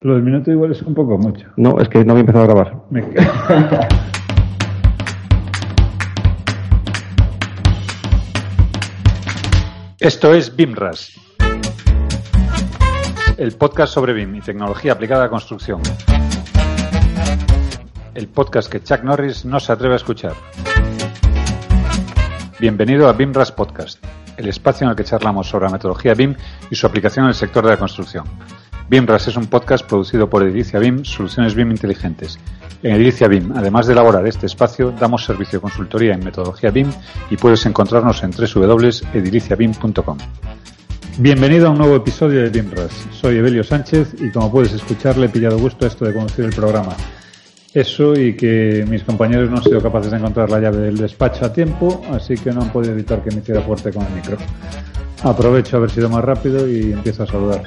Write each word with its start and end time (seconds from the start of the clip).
Lo 0.00 0.14
del 0.14 0.22
minuto 0.22 0.52
igual 0.52 0.70
es 0.70 0.80
un 0.82 0.94
poco 0.94 1.18
mucho. 1.18 1.48
No, 1.56 1.80
es 1.80 1.88
que 1.88 2.04
no 2.04 2.12
había 2.12 2.20
empezado 2.20 2.44
a 2.44 2.46
grabar. 2.46 2.76
Me 2.88 3.00
Esto 9.98 10.32
es 10.34 10.54
BIMRAS, 10.54 11.14
el 13.38 13.56
podcast 13.56 13.92
sobre 13.92 14.12
BIM 14.12 14.36
y 14.36 14.40
tecnología 14.40 14.92
aplicada 14.92 15.24
a 15.24 15.28
construcción. 15.28 15.82
El 18.14 18.28
podcast 18.28 18.70
que 18.70 18.80
Chuck 18.80 19.02
Norris 19.02 19.44
no 19.44 19.58
se 19.58 19.72
atreve 19.72 19.94
a 19.94 19.96
escuchar. 19.96 20.34
Bienvenido 22.60 23.08
a 23.08 23.14
BIMRAS 23.14 23.50
Podcast, 23.50 23.98
el 24.36 24.48
espacio 24.48 24.84
en 24.84 24.90
el 24.90 24.96
que 24.96 25.02
charlamos 25.02 25.48
sobre 25.48 25.64
la 25.66 25.72
metodología 25.72 26.14
BIM 26.14 26.36
y 26.70 26.76
su 26.76 26.86
aplicación 26.86 27.24
en 27.24 27.30
el 27.30 27.34
sector 27.34 27.64
de 27.64 27.70
la 27.70 27.76
construcción. 27.76 28.26
BIMRAS 28.88 29.28
es 29.28 29.36
un 29.36 29.48
podcast 29.48 29.86
producido 29.86 30.30
por 30.30 30.42
Edilicia 30.42 30.80
BIM, 30.80 31.04
soluciones 31.04 31.54
BIM 31.54 31.72
inteligentes. 31.72 32.38
En 32.82 32.94
Edilicia 32.94 33.28
BIM, 33.28 33.52
además 33.54 33.86
de 33.86 33.92
elaborar 33.92 34.26
este 34.26 34.46
espacio, 34.46 34.92
damos 34.92 35.26
servicio 35.26 35.58
de 35.58 35.62
consultoría 35.62 36.14
en 36.14 36.24
metodología 36.24 36.70
BIM 36.70 36.90
y 37.28 37.36
puedes 37.36 37.66
encontrarnos 37.66 38.22
en 38.22 38.30
www.ediliciabim.com. 38.30 40.18
Bienvenido 41.18 41.66
a 41.66 41.70
un 41.70 41.78
nuevo 41.78 41.96
episodio 41.96 42.40
de 42.40 42.48
BIMRAS. 42.48 43.08
Soy 43.12 43.36
Evelio 43.36 43.62
Sánchez 43.62 44.14
y 44.22 44.30
como 44.30 44.50
puedes 44.50 44.72
escuchar 44.72 45.18
le 45.18 45.26
he 45.26 45.28
pillado 45.28 45.58
gusto 45.58 45.86
esto 45.86 46.06
de 46.06 46.14
conducir 46.14 46.46
el 46.46 46.54
programa. 46.54 46.96
Eso 47.74 48.18
y 48.18 48.36
que 48.36 48.86
mis 48.88 49.02
compañeros 49.02 49.50
no 49.50 49.58
han 49.58 49.64
sido 49.64 49.82
capaces 49.82 50.12
de 50.12 50.16
encontrar 50.16 50.48
la 50.48 50.60
llave 50.60 50.78
del 50.78 50.96
despacho 50.96 51.44
a 51.44 51.52
tiempo, 51.52 52.06
así 52.10 52.36
que 52.36 52.52
no 52.52 52.62
han 52.62 52.72
podido 52.72 52.94
evitar 52.94 53.22
que 53.22 53.32
me 53.32 53.42
hiciera 53.42 53.60
fuerte 53.60 53.92
con 53.92 54.06
el 54.06 54.12
micro. 54.14 54.38
Aprovecho 55.24 55.76
haber 55.76 55.90
sido 55.90 56.08
más 56.08 56.24
rápido 56.24 56.66
y 56.66 56.92
empiezo 56.92 57.24
a 57.24 57.26
saludar, 57.26 57.64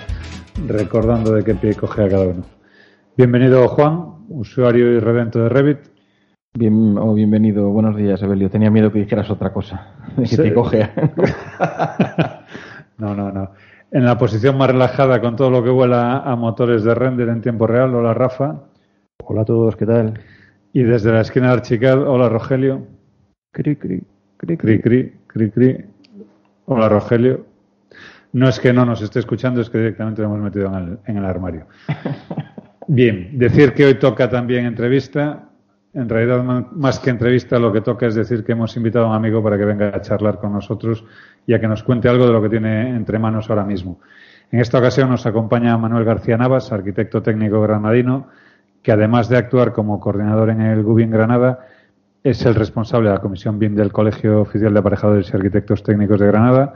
recordando 0.67 1.33
de 1.33 1.43
qué 1.43 1.55
pie 1.55 1.75
coge 1.75 2.03
a 2.03 2.09
cada 2.09 2.27
uno. 2.27 2.43
Bienvenido 3.17 3.67
Juan, 3.67 4.25
usuario 4.29 4.91
y 4.91 4.99
redento 4.99 5.39
de 5.39 5.49
Revit. 5.49 5.79
Bien, 6.53 6.97
oh, 6.97 7.13
bienvenido, 7.13 7.69
buenos 7.69 7.95
días, 7.95 8.21
Evelio. 8.21 8.49
Tenía 8.49 8.69
miedo 8.69 8.91
que 8.91 8.99
dijeras 8.99 9.29
otra 9.29 9.53
cosa. 9.53 9.95
Que 10.17 10.25
Sí. 10.27 10.37
te 10.37 10.53
cogea. 10.53 10.93
No, 12.97 13.15
no, 13.15 13.31
no. 13.31 13.49
En 13.89 14.05
la 14.05 14.15
posición 14.15 14.55
más 14.59 14.69
relajada 14.69 15.19
con 15.21 15.35
todo 15.35 15.49
lo 15.49 15.63
que 15.63 15.71
vuela 15.71 16.19
a 16.19 16.35
motores 16.35 16.83
de 16.83 16.93
render 16.93 17.29
en 17.29 17.41
tiempo 17.41 17.65
real, 17.65 17.95
hola 17.95 18.13
Rafa. 18.13 18.61
Hola 19.25 19.41
a 19.41 19.45
todos, 19.45 19.75
¿qué 19.75 19.87
tal? 19.87 20.19
Y 20.71 20.83
desde 20.83 21.11
la 21.11 21.21
esquina 21.21 21.47
de 21.47 21.53
Archicad, 21.53 22.07
hola 22.07 22.29
Rogelio. 22.29 22.85
Cri, 23.51 23.75
cri, 23.75 24.03
cri, 24.37 24.55
Cri, 24.57 24.79
cri, 24.79 25.13
cri, 25.25 25.49
cri. 25.49 25.85
Hola, 26.65 26.89
Rogelio. 26.89 27.43
No 28.33 28.47
es 28.47 28.59
que 28.59 28.71
no 28.71 28.85
nos 28.85 29.01
esté 29.01 29.19
escuchando, 29.19 29.61
es 29.61 29.69
que 29.69 29.77
directamente 29.77 30.21
lo 30.21 30.29
hemos 30.29 30.39
metido 30.39 30.67
en 30.67 30.75
el, 30.75 30.99
en 31.05 31.17
el 31.17 31.25
armario. 31.25 31.65
Bien, 32.87 33.37
decir 33.37 33.73
que 33.73 33.85
hoy 33.85 33.95
toca 33.95 34.29
también 34.29 34.65
entrevista. 34.65 35.49
En 35.93 36.07
realidad, 36.07 36.41
más 36.71 36.99
que 36.99 37.09
entrevista, 37.09 37.59
lo 37.59 37.73
que 37.73 37.81
toca 37.81 38.07
es 38.07 38.15
decir 38.15 38.45
que 38.45 38.53
hemos 38.53 38.75
invitado 38.77 39.05
a 39.05 39.09
un 39.09 39.15
amigo 39.15 39.43
para 39.43 39.57
que 39.57 39.65
venga 39.65 39.89
a 39.89 40.01
charlar 40.01 40.39
con 40.39 40.53
nosotros 40.53 41.03
y 41.45 41.53
a 41.53 41.59
que 41.59 41.67
nos 41.67 41.83
cuente 41.83 42.07
algo 42.07 42.25
de 42.25 42.31
lo 42.31 42.41
que 42.41 42.49
tiene 42.49 42.89
entre 42.89 43.19
manos 43.19 43.49
ahora 43.49 43.65
mismo. 43.65 43.99
En 44.51 44.59
esta 44.59 44.79
ocasión 44.79 45.09
nos 45.09 45.25
acompaña 45.25 45.77
Manuel 45.77 46.05
García 46.05 46.37
Navas, 46.37 46.71
arquitecto 46.71 47.21
técnico 47.21 47.61
granadino, 47.61 48.27
que 48.81 48.91
además 48.91 49.27
de 49.27 49.37
actuar 49.37 49.73
como 49.73 49.99
coordinador 49.99 50.49
en 50.49 50.61
el 50.61 50.83
GUBIN 50.83 51.11
Granada, 51.11 51.67
es 52.23 52.45
el 52.45 52.55
responsable 52.55 53.09
de 53.09 53.15
la 53.15 53.21
Comisión 53.21 53.59
BIM 53.59 53.75
del 53.75 53.91
Colegio 53.91 54.41
Oficial 54.41 54.73
de 54.73 54.79
Aparejadores 54.79 55.29
y 55.31 55.35
Arquitectos 55.35 55.83
Técnicos 55.83 56.19
de 56.19 56.27
Granada 56.27 56.75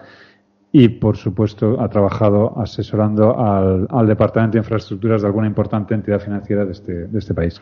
y, 0.77 0.89
por 0.89 1.15
supuesto, 1.15 1.79
ha 1.79 1.87
trabajado 1.87 2.59
asesorando 2.59 3.39
al, 3.39 3.87
al 3.89 4.07
Departamento 4.07 4.55
de 4.55 4.59
Infraestructuras 4.59 5.21
de 5.21 5.27
alguna 5.27 5.47
importante 5.47 5.93
entidad 5.93 6.19
financiera 6.19 6.65
de 6.65 6.73
este, 6.73 7.07
de 7.07 7.17
este 7.17 7.33
país. 7.33 7.61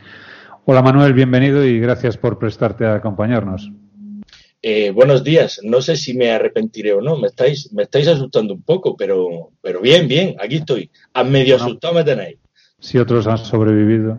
Hola 0.66 0.82
Manuel, 0.82 1.14
bienvenido 1.14 1.64
y 1.64 1.80
gracias 1.80 2.18
por 2.18 2.40
prestarte 2.40 2.88
a 2.88 2.96
acompañarnos. 2.96 3.72
Eh, 4.64 4.90
buenos 4.90 5.24
días. 5.24 5.60
No 5.62 5.80
sé 5.84 5.96
si 5.96 6.16
me 6.18 6.32
arrepentiré 6.32 6.92
o 6.94 7.02
no. 7.02 7.16
Me 7.18 7.28
estáis, 7.28 7.72
me 7.72 7.84
estáis 7.84 8.08
asustando 8.08 8.56
un 8.56 8.64
poco, 8.64 8.98
pero, 8.98 9.52
pero 9.62 9.80
bien, 9.80 10.08
bien. 10.08 10.36
Aquí 10.40 10.56
estoy. 10.56 10.90
A 11.14 11.24
medio 11.24 11.60
No. 11.60 11.66
asustado 11.66 11.94
me 11.94 12.04
tenéis. 12.04 12.40
Si 12.80 12.98
otros 12.98 13.28
han 13.28 13.38
sobrevivido. 13.38 14.18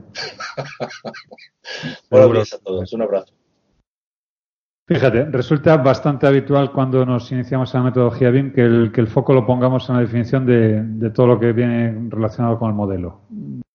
Buenos 2.11 2.33
días 2.33 2.53
a 2.53 2.59
todos. 2.59 2.93
Un 2.93 3.03
abrazo. 3.03 3.34
Fíjate, 4.87 5.25
resulta 5.25 5.79
bastante 5.79 6.27
habitual 6.27 6.71
cuando 6.71 7.07
nos 7.07 7.33
iniciamos 7.33 7.75
en 7.75 7.81
la 7.81 7.87
metodología 7.87 8.31
BIM 8.31 8.53
que 8.53 8.61
el, 8.63 9.07
foco 9.07 9.33
lo 9.33 9.47
pongamos 9.47 9.89
en 9.89 9.95
la 9.95 10.03
definición 10.03 10.45
de, 10.45 11.11
todo 11.11 11.27
lo 11.27 11.41
que 11.41 11.55
viene 11.55 12.11
relacionado 12.11 12.59
con 12.59 12.69
el 12.69 12.75
modelo. 12.75 13.23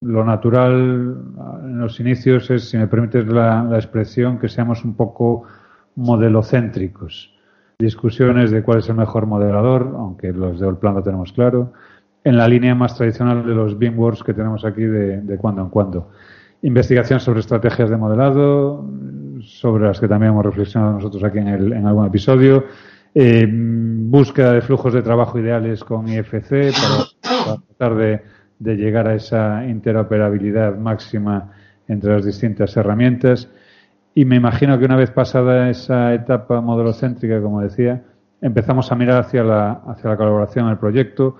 Lo 0.02 0.24
natural 0.24 1.18
en 1.64 1.80
los 1.80 2.00
inicios 2.00 2.52
es, 2.52 2.70
si 2.70 2.78
me 2.78 2.86
permites 2.86 3.28
la, 3.28 3.68
expresión, 3.74 4.38
que 4.38 4.50
seamos 4.50 4.86
un 4.86 4.96
poco 4.96 5.46
modelocéntricos. 5.96 7.34
Discusiones 7.80 8.52
de 8.52 8.62
cuál 8.62 8.78
es 8.78 8.90
el 8.90 8.96
mejor 8.96 9.26
modelador, 9.26 9.92
aunque 9.98 10.32
los 10.32 10.60
de 10.60 10.68
Allplan 10.68 10.94
lo 10.94 11.02
tenemos 11.02 11.34
claro, 11.34 11.74
en 12.24 12.38
la 12.38 12.48
línea 12.48 12.76
más 12.76 12.96
tradicional 12.96 13.48
de 13.48 13.56
los 13.56 13.80
BIM 13.80 13.98
Wars 13.98 14.22
que 14.22 14.36
tenemos 14.36 14.64
aquí 14.64 14.84
de 14.84 15.38
cuando 15.42 15.64
en 15.64 15.70
cuando. 15.70 16.12
Investigación 16.62 17.20
sobre 17.20 17.40
estrategias 17.40 17.90
de 17.90 17.98
modelado, 17.98 18.86
sobre 19.42 19.86
las 19.86 20.00
que 20.00 20.08
también 20.08 20.34
hemos 20.34 20.46
reflexionado 20.46 20.94
nosotros 20.94 21.24
aquí 21.24 21.38
en, 21.40 21.48
el- 21.48 21.74
en 21.74 21.86
algún 21.86 22.06
episodio. 22.06 22.66
Eh, 23.16 23.48
búsqueda 23.50 24.52
de 24.54 24.62
flujos 24.62 24.94
de 24.94 25.02
trabajo 25.02 25.40
ideales 25.40 25.84
con 25.84 26.08
IFC 26.08 26.72
para, 27.32 27.56
tratar 27.78 27.96
de, 27.96 28.22
de 28.60 28.76
llegar 28.76 29.08
a 29.08 29.16
esa 29.16 29.66
interoperabilidad 29.66 30.76
máxima 30.78 31.52
entre 31.88 32.14
las 32.14 32.26
distintas 32.26 32.76
herramientas. 32.78 33.50
Y 34.14 34.26
me 34.26 34.36
imagino 34.36 34.78
que 34.78 34.86
una 34.86 34.98
vez 34.98 35.12
pasada 35.12 35.70
esa 35.70 36.14
etapa 36.14 36.60
modelocéntrica, 36.62 37.42
como 37.42 37.62
decía, 37.62 38.04
empezamos 38.42 38.92
a 38.92 38.96
mirar 38.96 39.22
hacia 39.22 39.44
la, 39.44 39.72
hacia 39.88 40.10
la 40.10 40.18
colaboración 40.18 40.66
en 40.66 40.72
el 40.72 40.78
proyecto, 40.78 41.38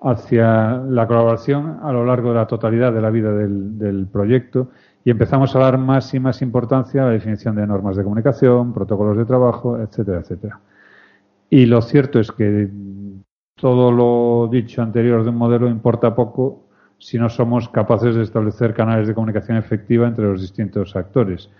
hacia 0.00 0.78
la 0.88 1.06
colaboración 1.06 1.80
a 1.82 1.92
lo 1.92 2.04
largo 2.04 2.30
de 2.30 2.36
la 2.36 2.46
totalidad 2.46 2.92
de 2.92 3.00
la 3.00 3.10
vida 3.10 3.32
del, 3.32 4.06
proyecto 4.10 4.70
y 5.04 5.10
empezamos 5.10 5.54
a 5.56 5.58
dar 5.58 5.78
más 5.78 6.12
y 6.14 6.20
más 6.20 6.42
importancia 6.42 7.02
a 7.02 7.06
la 7.06 7.12
definición 7.12 7.56
de 7.56 7.66
normas 7.66 7.96
de 7.96 8.04
comunicación, 8.04 8.72
protocolos 8.72 9.16
de 9.16 9.24
trabajo, 9.24 9.78
etcétera, 9.78 10.20
etcétera. 10.20 10.60
Y 11.50 11.66
lo 11.66 11.82
cierto 11.82 12.20
es 12.20 12.30
que 12.30 12.68
todo 13.54 13.90
lo 13.90 14.48
dicho 14.50 14.82
anterior 14.82 15.24
de 15.24 15.30
un 15.30 15.36
modelo 15.36 15.68
importa 15.68 16.14
poco 16.14 16.66
si 16.98 17.18
no 17.18 17.28
somos 17.28 17.68
capaces 17.68 18.14
de 18.14 18.22
establecer 18.22 18.74
canales 18.74 19.08
de 19.08 19.14
comunicación 19.14 19.56
efectiva 19.56 20.06
entre 20.06 20.26
los 20.26 20.40
distintos 20.40 20.94
actores. 20.94 21.50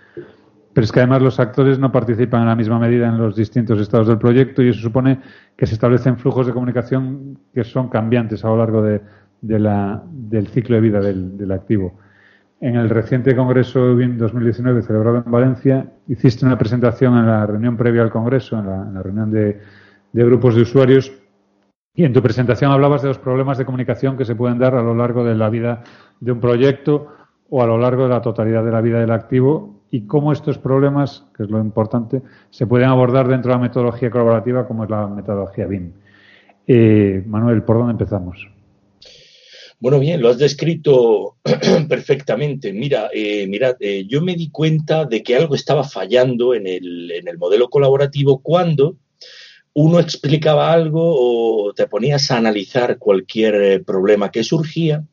Pero 0.72 0.84
es 0.84 0.92
que 0.92 1.00
además 1.00 1.22
los 1.22 1.40
actores 1.40 1.78
no 1.78 1.90
participan 1.90 2.42
en 2.42 2.48
la 2.48 2.56
misma 2.56 2.78
medida 2.78 3.08
en 3.08 3.18
los 3.18 3.34
distintos 3.34 3.80
estados 3.80 4.06
del 4.06 4.18
proyecto 4.18 4.62
y 4.62 4.68
eso 4.68 4.80
supone 4.80 5.20
que 5.56 5.66
se 5.66 5.74
establecen 5.74 6.18
flujos 6.18 6.46
de 6.46 6.52
comunicación 6.52 7.38
que 7.52 7.64
son 7.64 7.88
cambiantes 7.88 8.44
a 8.44 8.48
lo 8.48 8.58
largo 8.58 8.82
de, 8.82 9.00
la- 9.42 10.02
del 10.10 10.46
ciclo 10.48 10.76
de 10.76 10.82
vida 10.82 11.00
del, 11.00 11.52
activo. 11.52 11.98
En 12.60 12.76
el 12.76 12.90
reciente 12.90 13.34
Congreso 13.34 13.94
BIM 13.94 14.18
2019 14.18 14.82
celebrado 14.82 15.22
en 15.24 15.30
Valencia, 15.30 15.86
hiciste 16.06 16.44
una 16.44 16.58
presentación 16.58 17.16
en 17.16 17.26
la 17.26 17.46
reunión 17.46 17.76
previa 17.76 18.02
al 18.02 18.10
Congreso, 18.10 18.58
en 18.58 18.66
la, 18.66 19.02
reunión 19.02 19.30
de 19.30 19.60
grupos 20.12 20.54
de 20.54 20.62
usuarios, 20.62 21.12
y 21.98 22.04
en 22.04 22.12
tu 22.12 22.22
presentación 22.22 22.70
hablabas 22.70 23.02
de 23.02 23.08
los 23.08 23.18
problemas 23.18 23.58
de 23.58 23.64
comunicación 23.64 24.16
que 24.16 24.24
se 24.24 24.36
pueden 24.36 24.56
dar 24.56 24.76
a 24.76 24.82
lo 24.84 24.94
largo 24.94 25.24
de 25.24 25.34
la 25.34 25.50
vida 25.50 25.82
de 26.20 26.30
un 26.30 26.38
proyecto 26.38 27.08
o 27.50 27.60
a 27.60 27.66
lo 27.66 27.76
largo 27.76 28.04
de 28.04 28.10
la 28.10 28.22
totalidad 28.22 28.64
de 28.64 28.70
la 28.70 28.80
vida 28.80 29.00
del 29.00 29.10
activo 29.10 29.77
y 29.90 30.02
cómo 30.02 30.32
estos 30.32 30.58
problemas, 30.58 31.24
que 31.36 31.44
es 31.44 31.50
lo 31.50 31.60
importante, 31.60 32.22
se 32.50 32.66
pueden 32.66 32.88
abordar 32.88 33.28
dentro 33.28 33.50
de 33.50 33.56
la 33.56 33.62
metodología 33.62 34.10
colaborativa 34.10 34.66
como 34.66 34.84
es 34.84 34.90
la 34.90 35.06
metodología 35.06 35.66
BIM. 35.66 35.92
Eh, 36.66 37.22
Manuel, 37.26 37.62
¿por 37.62 37.78
dónde 37.78 37.92
empezamos? 37.92 38.46
Bueno, 39.80 40.00
bien, 40.00 40.20
lo 40.20 40.28
has 40.28 40.38
descrito 40.38 41.36
perfectamente. 41.88 42.72
Mira, 42.72 43.10
eh, 43.14 43.48
eh, 43.80 44.06
yo 44.08 44.20
me 44.22 44.34
di 44.34 44.50
cuenta 44.50 45.04
de 45.04 45.22
que 45.22 45.36
algo 45.36 45.54
estaba 45.54 45.84
fallando 45.84 46.52
en 46.54 46.66
el, 46.66 47.10
en 47.12 47.28
el 47.28 47.38
modelo 47.38 47.70
colaborativo 47.70 48.42
cuando 48.42 48.96
uno 49.74 50.00
explicaba 50.00 50.72
algo 50.72 51.00
o 51.00 51.72
te 51.72 51.86
ponías 51.86 52.30
a 52.30 52.38
analizar 52.38 52.98
cualquier 52.98 53.54
eh, 53.54 53.78
problema 53.80 54.32
que 54.32 54.42
surgía 54.42 55.04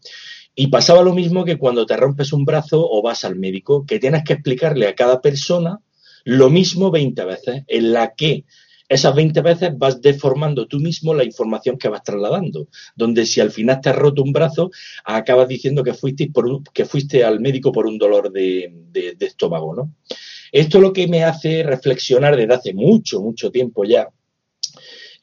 y 0.55 0.67
pasaba 0.67 1.03
lo 1.03 1.13
mismo 1.13 1.43
que 1.43 1.57
cuando 1.57 1.85
te 1.85 1.97
rompes 1.97 2.31
un 2.33 2.45
brazo 2.45 2.87
o 2.89 3.01
vas 3.01 3.25
al 3.25 3.35
médico, 3.35 3.85
que 3.85 3.99
tienes 3.99 4.23
que 4.23 4.33
explicarle 4.33 4.87
a 4.87 4.95
cada 4.95 5.21
persona 5.21 5.79
lo 6.23 6.49
mismo 6.49 6.91
20 6.91 7.23
veces, 7.25 7.63
en 7.67 7.93
la 7.93 8.15
que 8.15 8.45
esas 8.87 9.15
20 9.15 9.41
veces 9.41 9.71
vas 9.77 10.01
deformando 10.01 10.67
tú 10.67 10.79
mismo 10.79 11.13
la 11.13 11.23
información 11.23 11.77
que 11.77 11.89
vas 11.89 12.03
trasladando, 12.03 12.67
donde 12.95 13.25
si 13.25 13.41
al 13.41 13.51
final 13.51 13.81
te 13.81 13.89
has 13.89 13.95
roto 13.95 14.21
un 14.21 14.31
brazo, 14.31 14.71
acabas 15.03 15.47
diciendo 15.47 15.83
que 15.83 15.93
fuiste, 15.93 16.29
por 16.31 16.45
un- 16.47 16.63
que 16.73 16.85
fuiste 16.85 17.23
al 17.23 17.39
médico 17.39 17.71
por 17.71 17.87
un 17.87 17.97
dolor 17.97 18.31
de, 18.31 18.71
estómago, 19.19 19.75
¿no? 19.75 19.93
Esto 20.51 20.79
lo 20.79 20.93
que 20.93 21.07
me 21.07 21.23
hace 21.23 21.63
reflexionar 21.63 22.35
desde 22.37 22.53
hace 22.53 22.73
mucho, 22.73 23.21
mucho 23.21 23.51
tiempo 23.51 23.83
ya, 23.83 24.09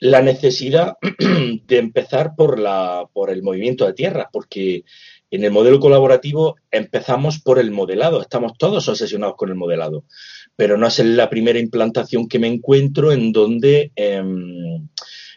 la 0.00 0.20
necesidad 0.20 0.96
de 1.66 1.78
empezar 1.78 2.34
por, 2.36 2.58
la, 2.58 3.08
por 3.12 3.30
el 3.30 3.42
movimiento 3.42 3.86
de 3.86 3.92
tierra, 3.92 4.28
porque 4.32 4.82
En 5.32 5.44
el 5.44 5.50
modelo 5.50 5.80
colaborativo 5.80 6.56
empezamos 6.70 7.38
por 7.38 7.58
el 7.58 7.70
modelado, 7.70 8.20
estamos 8.20 8.52
todos 8.58 8.86
obsesionados 8.88 9.34
con 9.34 9.48
el 9.48 9.54
modelado, 9.54 10.04
pero 10.56 10.76
no 10.76 10.86
es 10.86 10.98
la 10.98 11.30
primera 11.30 11.58
implantación 11.58 12.28
que 12.28 12.38
me 12.38 12.48
encuentro 12.48 13.12
en 13.12 13.32
donde 13.32 13.92
em, 13.96 14.88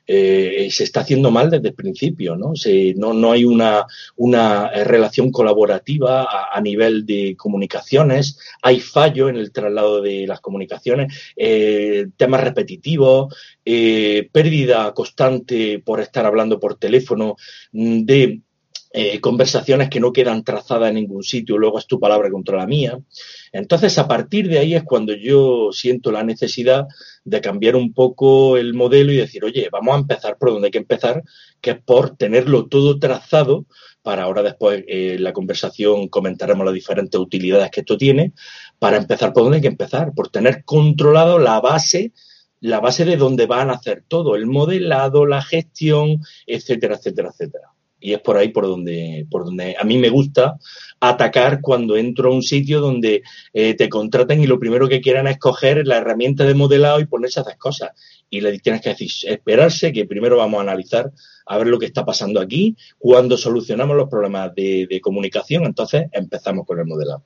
eh, 0.05 0.67
se 0.69 0.83
está 0.83 0.99
haciendo 0.99 1.31
mal 1.31 1.49
desde 1.49 1.69
el 1.69 1.75
principio, 1.75 2.35
¿no? 2.35 2.51
no, 2.97 3.13
no, 3.13 3.31
hay 3.31 3.45
una, 3.45 3.85
una 4.17 4.69
relación 4.69 5.31
colaborativa 5.31 6.27
a, 6.53 6.59
nivel 6.59 7.05
de 7.05 7.35
comunicaciones, 7.37 8.37
hay 8.61 8.81
fallo 8.81 9.29
en 9.29 9.37
el 9.37 9.53
traslado 9.53 10.01
de 10.01 10.27
las 10.27 10.41
comunicaciones, 10.41 11.33
eh, 11.37 12.07
temas 12.17 12.43
repetitivos, 12.43 13.33
eh, 13.63 14.29
pérdida 14.31 14.93
constante 14.93 15.79
por 15.79 16.01
estar 16.01 16.25
hablando 16.25 16.59
por 16.59 16.75
teléfono 16.75 17.37
mm, 17.71 18.01
de 18.03 18.41
eh, 18.97 19.19
conversaciones 19.19 19.89
que 19.89 19.99
no 19.99 20.13
quedan 20.13 20.45
trazadas 20.45 20.87
en 20.87 20.95
ningún 20.95 21.21
sitio, 21.21 21.57
luego 21.57 21.79
es 21.79 21.85
tu 21.85 21.99
palabra 21.99 22.31
contra 22.31 22.55
la 22.55 22.65
mía. 22.65 22.97
Entonces, 23.51 23.97
a 23.97 24.07
partir 24.07 24.47
de 24.47 24.57
ahí 24.57 24.73
es 24.73 24.83
cuando 24.83 25.13
yo 25.13 25.73
siento 25.73 26.13
la 26.13 26.23
necesidad 26.23 26.87
de 27.25 27.41
cambiar 27.41 27.75
un 27.75 27.91
poco 27.91 28.55
el 28.55 28.73
modelo 28.73 29.11
y 29.11 29.17
decir, 29.17 29.43
oye, 29.43 29.67
vamos 29.69 29.95
a 29.95 29.99
empezar 29.99 30.37
por 30.37 30.51
donde 30.51 30.67
hay 30.67 30.71
que 30.71 30.77
empezar, 30.77 31.23
que 31.59 31.71
es 31.71 31.81
por 31.83 32.15
tenerlo 32.15 32.67
todo 32.67 32.97
trazado 32.97 33.65
para 34.01 34.23
ahora 34.23 34.43
después 34.43 34.85
eh, 34.87 35.15
en 35.15 35.23
la 35.25 35.33
conversación 35.33 36.07
comentaremos 36.07 36.63
las 36.63 36.73
diferentes 36.73 37.19
utilidades 37.19 37.71
que 37.71 37.81
esto 37.81 37.97
tiene, 37.97 38.31
para 38.79 38.95
empezar 38.95 39.33
por 39.33 39.43
donde 39.43 39.57
hay 39.57 39.61
que 39.61 39.67
empezar, 39.67 40.13
por 40.13 40.29
tener 40.29 40.63
controlado 40.63 41.37
la 41.37 41.59
base 41.59 42.13
la 42.61 42.79
base 42.79 43.03
de 43.03 43.17
donde 43.17 43.45
van 43.45 43.69
a 43.69 43.73
hacer 43.73 44.05
todo, 44.07 44.35
el 44.35 44.47
modelado, 44.47 45.25
la 45.25 45.41
gestión, 45.41 46.21
etcétera, 46.47 46.95
etcétera, 46.95 47.29
etcétera 47.29 47.74
y 48.05 48.13
es 48.13 48.21
por 48.21 48.37
ahí 48.37 48.49
por 48.49 48.67
donde, 48.67 49.25
por 49.31 49.45
donde 49.45 49.75
a 49.79 49.83
mí 49.83 49.97
me 49.97 50.09
gusta 50.09 50.57
atacar 50.99 51.59
cuando 51.59 51.97
entro 51.97 52.29
a 52.29 52.35
un 52.35 52.43
sitio 52.43 52.79
donde 52.79 53.23
eh, 53.51 53.73
te 53.73 53.89
contratan 53.89 54.39
y 54.41 54.45
lo 54.45 54.59
primero 54.59 54.87
que 54.87 55.01
quieran 55.01 55.25
es 55.25 55.39
coger 55.39 55.87
la 55.87 55.97
herramienta 55.97 56.45
de 56.45 56.53
modelado 56.53 56.99
y 56.99 57.05
ponerse 57.05 57.39
a 57.39 57.43
hacer 57.43 57.57
cosas. 57.57 57.91
Y 58.29 58.41
le 58.41 58.59
tienes 58.59 58.81
que 58.81 58.89
decir, 58.89 59.09
esperarse 59.27 59.91
que 59.91 60.05
primero 60.05 60.37
vamos 60.37 60.59
a 60.59 60.61
analizar 60.61 61.11
a 61.47 61.57
ver 61.57 61.65
lo 61.65 61.79
que 61.79 61.87
está 61.87 62.05
pasando 62.05 62.39
aquí. 62.39 62.75
Cuando 62.99 63.37
solucionamos 63.37 63.97
los 63.97 64.07
problemas 64.07 64.53
de, 64.53 64.85
de 64.87 65.01
comunicación, 65.01 65.65
entonces 65.65 66.05
empezamos 66.11 66.67
con 66.67 66.77
el 66.79 66.85
modelado. 66.85 67.23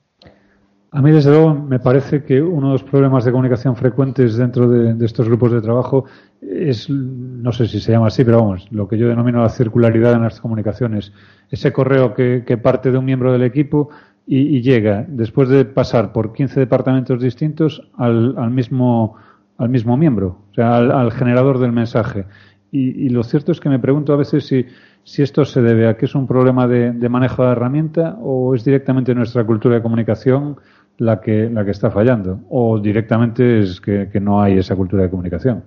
A 0.92 1.00
mí, 1.02 1.12
desde 1.12 1.30
luego, 1.30 1.54
me 1.54 1.78
parece 1.78 2.24
que 2.24 2.42
uno 2.42 2.68
de 2.68 2.72
los 2.72 2.82
problemas 2.82 3.24
de 3.24 3.30
comunicación 3.30 3.76
frecuentes 3.76 4.36
dentro 4.36 4.68
de, 4.68 5.04
estos 5.04 5.28
grupos 5.28 5.52
de 5.52 5.60
trabajo 5.60 6.06
es, 6.42 6.90
no 6.90 7.52
sé 7.52 7.68
si 7.68 7.78
se 7.78 7.92
llama 7.92 8.08
así, 8.08 8.24
pero 8.24 8.38
vamos, 8.38 8.66
lo 8.72 8.88
que 8.88 8.98
yo 8.98 9.06
denomino 9.06 9.40
la 9.40 9.50
circularidad 9.50 10.14
en 10.14 10.22
las 10.22 10.40
comunicaciones. 10.40 11.12
Ese 11.48 11.72
correo 11.72 12.12
que, 12.12 12.42
parte 12.60 12.90
de 12.90 12.98
un 12.98 13.04
miembro 13.04 13.32
del 13.32 13.44
equipo 13.44 13.90
y, 14.26 14.62
llega, 14.62 15.04
después 15.06 15.48
de 15.48 15.64
pasar 15.64 16.12
por 16.12 16.32
15 16.32 16.58
departamentos 16.58 17.22
distintos, 17.22 17.88
al, 17.96 18.50
mismo, 18.50 19.14
al 19.58 19.68
mismo 19.68 19.96
miembro, 19.96 20.38
o 20.50 20.54
sea, 20.54 20.76
al, 20.76 21.12
generador 21.12 21.60
del 21.60 21.70
mensaje. 21.70 22.24
Y, 22.72 23.08
lo 23.10 23.22
cierto 23.22 23.52
es 23.52 23.60
que 23.60 23.68
me 23.68 23.78
pregunto 23.78 24.12
a 24.12 24.16
veces 24.16 24.44
si, 24.44 24.66
si 25.04 25.22
esto 25.22 25.44
se 25.44 25.62
debe 25.62 25.88
a 25.88 25.96
que 25.96 26.06
es 26.06 26.16
un 26.16 26.26
problema 26.26 26.66
de, 26.66 26.90
de 26.92 27.08
manejo 27.08 27.44
de 27.44 27.52
herramienta 27.52 28.18
o 28.20 28.56
es 28.56 28.64
directamente 28.64 29.14
nuestra 29.14 29.44
cultura 29.44 29.76
de 29.76 29.82
comunicación 29.82 30.56
la 31.00 31.18
que, 31.20 31.48
la 31.50 31.64
que 31.64 31.70
está 31.70 31.90
fallando 31.90 32.40
o 32.50 32.78
directamente 32.78 33.60
es 33.60 33.80
que, 33.80 34.08
no 34.20 34.42
hay 34.42 34.58
esa 34.58 34.76
cultura 34.76 35.02
de 35.02 35.10
comunicación. 35.10 35.64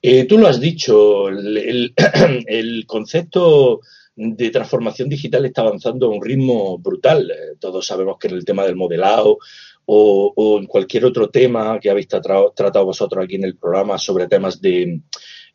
Eh, 0.00 0.24
tú 0.24 0.38
lo 0.38 0.48
has 0.48 0.60
dicho, 0.60 1.28
el, 1.28 2.84
concepto 2.86 3.80
de 4.16 4.50
transformación 4.50 5.10
digital 5.10 5.44
está 5.44 5.60
avanzando 5.60 6.06
a 6.06 6.10
un 6.10 6.24
ritmo 6.24 6.78
brutal. 6.78 7.30
Eh, 7.30 7.56
todos 7.60 7.86
sabemos 7.86 8.16
que 8.18 8.28
en 8.28 8.34
el 8.34 8.44
tema 8.46 8.64
del 8.64 8.76
modelado 8.76 9.38
o, 9.84 10.58
en 10.58 10.66
cualquier 10.66 11.04
otro 11.04 11.28
tema 11.28 11.78
que 11.78 11.90
habéis 11.90 12.08
tratado, 12.08 12.84
vosotros 12.84 13.24
aquí 13.24 13.34
en 13.34 13.44
el 13.44 13.56
programa 13.56 13.98
sobre 13.98 14.26
temas 14.26 14.60
de 14.60 15.02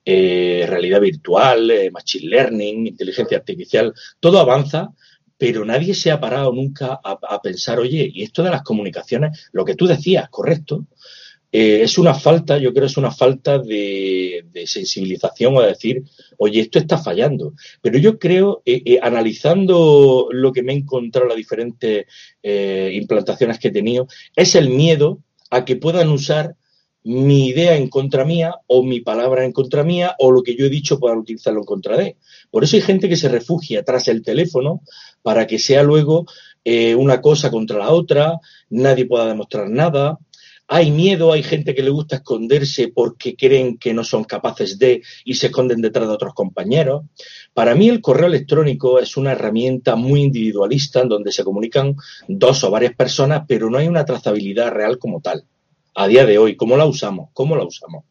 eh, 0.05 0.65
realidad 0.69 1.01
virtual, 1.01 1.71
machine 1.91 2.29
learning, 2.29 2.87
inteligencia 2.87 3.37
artificial, 3.37 3.93
todo 4.19 4.39
avanza 4.39 4.91
pero 5.43 5.65
nadie 5.65 5.93
se 5.93 6.09
ha 6.09 6.21
parado 6.21 6.53
nunca 6.53 7.01
a, 7.03 7.41
pensar, 7.41 7.77
oye, 7.77 8.09
y 8.13 8.23
esto 8.23 8.43
de 8.43 8.49
las 8.49 8.61
comunicaciones, 8.61 9.49
lo 9.51 9.65
que 9.65 9.75
tú 9.75 9.87
decías, 9.87 10.29
correcto, 10.29 10.85
eh, 11.51 11.81
es 11.81 11.97
una 11.97 12.13
falta, 12.13 12.57
yo 12.59 12.73
creo 12.73 12.85
es 12.85 12.95
una 12.95 13.11
falta 13.11 13.59
de, 13.59 14.45
sensibilización 14.65 15.55
de 15.55 15.67
decir, 15.67 16.01
oye, 16.37 16.61
esto 16.61 16.79
está 16.79 16.97
fallando. 16.97 17.55
Pero 17.81 17.97
yo 17.97 18.17
creo, 18.19 18.61
eh, 18.65 18.83
eh, 18.85 18.99
analizando 19.03 20.29
lo 20.31 20.53
que 20.53 20.63
me 20.63 20.71
he 20.71 20.77
encontrado, 20.77 21.27
las 21.27 21.35
diferentes 21.35 22.05
implantaciones 22.41 23.59
que 23.59 23.67
he 23.67 23.71
tenido, 23.71 24.07
es 24.37 24.55
el 24.55 24.69
miedo 24.69 25.19
a 25.49 25.65
que 25.65 25.75
puedan 25.75 26.07
usar 26.07 26.55
mi 27.03 27.47
idea 27.47 27.75
en 27.75 27.89
contra 27.89 28.25
mía 28.25 28.55
o 28.67 28.83
mi 28.83 29.01
palabra 29.01 29.43
en 29.43 29.51
contra 29.51 29.83
mía 29.83 30.15
o 30.19 30.31
lo 30.31 30.41
que 30.41 30.55
yo 30.55 30.65
he 30.65 30.69
dicho 30.69 30.99
puedan 30.99 31.19
utilizarlo 31.19 31.59
en 31.59 31.65
contra 31.65 31.97
de. 31.97 32.17
Por 32.49 32.63
eso 32.63 32.75
hay 32.75 32.81
gente 32.81 33.09
que 33.09 33.17
se 33.17 33.29
refugia 33.29 33.83
tras 33.83 34.07
el 34.07 34.23
teléfono 34.23 34.81
para 35.21 35.47
que 35.47 35.59
sea 35.59 35.83
luego 35.83 36.25
eh, 36.63 36.95
una 36.95 37.21
cosa 37.21 37.51
contra 37.51 37.77
la 37.79 37.91
otra, 37.91 38.39
nadie 38.69 39.05
pueda 39.05 39.27
demostrar 39.27 39.69
nada. 39.69 40.17
Hay 40.65 40.91
miedo, 40.91 41.33
hay 41.33 41.43
gente 41.43 41.75
que 41.75 41.83
le 41.83 41.89
gusta 41.89 42.15
esconderse 42.15 42.87
porque 42.87 43.35
creen 43.35 43.77
que 43.77 43.93
no 43.93 44.05
son 44.05 44.23
capaces 44.23 44.79
de 44.79 45.01
y 45.25 45.33
se 45.33 45.47
esconden 45.47 45.81
detrás 45.81 46.07
de 46.07 46.13
otros 46.13 46.33
compañeros. 46.33 47.03
Para 47.53 47.75
mí 47.75 47.89
el 47.89 47.99
correo 47.99 48.27
electrónico 48.27 48.97
es 48.99 49.17
una 49.17 49.33
herramienta 49.33 49.97
muy 49.97 50.21
individualista 50.21 51.01
en 51.01 51.09
donde 51.09 51.33
se 51.33 51.43
comunican 51.43 51.95
dos 52.29 52.63
o 52.63 52.71
varias 52.71 52.95
personas, 52.95 53.43
pero 53.45 53.69
no 53.69 53.77
hay 53.77 53.89
una 53.89 54.05
trazabilidad 54.05 54.71
real 54.71 54.97
como 54.97 55.19
tal 55.19 55.43
a 55.95 56.07
día 56.07 56.25
de 56.25 56.37
hoy. 56.37 56.55
¿Cómo 56.55 56.77
la 56.77 56.85
usamos? 56.85 57.29
¿Cómo 57.33 57.55
la 57.55 57.63
usamos? 57.63 58.05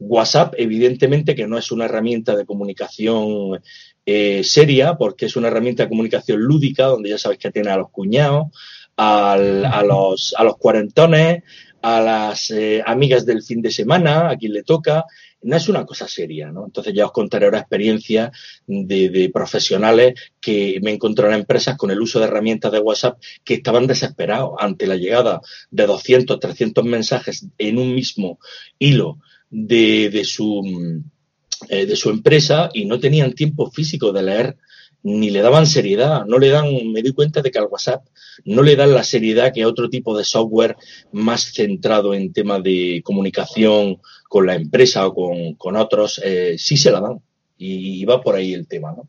WhatsApp, 0.00 0.54
evidentemente, 0.58 1.34
que 1.34 1.46
no 1.46 1.58
es 1.58 1.70
una 1.70 1.84
herramienta 1.84 2.34
de 2.36 2.44
comunicación 2.44 3.60
eh, 4.06 4.42
seria, 4.44 4.96
porque 4.96 5.26
es 5.26 5.36
una 5.36 5.48
herramienta 5.48 5.84
de 5.84 5.88
comunicación 5.88 6.40
lúdica, 6.40 6.86
donde 6.86 7.10
ya 7.10 7.18
sabéis 7.18 7.40
que 7.40 7.52
tiene 7.52 7.70
a 7.70 7.76
los 7.76 7.90
cuñados, 7.90 8.46
a, 8.96 9.36
los, 9.86 10.34
a 10.36 10.44
los 10.44 10.56
cuarentones, 10.56 11.42
a 11.82 12.00
las 12.00 12.50
eh, 12.50 12.82
amigas 12.84 13.26
del 13.26 13.42
fin 13.42 13.60
de 13.60 13.70
semana, 13.70 14.30
a 14.30 14.36
quien 14.36 14.52
le 14.52 14.62
toca, 14.62 15.04
no 15.44 15.56
es 15.56 15.68
una 15.68 15.84
cosa 15.84 16.08
seria, 16.08 16.50
¿no? 16.50 16.64
Entonces 16.64 16.94
ya 16.94 17.06
os 17.06 17.12
contaré 17.12 17.44
ahora 17.44 17.60
experiencias 17.60 18.30
de, 18.66 19.30
profesionales 19.32 20.14
que 20.40 20.80
me 20.82 20.92
encontraron 20.92 21.34
en 21.34 21.40
empresas 21.40 21.76
con 21.76 21.90
el 21.90 22.00
uso 22.00 22.18
de 22.18 22.26
herramientas 22.26 22.72
de 22.72 22.80
WhatsApp 22.80 23.20
que 23.44 23.54
estaban 23.54 23.86
desesperados 23.86 24.52
ante 24.58 24.86
la 24.86 24.96
llegada 24.96 25.40
de 25.70 25.86
200, 25.86 26.40
300 26.40 26.84
mensajes 26.84 27.46
en 27.58 27.78
un 27.78 27.94
mismo 27.94 28.38
hilo 28.78 29.18
de, 29.50 30.22
su, 30.24 31.02
eh, 31.68 31.86
de 31.86 31.96
su 31.96 32.10
empresa 32.10 32.70
y 32.72 32.86
no 32.86 32.98
tenían 32.98 33.34
tiempo 33.34 33.70
físico 33.70 34.12
de 34.12 34.22
leer 34.22 34.56
ni 35.04 35.28
le 35.28 35.42
daban 35.42 35.66
seriedad, 35.66 36.24
no 36.24 36.38
le 36.38 36.48
dan, 36.48 36.90
me 36.90 37.02
doy 37.02 37.12
cuenta 37.12 37.42
de 37.42 37.50
que 37.50 37.58
al 37.58 37.66
WhatsApp 37.66 38.06
no 38.46 38.62
le 38.62 38.74
dan 38.74 38.94
la 38.94 39.04
seriedad 39.04 39.52
que 39.52 39.62
a 39.62 39.68
otro 39.68 39.90
tipo 39.90 40.16
de 40.16 40.24
software 40.24 40.76
más 41.12 41.52
centrado 41.52 42.14
en 42.14 42.32
tema 42.32 42.58
de 42.58 43.02
comunicación 43.04 43.98
con 44.34 44.46
la 44.46 44.56
empresa 44.56 45.06
o 45.06 45.14
con, 45.56 45.76
otros, 45.76 46.20
eh, 46.24 46.56
sí 46.58 46.76
se 46.76 46.90
la 46.90 47.00
dan. 47.00 47.20
Y, 47.56 48.04
va 48.04 48.20
por 48.20 48.34
ahí 48.34 48.52
el 48.52 48.66
tema, 48.66 48.90
¿no? 48.90 49.06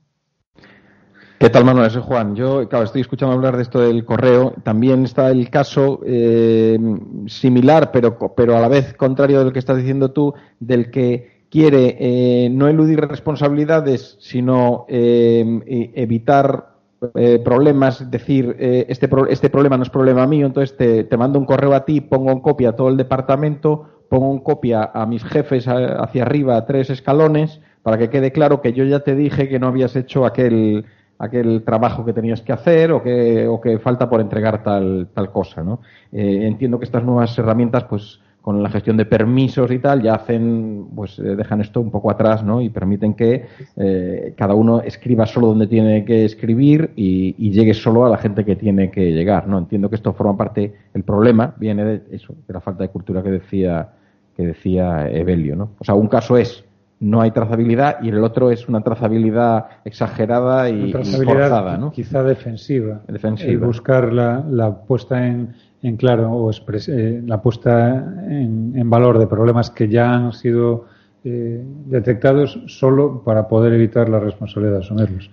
¿Qué 1.40 1.50
tal, 1.50 1.66
Manuel? 1.66 1.90
Soy 1.90 2.04
Juan. 2.04 2.36
Yo, 2.36 2.70
claro, 2.70 2.86
estoy 2.86 3.02
escuchando 3.02 3.34
hablar 3.34 3.56
de 3.56 3.64
esto 3.64 3.80
del 3.80 4.06
correo. 4.06 4.54
También 4.64 5.04
está 5.04 5.32
el 5.32 5.50
caso 5.50 6.02
eh, 6.06 6.78
similar, 7.26 7.90
pero, 7.92 8.36
pero 8.36 8.56
a 8.56 8.60
la 8.60 8.68
vez 8.68 8.94
contrario 8.94 9.44
del 9.44 9.52
que 9.52 9.58
estás 9.58 9.78
diciendo 9.78 10.12
tú, 10.12 10.36
del 10.60 10.92
que 10.92 11.48
quiere 11.50 11.98
eh, 12.00 12.50
no 12.52 12.68
eludir 12.68 13.00
responsabilidades, 13.00 14.18
sino 14.20 14.86
eh, 14.88 15.92
evitar 15.96 16.76
eh, 17.16 17.42
problemas, 17.44 18.12
decir, 18.12 18.56
este, 18.60 19.10
este 19.30 19.50
problema 19.50 19.76
no 19.78 19.84
es 19.84 19.90
problema 19.90 20.28
mío, 20.28 20.46
entonces 20.46 20.78
te, 20.78 21.04
te, 21.04 21.18
mando 21.18 21.40
un 21.40 21.46
correo 21.46 21.74
a 21.74 21.84
ti, 21.84 22.00
pongo 22.00 22.32
en 22.32 22.42
copia 22.42 22.70
a 22.70 22.76
todo 22.76 22.90
el 22.90 22.98
departamento, 22.98 23.95
pongo 24.10 24.32
en 24.34 24.40
copia 24.40 24.92
a 24.94 25.06
mis 25.06 25.24
jefes 25.24 25.68
hacia 25.68 26.24
arriba 26.24 26.66
tres 26.66 26.90
escalones, 26.90 27.62
para 27.84 27.98
que 27.98 28.10
quede 28.10 28.32
claro 28.32 28.62
que 28.62 28.74
yo 28.74 28.84
ya 28.84 29.02
te 29.02 29.16
dije 29.16 29.48
que 29.48 29.60
no 29.60 29.68
habías 29.68 29.96
hecho 29.96 30.26
aquel, 30.26 30.86
aquel 31.20 31.64
trabajo 31.64 32.06
que 32.06 32.14
tenías 32.14 32.42
que 32.42 32.54
hacer 32.54 32.92
o 32.92 33.04
que, 33.04 33.48
o 33.48 33.62
que 33.62 33.80
falta 33.80 34.10
por 34.10 34.22
entregar 34.22 34.64
tal, 34.64 35.10
tal 35.14 35.32
cosa. 35.32 35.64
¿no? 35.64 35.82
entiendo 36.12 36.80
que 36.80 36.86
estas 36.86 37.04
nuevas 37.04 37.38
herramientas 37.38 37.84
pues 37.86 38.20
con 38.46 38.62
la 38.62 38.70
gestión 38.70 38.96
de 38.96 39.06
permisos 39.06 39.72
y 39.72 39.80
tal, 39.80 40.04
ya 40.04 40.14
hacen, 40.14 40.90
pues 40.96 41.18
eh, 41.18 41.36
dejan 41.36 41.62
esto 41.62 41.82
un 41.82 41.90
poco 41.90 42.12
atrás, 42.12 42.44
¿no? 42.44 42.62
Y 42.62 42.70
permiten 42.70 43.16
que 43.16 43.48
eh, 43.76 44.36
cada 44.38 44.54
uno 44.54 44.82
escriba 44.82 45.26
solo 45.26 45.48
donde 45.48 45.66
tiene 45.66 46.06
que 46.06 46.26
escribir 46.26 46.92
y, 46.96 47.34
llegue 47.50 47.74
solo 47.74 48.06
a 48.06 48.10
la 48.10 48.18
gente 48.20 48.46
que 48.46 48.56
tiene 48.56 48.92
que 48.92 49.14
llegar, 49.14 49.48
¿no? 49.48 49.58
Entiendo 49.58 49.90
que 49.90 49.96
esto 49.96 50.14
forma 50.14 50.38
parte, 50.38 50.76
el 50.94 51.02
problema 51.02 51.56
viene 51.58 51.86
de 51.86 52.02
eso, 52.12 52.36
de 52.48 52.54
la 52.54 52.62
falta 52.62 52.84
de 52.84 52.90
cultura 52.90 53.24
que 53.24 53.32
decía, 53.32 53.90
que 54.38 54.46
decía 54.46 55.10
Evelio, 55.10 55.56
¿no? 55.56 55.72
O 55.80 55.84
sea, 55.84 55.96
un 55.96 56.08
caso 56.08 56.38
es 56.38 56.64
no 57.00 57.22
hay 57.22 57.32
trazabilidad 57.32 57.98
y 58.04 58.10
el 58.10 58.24
otro 58.24 58.52
es 58.52 58.70
una 58.70 58.82
trazabilidad 58.82 59.66
exagerada 59.86 60.70
y, 60.70 60.92
forzada, 60.92 61.78
¿no? 61.78 61.92
quizá 61.92 62.22
defensiva, 62.22 63.02
y 63.48 63.56
buscar 63.56 64.14
la, 64.14 64.76
puesta 64.88 65.26
en, 65.26 65.56
claro 65.98 66.32
o 66.32 66.52
eh, 66.52 67.22
la 67.26 67.42
puesta 67.42 68.14
en, 68.28 68.90
valor 68.90 69.20
de 69.20 69.28
problemas 69.28 69.70
que 69.70 69.88
ya 69.88 70.14
han 70.14 70.34
sido 70.34 70.86
eh, 71.24 71.64
detectados 71.86 72.60
solo 72.68 73.24
para 73.24 73.48
poder 73.48 73.74
evitar 73.74 74.10
la 74.10 74.20
responsabilidad 74.20 74.74
de 74.74 74.80
asumirlos. 74.80 75.30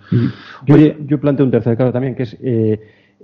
Yo, 0.65 0.77
yo 0.77 1.19
planteo 1.19 1.45
un 1.45 1.51
tercer 1.51 1.75
caso 1.77 1.91
también 1.91 2.15
que 2.15 2.23
es 2.23 2.37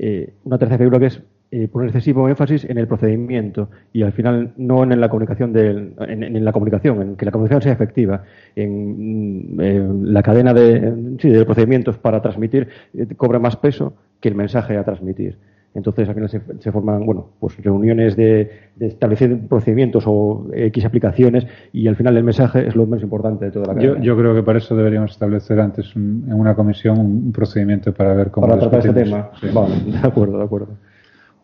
eh, 0.01 0.33
una 0.43 0.57
tercera 0.57 0.77
figura 0.77 0.99
que 0.99 1.07
es 1.07 1.21
eh, 1.51 1.67
poner 1.67 1.89
excesivo 1.89 2.29
énfasis 2.29 2.63
en 2.63 2.77
el 2.77 2.87
procedimiento 2.87 3.71
y 3.91 4.03
al 4.03 4.13
final 4.13 4.53
no 4.57 4.83
en 4.83 5.01
la 5.01 5.09
comunicación 5.09 5.51
en, 5.57 6.45
la 6.45 6.51
comunicación, 6.51 7.01
en 7.01 7.15
que 7.15 7.25
la 7.25 7.31
comunicación 7.31 7.63
sea 7.63 7.73
efectiva, 7.73 8.23
en, 8.55 9.55
mm, 9.55 10.03
la 10.03 10.21
cadena 10.21 10.53
de, 10.53 11.17
sí, 11.19 11.27
de 11.29 11.43
procedimientos 11.45 11.97
para 11.97 12.21
transmitir 12.21 12.67
eh, 12.93 13.07
cobra 13.17 13.39
más 13.39 13.55
peso 13.55 13.95
que 14.21 14.29
el 14.29 14.35
mensaje 14.35 14.77
a 14.77 14.83
transmitir. 14.83 15.37
Entonces, 15.75 16.09
al 16.09 16.15
final 16.15 16.29
se, 16.29 16.71
forman, 16.71 17.05
bueno, 17.05 17.29
pues 17.39 17.57
reuniones 17.57 18.15
de, 18.15 18.69
establecer 18.79 19.37
procedimientos 19.47 20.03
o 20.07 20.47
X 20.53 20.83
aplicaciones 20.83 21.45
y 21.71 21.87
al 21.87 21.95
final 21.95 22.17
el 22.17 22.23
mensaje 22.23 22.67
es 22.67 22.75
lo 22.75 22.85
más 22.87 23.01
importante 23.01 23.45
de 23.45 23.51
toda 23.51 23.67
la 23.67 23.75
cadena. 23.75 24.01
Yo, 24.01 24.17
creo 24.17 24.33
que 24.33 24.41
para 24.41 24.57
eso 24.57 24.75
deberíamos 24.75 25.11
establecer 25.11 25.59
antes 25.59 25.95
en 25.95 26.33
una 26.33 26.55
comisión 26.55 26.99
un, 26.99 27.31
procedimiento 27.31 27.93
para 27.93 28.13
ver 28.13 28.31
cómo... 28.31 28.47
Para 28.47 28.59
tratar 28.59 28.79
este 28.79 28.93
tema. 28.93 29.29
Vale, 29.53 29.75
de 29.85 29.97
acuerdo, 29.99 30.37
de 30.39 30.43
acuerdo. 30.43 30.69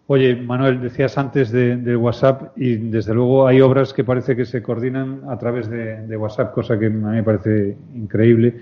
Oye, 0.08 0.36
Manuel, 0.36 0.82
decías 0.82 1.17
antes 1.17 1.51
de, 1.51 1.96
WhatsApp 1.96 2.55
y 2.55 2.75
desde 2.75 3.15
luego 3.15 3.48
hay 3.48 3.60
obras 3.62 3.91
que 3.91 4.03
parece 4.03 4.36
que 4.36 4.46
se 4.46 4.62
coordinan 4.62 5.22
a 5.27 5.38
través 5.39 5.67
de, 5.67 6.15
WhatsApp, 6.15 6.53
cosa 6.53 6.77
que 6.77 6.88
a 6.88 6.89
mí 6.89 7.01
me 7.01 7.24
parece 7.24 7.75
increíble. 7.96 8.60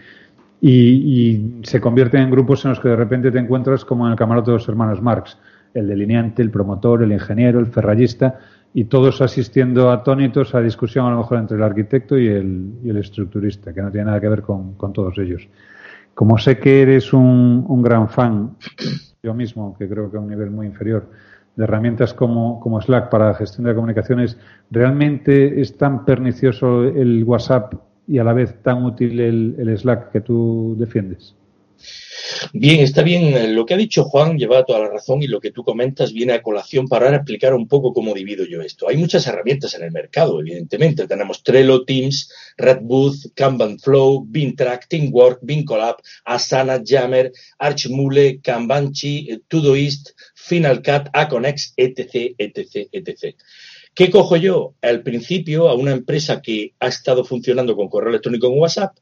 Y, 0.61 1.59
se 1.63 1.81
convierten 1.81 2.21
en 2.21 2.31
grupos 2.31 2.63
en 2.63 2.69
los 2.69 2.79
que 2.79 2.87
de 2.87 2.95
repente 2.95 3.29
te 3.29 3.39
encuentras 3.39 3.83
como 3.83 4.05
en 4.05 4.13
el 4.13 4.17
camarote 4.17 4.51
de 4.51 4.57
los 4.57 4.69
hermanos 4.69 5.01
Marx, 5.01 5.37
el 5.73 5.87
delineante, 5.87 6.41
el 6.41 6.51
promotor, 6.51 7.03
el 7.03 7.11
ingeniero, 7.11 7.59
el 7.59 7.67
ferrallista, 7.67 8.39
y 8.73 8.85
todos 8.85 9.21
asistiendo 9.21 9.91
atónitos 9.91 10.55
a 10.55 10.61
discusión 10.61 11.05
a 11.05 11.11
lo 11.11 11.17
mejor 11.17 11.37
entre 11.37 11.57
el 11.57 11.63
arquitecto 11.63 12.17
y 12.17 12.27
el, 12.27 12.97
estructurista, 12.97 13.73
que 13.73 13.81
no 13.81 13.91
tiene 13.91 14.05
nada 14.05 14.19
que 14.19 14.29
ver 14.29 14.41
con, 14.41 14.75
todos 14.93 15.17
ellos. 15.19 15.47
Como 16.15 16.37
sé 16.37 16.57
que 16.57 16.81
eres 16.81 17.13
un, 17.13 17.81
gran 17.83 18.09
fan, 18.09 18.55
yo 19.23 19.33
mismo, 19.33 19.75
que 19.77 19.87
creo 19.87 20.09
que 20.09 20.17
a 20.17 20.19
un 20.19 20.27
nivel 20.27 20.49
muy 20.49 20.67
inferior, 20.67 21.09
de 21.55 21.65
herramientas 21.65 22.15
como, 22.15 22.59
como 22.59 22.81
Slack 22.81 23.09
para 23.09 23.27
la 23.27 23.35
gestión 23.35 23.67
de 23.67 23.75
comunicaciones, 23.75 24.39
¿realmente 24.71 25.61
es 25.61 25.77
tan 25.77 26.03
pernicioso 26.03 26.83
el 26.83 27.23
WhatsApp 27.23 27.75
y 28.07 28.17
a 28.17 28.23
la 28.23 28.33
vez 28.33 28.59
tan 28.63 28.83
útil 28.83 29.19
el, 29.19 29.55
el 29.59 29.77
Slack 29.77 30.11
que 30.11 30.21
tú 30.21 30.75
defiendes? 30.79 31.35
Bien, 32.53 32.79
está 32.81 33.01
bien. 33.01 33.55
Lo 33.55 33.65
que 33.65 33.73
ha 33.73 33.77
dicho 33.77 34.03
Juan 34.03 34.37
lleva 34.37 34.65
toda 34.65 34.79
la 34.79 34.89
razón 34.89 35.21
y 35.21 35.27
lo 35.27 35.39
que 35.39 35.51
tú 35.51 35.63
comentas 35.63 36.13
viene 36.13 36.33
a 36.33 36.41
colación 36.41 36.87
para 36.87 37.13
explicar 37.15 37.53
un 37.53 37.67
poco 37.67 37.93
cómo 37.93 38.13
divido 38.13 38.45
yo 38.45 38.61
esto. 38.61 38.87
Hay 38.87 38.97
muchas 38.97 39.25
herramientas 39.27 39.73
en 39.75 39.83
el 39.83 39.91
mercado, 39.91 40.39
evidentemente. 40.39 41.07
Tenemos 41.07 41.43
Trello, 41.43 41.83
Teams, 41.83 42.31
Redbooth, 42.57 43.33
Kanban 43.35 43.79
Flow, 43.79 44.25
BeanTrack, 44.27 44.87
Teamwork, 44.87 45.39
BeanCollab, 45.41 45.97
Asana, 46.25 46.81
Jammer, 46.85 47.31
Archmule, 47.59 48.39
Kanbanchi, 48.41 49.41
Todoist, 49.47 50.11
FinalCut, 50.35 51.09
Aconex, 51.13 51.73
etc., 51.77 52.35
etc., 52.37 52.87
etc. 52.91 53.35
¿Qué 53.93 54.09
cojo 54.09 54.37
yo? 54.37 54.73
Al 54.81 55.03
principio, 55.03 55.69
a 55.69 55.75
una 55.75 55.91
empresa 55.91 56.41
que 56.41 56.73
ha 56.79 56.87
estado 56.87 57.23
funcionando 57.23 57.75
con 57.75 57.89
correo 57.89 58.09
electrónico 58.09 58.47
en 58.47 58.59
WhatsApp, 58.59 58.97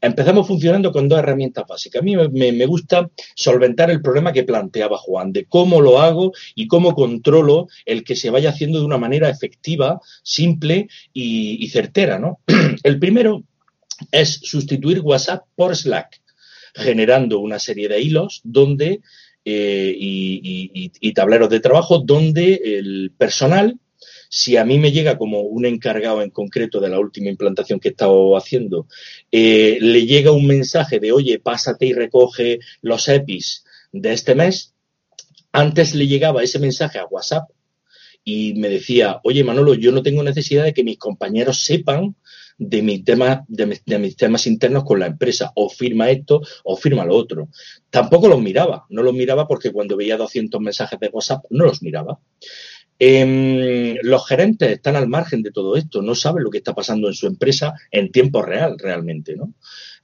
empezamos 0.00 0.46
funcionando 0.46 0.92
con 0.92 1.08
dos 1.08 1.18
herramientas 1.18 1.64
básicas. 1.68 2.02
A 2.02 2.04
mí 2.04 2.16
me, 2.16 2.66
gusta 2.66 3.10
solventar 3.34 3.90
el 3.90 4.02
problema 4.02 4.32
que 4.32 4.44
planteaba 4.44 4.98
Juan, 4.98 5.32
de 5.32 5.46
cómo 5.46 5.80
lo 5.80 6.00
hago 6.00 6.32
y 6.54 6.66
cómo 6.66 6.94
controlo 6.94 7.68
el 7.84 8.04
que 8.04 8.16
se 8.16 8.30
vaya 8.30 8.50
haciendo 8.50 8.80
de 8.80 8.86
una 8.86 8.98
manera 8.98 9.28
efectiva, 9.28 10.00
simple 10.22 10.88
y, 11.12 11.68
certera. 11.68 12.18
¿no? 12.18 12.40
El 12.82 12.98
primero 12.98 13.44
es 14.10 14.40
sustituir 14.42 15.00
WhatsApp 15.00 15.44
por 15.54 15.74
Slack, 15.74 16.20
generando 16.74 17.38
una 17.38 17.58
serie 17.58 17.88
de 17.88 18.00
hilos 18.00 18.40
donde 18.44 19.00
eh, 19.46 19.94
y, 19.96 21.12
tableros 21.12 21.48
de 21.50 21.60
trabajo 21.60 21.98
donde 21.98 22.54
el 22.64 23.12
personal, 23.16 23.78
si 24.36 24.56
a 24.56 24.64
mí 24.64 24.80
me 24.80 24.90
llega 24.90 25.16
como 25.16 25.42
un 25.42 25.64
encargado 25.64 26.20
en 26.20 26.30
concreto 26.30 26.80
de 26.80 26.88
la 26.88 26.98
última 26.98 27.30
implantación 27.30 27.78
que 27.78 27.86
he 27.86 27.90
estado 27.92 28.36
haciendo, 28.36 28.88
eh, 29.30 29.78
le 29.80 30.06
llega 30.06 30.32
un 30.32 30.44
mensaje 30.44 30.98
de, 30.98 31.12
oye, 31.12 31.38
pásate 31.38 31.86
y 31.86 31.92
recoge 31.92 32.58
los 32.82 33.08
EPIs 33.08 33.64
de 33.92 34.12
este 34.12 34.34
mes, 34.34 34.74
antes 35.52 35.94
le 35.94 36.08
llegaba 36.08 36.42
ese 36.42 36.58
mensaje 36.58 36.98
a 36.98 37.06
WhatsApp 37.06 37.48
y 38.24 38.54
me 38.54 38.68
decía, 38.68 39.20
oye 39.22 39.44
Manolo, 39.44 39.74
yo 39.74 39.92
no 39.92 40.02
tengo 40.02 40.24
necesidad 40.24 40.64
de 40.64 40.74
que 40.74 40.82
mis 40.82 40.98
compañeros 40.98 41.62
sepan 41.62 42.16
de, 42.58 42.82
mi 42.82 43.04
tema, 43.04 43.44
de, 43.46 43.98
mis 43.98 44.16
temas 44.16 44.48
internos 44.48 44.82
con 44.82 44.98
la 44.98 45.06
empresa, 45.06 45.52
o 45.54 45.68
firma 45.68 46.10
esto 46.10 46.42
o 46.64 46.76
firma 46.76 47.04
lo 47.04 47.14
otro. 47.14 47.50
Tampoco 47.88 48.26
los 48.26 48.40
miraba, 48.40 48.84
no 48.88 49.04
los 49.04 49.14
miraba 49.14 49.46
porque 49.46 49.70
cuando 49.70 49.96
veía 49.96 50.16
200 50.16 50.60
mensajes 50.60 50.98
de 50.98 51.08
WhatsApp 51.08 51.44
no 51.50 51.66
los 51.66 51.82
miraba. 51.82 52.18
Em, 52.98 53.96
los 54.02 54.26
gerentes 54.26 54.70
están 54.70 54.96
al 54.96 55.08
margen 55.08 55.42
de 55.42 55.50
todo 55.50 55.76
esto, 55.76 56.00
no 56.00 56.14
saben 56.14 56.44
lo 56.44 56.50
que 56.50 56.58
está 56.58 56.74
pasando 56.74 57.08
en 57.08 57.14
su 57.14 57.26
empresa 57.26 57.74
en 57.90 58.12
tiempo 58.12 58.42
real 58.42 58.76
realmente, 58.78 59.34
¿no? 59.36 59.54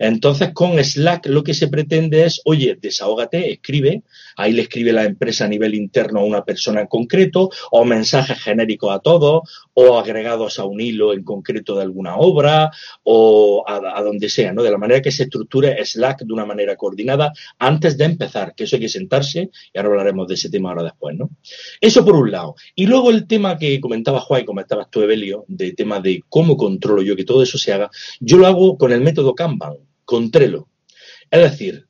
Entonces, 0.00 0.54
con 0.54 0.83
Slack 0.83 1.26
lo 1.26 1.45
que 1.45 1.52
se 1.52 1.69
pretende 1.69 2.25
es, 2.25 2.40
oye, 2.47 2.78
desahógate, 2.80 3.52
escribe, 3.52 4.02
ahí 4.35 4.54
le 4.54 4.62
escribe 4.62 4.95
la 4.95 5.04
empresa 5.04 5.45
a 5.45 5.49
nivel 5.49 5.75
interno 5.75 6.21
a 6.21 6.25
una 6.25 6.42
persona 6.42 6.80
en 6.80 6.87
concreto, 6.87 7.50
o 7.71 7.85
mensajes 7.85 8.42
genéricos 8.42 8.90
a 8.95 9.00
todos, 9.00 9.42
o 9.75 9.99
agregados 9.99 10.59
a 10.59 10.64
un 10.64 10.80
hilo 10.80 11.12
en 11.12 11.23
concreto 11.23 11.76
de 11.76 11.83
alguna 11.83 12.16
obra, 12.16 12.71
o 13.02 13.62
a, 13.69 14.02
donde 14.02 14.30
sea, 14.30 14.54
¿no? 14.54 14.62
De 14.62 14.71
la 14.71 14.78
manera 14.78 15.02
que 15.02 15.12
se 15.12 15.25
estructure 15.25 15.85
Slack 15.85 16.23
de 16.23 16.33
una 16.33 16.47
manera 16.47 16.76
coordinada 16.76 17.35
antes 17.59 17.99
de 17.99 18.07
empezar, 18.07 18.54
que 18.54 18.64
eso 18.64 18.76
hay 18.76 18.80
que 18.80 18.88
sentarse, 18.88 19.50
y 19.71 19.78
ahora 19.78 19.90
hablaremos 19.90 20.26
de 20.28 20.35
ese 20.35 20.49
tema 20.49 20.71
ahora 20.71 20.85
después, 20.85 21.14
¿no? 21.14 21.28
Eso 21.78 22.02
por 22.07 22.16
un 22.16 22.30
lado. 22.30 22.54
Y 22.75 22.87
luego 22.87 23.11
el 23.11 23.26
tema 23.26 23.59
que 23.59 23.78
comentaba 23.80 24.21
Juan 24.21 24.40
y 24.40 24.45
comentabas 24.47 24.88
tú, 24.90 25.02
Evelio, 25.02 25.45
de 25.47 25.75
tema 25.75 26.00
de 26.00 26.23
cómo 26.30 26.57
controlo 26.57 27.02
yo 27.02 27.14
que 27.16 27.26
todo 27.26 27.42
eso 27.42 27.59
se 27.59 27.75
haga, 27.75 27.90
yo 28.19 28.38
lo 28.38 28.47
hago 28.47 28.78
con 28.78 28.92
el 28.92 29.02
método 29.02 29.35
Kanban 29.35 29.89
con. 30.18 30.68
Es 31.30 31.40
decir, 31.40 31.86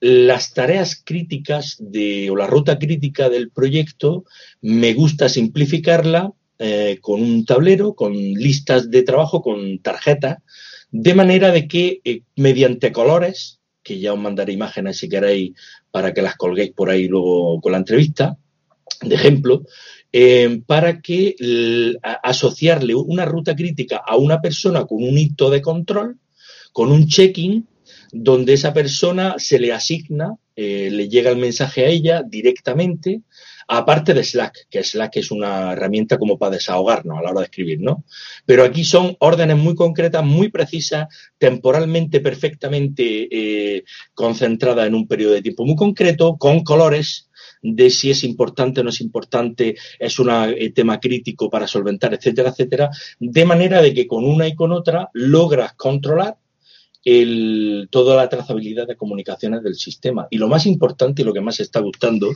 las 0.00 0.52
tareas 0.52 1.00
críticas 1.02 1.76
de, 1.78 2.28
o 2.30 2.36
la 2.36 2.46
ruta 2.46 2.78
crítica 2.78 3.30
del 3.30 3.50
proyecto 3.50 4.24
me 4.60 4.92
gusta 4.94 5.28
simplificarla 5.28 6.32
eh, 6.58 6.98
con 7.00 7.22
un 7.22 7.44
tablero, 7.44 7.94
con 7.94 8.12
listas 8.12 8.90
de 8.90 9.02
trabajo, 9.02 9.42
con 9.42 9.78
tarjetas, 9.78 10.38
de 10.90 11.14
manera 11.14 11.50
de 11.50 11.66
que 11.66 12.00
eh, 12.04 12.22
mediante 12.36 12.92
colores, 12.92 13.60
que 13.82 13.98
ya 13.98 14.12
os 14.12 14.18
mandaré 14.18 14.52
imágenes 14.52 14.98
si 14.98 15.08
queréis 15.08 15.52
para 15.90 16.12
que 16.12 16.22
las 16.22 16.36
colguéis 16.36 16.72
por 16.72 16.90
ahí 16.90 17.08
luego 17.08 17.60
con 17.60 17.72
la 17.72 17.78
entrevista, 17.78 18.36
de 19.00 19.14
ejemplo, 19.14 19.62
eh, 20.12 20.60
para 20.66 21.00
que 21.00 21.34
asociarle 22.22 22.94
una 22.94 23.24
ruta 23.24 23.56
crítica 23.56 24.02
a 24.04 24.16
una 24.16 24.40
persona 24.40 24.84
con 24.84 25.02
un 25.02 25.16
hito 25.16 25.48
de 25.48 25.62
control 25.62 26.18
con 26.72 26.90
un 26.90 27.06
check-in 27.06 27.66
donde 28.12 28.52
esa 28.52 28.74
persona 28.74 29.36
se 29.38 29.58
le 29.58 29.72
asigna, 29.72 30.36
eh, 30.54 30.90
le 30.90 31.08
llega 31.08 31.30
el 31.30 31.38
mensaje 31.38 31.86
a 31.86 31.88
ella 31.88 32.22
directamente, 32.22 33.22
aparte 33.68 34.12
de 34.12 34.22
Slack, 34.22 34.66
que 34.68 34.84
Slack 34.84 35.16
es 35.16 35.30
una 35.30 35.72
herramienta 35.72 36.18
como 36.18 36.38
para 36.38 36.56
desahogarnos 36.56 37.18
a 37.18 37.22
la 37.22 37.30
hora 37.30 37.40
de 37.40 37.46
escribir, 37.46 37.80
¿no? 37.80 38.04
Pero 38.44 38.64
aquí 38.64 38.84
son 38.84 39.16
órdenes 39.20 39.56
muy 39.56 39.74
concretas, 39.74 40.24
muy 40.24 40.50
precisas, 40.50 41.08
temporalmente 41.38 42.20
perfectamente 42.20 43.28
eh, 43.30 43.84
concentradas 44.14 44.86
en 44.86 44.94
un 44.94 45.08
periodo 45.08 45.32
de 45.32 45.42
tiempo 45.42 45.64
muy 45.64 45.76
concreto, 45.76 46.36
con 46.36 46.64
colores 46.64 47.30
de 47.62 47.90
si 47.90 48.10
es 48.10 48.24
importante 48.24 48.80
o 48.80 48.84
no 48.84 48.90
es 48.90 49.00
importante, 49.00 49.76
es 49.98 50.18
un 50.18 50.30
eh, 50.30 50.70
tema 50.74 51.00
crítico 51.00 51.48
para 51.48 51.66
solventar, 51.66 52.12
etcétera, 52.12 52.50
etcétera, 52.50 52.90
de 53.18 53.44
manera 53.44 53.80
de 53.80 53.94
que 53.94 54.06
con 54.06 54.24
una 54.24 54.46
y 54.46 54.54
con 54.54 54.72
otra 54.72 55.08
logras 55.14 55.72
controlar 55.74 56.36
el, 57.04 57.88
toda 57.90 58.16
la 58.16 58.28
trazabilidad 58.28 58.86
de 58.86 58.96
comunicaciones 58.96 59.62
del 59.62 59.74
sistema. 59.74 60.28
Y 60.30 60.38
lo 60.38 60.48
más 60.48 60.66
importante 60.66 61.22
y 61.22 61.24
lo 61.24 61.32
que 61.32 61.40
más 61.40 61.60
está 61.60 61.80
gustando, 61.80 62.28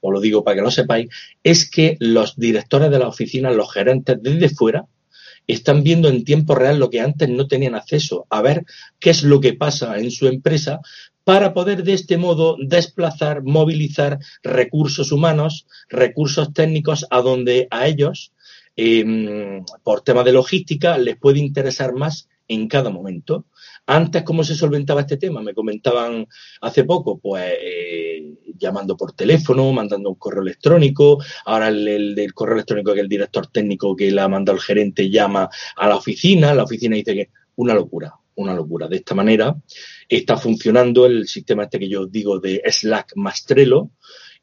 os 0.00 0.12
lo 0.12 0.20
digo 0.20 0.44
para 0.44 0.56
que 0.56 0.62
lo 0.62 0.70
sepáis, 0.70 1.08
es 1.42 1.70
que 1.70 1.96
los 2.00 2.36
directores 2.36 2.90
de 2.90 2.98
la 2.98 3.08
oficina, 3.08 3.50
los 3.50 3.72
gerentes 3.72 4.18
desde 4.22 4.48
fuera, 4.48 4.86
están 5.46 5.82
viendo 5.82 6.08
en 6.08 6.24
tiempo 6.24 6.54
real 6.54 6.78
lo 6.78 6.88
que 6.88 7.00
antes 7.00 7.28
no 7.28 7.46
tenían 7.46 7.74
acceso, 7.74 8.26
a 8.30 8.40
ver 8.40 8.64
qué 8.98 9.10
es 9.10 9.22
lo 9.24 9.40
que 9.40 9.52
pasa 9.52 9.98
en 9.98 10.10
su 10.10 10.26
empresa 10.26 10.80
para 11.22 11.52
poder 11.52 11.84
de 11.84 11.94
este 11.94 12.16
modo 12.16 12.56
desplazar, 12.58 13.42
movilizar 13.42 14.18
recursos 14.42 15.12
humanos, 15.12 15.66
recursos 15.88 16.52
técnicos 16.52 17.06
a 17.10 17.20
donde 17.20 17.66
a 17.70 17.86
ellos, 17.86 18.32
em, 18.76 19.64
por 19.82 20.02
tema 20.02 20.22
de 20.22 20.32
logística, 20.32 20.98
les 20.98 21.16
puede 21.16 21.40
interesar 21.40 21.94
más 21.94 22.28
en 22.48 22.68
cada 22.68 22.90
momento 22.90 23.46
Antes, 23.86 24.22
¿cómo 24.22 24.42
se 24.44 24.54
solventaba 24.54 25.02
este 25.02 25.18
tema? 25.18 25.42
Me 25.42 25.52
comentaban 25.52 26.26
hace 26.62 26.84
poco, 26.84 27.18
pues 27.18 27.52
eh, 27.60 28.34
llamando 28.58 28.96
por 28.96 29.12
teléfono, 29.12 29.72
mandando 29.72 30.08
un 30.08 30.14
correo 30.14 30.42
electrónico. 30.42 31.22
Ahora 31.44 31.68
el, 31.68 32.14
del 32.14 32.32
correo 32.32 32.54
electrónico 32.54 32.94
que 32.94 33.00
el 33.00 33.08
director 33.08 33.46
técnico 33.48 33.94
que 33.94 34.10
le 34.10 34.20
ha 34.22 34.28
mandado 34.28 34.56
el 34.56 34.62
gerente 34.62 35.10
llama 35.10 35.50
a 35.76 35.88
la 35.88 35.96
oficina, 35.96 36.54
la 36.54 36.64
oficina 36.64 36.96
dice 36.96 37.14
que 37.14 37.30
una 37.56 37.74
locura, 37.74 38.14
una 38.36 38.54
locura. 38.54 38.88
De 38.88 38.96
esta 38.96 39.14
manera 39.14 39.54
está 40.08 40.38
funcionando 40.38 41.04
el 41.04 41.28
sistema 41.28 41.64
este 41.64 41.78
que 41.78 41.88
yo 41.88 42.06
digo 42.06 42.40
de 42.40 42.62
Slack 42.66 43.12
más 43.16 43.44
Trello, 43.44 43.90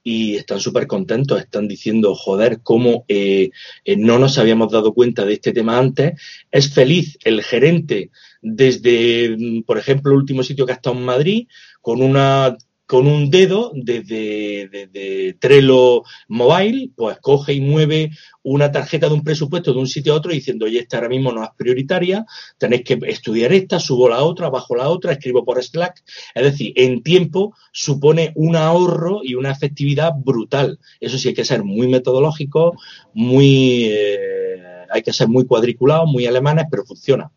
y 0.03 0.35
están 0.35 0.59
súper 0.59 0.87
contentos, 0.87 1.39
están 1.39 1.67
diciendo, 1.67 2.15
joder, 2.15 2.61
cómo 2.63 3.05
eh, 3.07 3.51
eh, 3.85 3.95
no 3.97 4.17
nos 4.17 4.37
habíamos 4.37 4.71
dado 4.71 4.93
cuenta 4.93 5.25
de 5.25 5.33
este 5.33 5.53
tema 5.53 5.77
antes. 5.77 6.19
Es 6.49 6.73
feliz 6.73 7.17
el 7.23 7.43
gerente 7.43 8.09
desde, 8.41 9.35
mm, 9.37 9.63
por 9.63 9.77
ejemplo, 9.77 10.11
el 10.11 10.17
último 10.17 10.43
sitio 10.43 10.65
que 10.65 10.73
ha 10.73 10.75
estado 10.75 10.95
en 10.97 11.05
Madrid, 11.05 11.47
con 11.81 12.01
una 12.01 12.57
con 12.91 13.07
un 13.07 13.29
dedo 13.29 13.71
desde, 13.73 14.67
desde, 14.67 15.37
Trello 15.39 16.03
Mobile, 16.27 16.89
pues 16.93 17.19
coge 17.21 17.53
y 17.53 17.61
mueve 17.61 18.11
una 18.43 18.69
tarjeta 18.69 19.07
de 19.07 19.13
un 19.13 19.23
presupuesto 19.23 19.71
de 19.71 19.79
un 19.79 19.87
sitio 19.87 20.11
a 20.11 20.17
otro 20.17 20.33
diciendo, 20.33 20.65
oye, 20.65 20.79
esta 20.79 20.97
ahora 20.97 21.07
mismo 21.07 21.31
no 21.31 21.41
es 21.41 21.51
prioritaria, 21.55 22.25
tenéis 22.57 22.83
que 22.83 22.99
estudiar 23.07 23.53
esta, 23.53 23.79
subo 23.79 24.09
la 24.09 24.21
otra, 24.25 24.49
bajo 24.49 24.75
la 24.75 24.89
otra, 24.89 25.13
escribo 25.13 25.45
por 25.45 25.63
Slack. 25.63 26.03
Es 26.35 26.43
decir, 26.43 26.73
en 26.75 27.01
tiempo 27.01 27.55
supone 27.71 28.33
un 28.35 28.57
ahorro 28.57 29.21
y 29.23 29.35
una 29.35 29.51
efectividad 29.51 30.11
brutal. 30.13 30.77
Eso 30.99 31.17
sí, 31.17 31.29
hay 31.29 31.33
que 31.33 31.45
ser 31.45 31.63
muy 31.63 31.87
metodológico, 31.87 32.75
muy, 33.13 33.85
eh, 33.85 34.85
hay 34.91 35.01
que 35.01 35.13
ser 35.13 35.29
muy 35.29 35.45
cuadriculado, 35.45 36.07
muy 36.07 36.25
alemanes, 36.25 36.65
pero 36.69 36.83
funciona. 36.83 37.31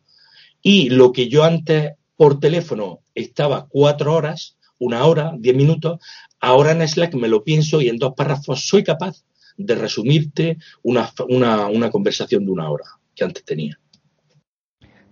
Y 0.67 0.89
lo 0.89 1.13
que 1.13 1.29
yo 1.29 1.45
antes 1.45 1.93
por 2.17 2.41
teléfono 2.41 3.01
estaba 3.15 3.67
cuatro 3.69 4.15
horas, 4.15 4.57
una 4.79 5.05
hora, 5.05 5.35
diez 5.39 5.55
minutos, 5.55 6.01
ahora 6.41 6.73
en 6.73 6.89
Slack 6.89 7.15
me 7.15 7.29
lo 7.29 7.45
pienso 7.45 7.83
y 7.83 7.91
en 7.91 7.99
dos 7.99 8.15
párrafos 8.17 8.67
soy 8.67 8.83
capaz 8.83 9.23
de 9.59 9.75
resumirte 9.75 10.57
una, 10.83 11.13
una, 11.29 11.91
conversación 11.91 12.47
de 12.47 12.51
una 12.51 12.71
hora 12.71 12.87
que 13.15 13.25
antes 13.25 13.45
tenía. 13.45 13.79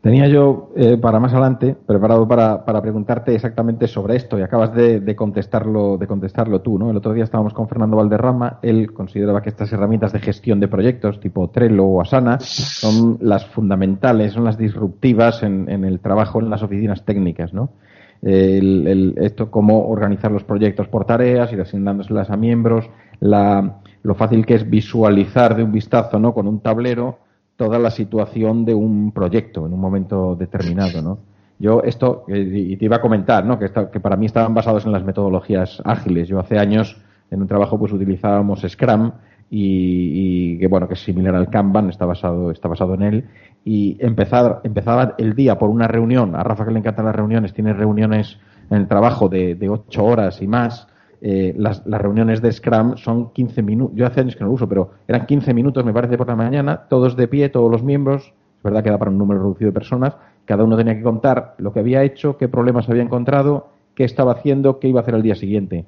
Tenía 0.02 0.26
yo 0.26 0.72
eh, 0.74 0.96
para 0.96 1.20
más 1.20 1.32
adelante 1.32 1.76
preparado 1.86 2.26
para, 2.26 2.64
para, 2.64 2.82
preguntarte 2.82 3.36
exactamente 3.36 3.86
sobre 3.86 4.16
esto 4.16 4.36
y 4.36 4.42
acabas 4.42 4.74
de, 4.74 5.14
contestarlo 5.14 5.96
de 5.96 6.08
contestarlo 6.08 6.60
tú, 6.60 6.76
¿no? 6.76 6.90
El 6.90 6.96
otro 6.96 7.12
día 7.12 7.22
estábamos 7.22 7.54
con 7.54 7.68
Fernando 7.68 7.96
Valderrama, 7.98 8.58
él 8.62 8.92
consideraba 8.92 9.42
que 9.42 9.50
estas 9.50 9.72
herramientas 9.72 10.12
de 10.12 10.18
gestión 10.18 10.58
de 10.58 10.66
proyectos 10.66 11.20
tipo 11.20 11.50
Trello 11.50 11.84
o 11.84 12.00
Asana 12.00 12.40
son 12.40 13.18
las 13.20 13.46
fundamentales, 13.46 14.32
son 14.32 14.42
las 14.42 14.58
disruptivas 14.58 15.44
en, 15.44 15.70
en 15.70 15.84
el 15.84 16.00
trabajo 16.00 16.40
en 16.40 16.50
las 16.50 16.64
oficinas 16.64 17.04
técnicas, 17.04 17.54
¿no? 17.54 17.70
el, 18.22 19.14
esto, 19.18 19.50
cómo 19.50 19.88
organizar 19.88 20.30
los 20.30 20.44
proyectos 20.44 20.88
por 20.88 21.04
tareas, 21.04 21.52
ir 21.52 21.60
asignándoselas 21.60 22.30
a 22.30 22.36
miembros, 22.36 22.88
la, 23.20 23.78
lo 24.02 24.14
fácil 24.14 24.46
que 24.46 24.54
es 24.54 24.68
visualizar 24.68 25.56
de 25.56 25.64
un 25.64 25.72
vistazo, 25.72 26.18
¿no? 26.18 26.32
Con 26.32 26.46
un 26.46 26.60
tablero 26.60 27.18
toda 27.62 27.78
la 27.78 27.92
situación 27.92 28.64
de 28.64 28.74
un 28.74 29.12
proyecto 29.12 29.66
en 29.66 29.72
un 29.72 29.80
momento 29.80 30.34
determinado, 30.34 31.00
¿no? 31.00 31.18
Yo 31.60 31.80
esto, 31.84 32.24
eh, 32.26 32.40
y 32.40 32.76
te 32.76 32.86
iba 32.86 32.96
a 32.96 33.00
comentar, 33.00 33.44
¿no? 33.44 33.56
Que, 33.56 33.70
que 33.92 34.00
para 34.00 34.16
mí 34.16 34.26
estaban 34.26 34.52
basados 34.52 34.84
en 34.84 34.90
las 34.90 35.04
metodologías 35.04 35.80
ágiles. 35.84 36.26
Yo 36.26 36.40
hace 36.40 36.58
años 36.58 37.00
en 37.30 37.40
un 37.40 37.46
trabajo 37.46 37.78
pues 37.78 37.92
utilizábamos 37.92 38.62
Scrum 38.68 39.12
y, 39.48 40.58
que 40.58 40.66
bueno 40.66 40.88
que 40.88 40.94
es 40.94 41.04
similar 41.04 41.36
al 41.36 41.50
Kanban 41.50 41.88
está 41.88 42.04
basado 42.04 42.50
está 42.50 42.68
basado 42.68 42.94
en 42.94 43.02
él 43.02 43.24
y 43.64 43.96
empezar, 44.00 44.60
empezaba 44.64 45.14
el 45.18 45.34
día 45.34 45.58
por 45.58 45.68
una 45.68 45.86
reunión 45.86 46.34
a 46.34 46.42
Rafa 46.42 46.64
que 46.64 46.72
le 46.72 46.78
encantan 46.80 47.04
las 47.04 47.14
reuniones 47.14 47.52
tiene 47.52 47.74
reuniones 47.74 48.38
en 48.70 48.78
el 48.78 48.88
trabajo 48.88 49.28
de, 49.28 49.54
de 49.54 49.68
ocho 49.68 50.04
horas 50.04 50.42
y 50.42 50.48
más 50.48 50.88
eh, 51.24 51.54
las, 51.56 51.86
las, 51.86 52.00
reuniones 52.02 52.42
de 52.42 52.50
Scrum 52.50 52.96
son 52.96 53.32
15 53.32 53.62
minutos 53.62 53.96
yo 53.96 54.06
hace 54.06 54.20
años 54.20 54.34
que 54.34 54.40
no 54.40 54.48
lo 54.48 54.54
uso 54.54 54.68
pero 54.68 54.90
eran 55.06 55.24
15 55.24 55.54
minutos 55.54 55.84
me 55.84 55.92
parece 55.92 56.18
por 56.18 56.26
la 56.26 56.36
mañana 56.36 56.88
todos 56.88 57.16
de 57.16 57.28
pie 57.28 57.48
todos 57.48 57.70
los 57.70 57.82
miembros 57.82 58.34
es 58.56 58.62
verdad 58.62 58.82
que 58.82 58.90
da 58.90 58.98
para 58.98 59.10
un 59.10 59.18
número 59.18 59.40
reducido 59.40 59.70
de 59.70 59.74
personas 59.74 60.16
cada 60.44 60.64
uno 60.64 60.76
tenía 60.76 60.96
que 60.96 61.02
contar 61.02 61.54
lo 61.58 61.72
que 61.72 61.80
había 61.80 62.02
hecho 62.02 62.36
qué 62.36 62.48
problemas 62.48 62.88
había 62.88 63.02
encontrado 63.02 63.68
qué 63.94 64.04
estaba 64.04 64.32
haciendo 64.32 64.80
qué 64.80 64.88
iba 64.88 65.00
a 65.00 65.02
hacer 65.02 65.14
al 65.14 65.22
día 65.22 65.36
siguiente 65.36 65.86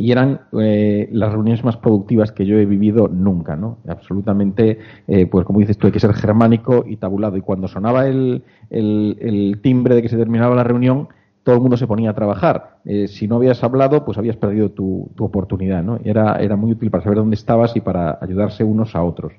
y 0.00 0.12
eran 0.12 0.42
eh, 0.58 1.08
las 1.10 1.32
reuniones 1.32 1.64
más 1.64 1.76
productivas 1.76 2.30
que 2.30 2.46
yo 2.46 2.56
he 2.56 2.64
vivido 2.64 3.08
nunca, 3.08 3.56
¿no? 3.56 3.78
Absolutamente, 3.88 4.78
eh, 5.08 5.26
pues 5.26 5.44
como 5.44 5.58
dices 5.58 5.76
tú, 5.76 5.88
hay 5.88 5.92
que 5.92 5.98
ser 5.98 6.14
germánico 6.14 6.84
y 6.86 6.96
tabulado. 6.96 7.36
Y 7.36 7.40
cuando 7.40 7.66
sonaba 7.66 8.06
el, 8.06 8.44
el, 8.70 9.58
timbre 9.60 9.96
de 9.96 10.02
que 10.02 10.08
se 10.08 10.16
terminaba 10.16 10.54
la 10.54 10.62
reunión, 10.62 11.08
todo 11.48 11.56
el 11.56 11.62
mundo 11.62 11.78
se 11.78 11.86
ponía 11.86 12.10
a 12.10 12.14
trabajar. 12.14 12.76
Eh, 12.84 13.08
si 13.08 13.26
no 13.26 13.36
habías 13.36 13.64
hablado, 13.64 14.04
pues 14.04 14.18
habías 14.18 14.36
perdido 14.36 14.70
tu, 14.70 15.10
tu 15.16 15.24
oportunidad, 15.24 15.82
¿no? 15.82 15.98
Y 16.04 16.10
era, 16.10 16.36
era 16.42 16.56
muy 16.56 16.72
útil 16.72 16.90
para 16.90 17.02
saber 17.02 17.16
dónde 17.16 17.36
estabas 17.36 17.74
y 17.74 17.80
para 17.80 18.18
ayudarse 18.20 18.64
unos 18.64 18.94
a 18.94 19.02
otros. 19.02 19.32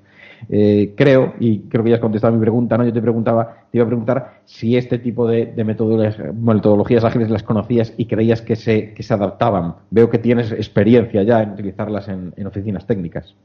Eh, 0.49 0.95
creo, 0.97 1.35
y 1.39 1.59
creo 1.69 1.83
que 1.83 1.91
ya 1.91 1.97
has 1.97 2.01
contestado 2.01 2.33
mi 2.33 2.39
pregunta, 2.39 2.79
¿no? 2.79 2.83
Yo 2.83 2.91
te 2.91 2.99
preguntaba, 2.99 3.67
te 3.71 3.77
iba 3.77 3.83
a 3.83 3.87
preguntar 3.87 4.41
si 4.43 4.75
este 4.75 4.97
tipo 4.97 5.27
de, 5.27 5.53
metodologías, 5.55 7.03
ágiles 7.03 7.29
las 7.29 7.43
conocías 7.43 7.93
y 7.95 8.05
creías 8.05 8.41
que 8.41 8.55
se, 8.55 8.95
que 8.95 9.03
se 9.03 9.13
adaptaban. 9.13 9.75
Veo 9.91 10.09
que 10.09 10.17
tienes 10.17 10.51
experiencia 10.51 11.21
ya 11.21 11.43
en 11.43 11.51
utilizarlas 11.51 12.07
en, 12.07 12.33
oficinas 12.47 12.87
técnicas. 12.87 13.35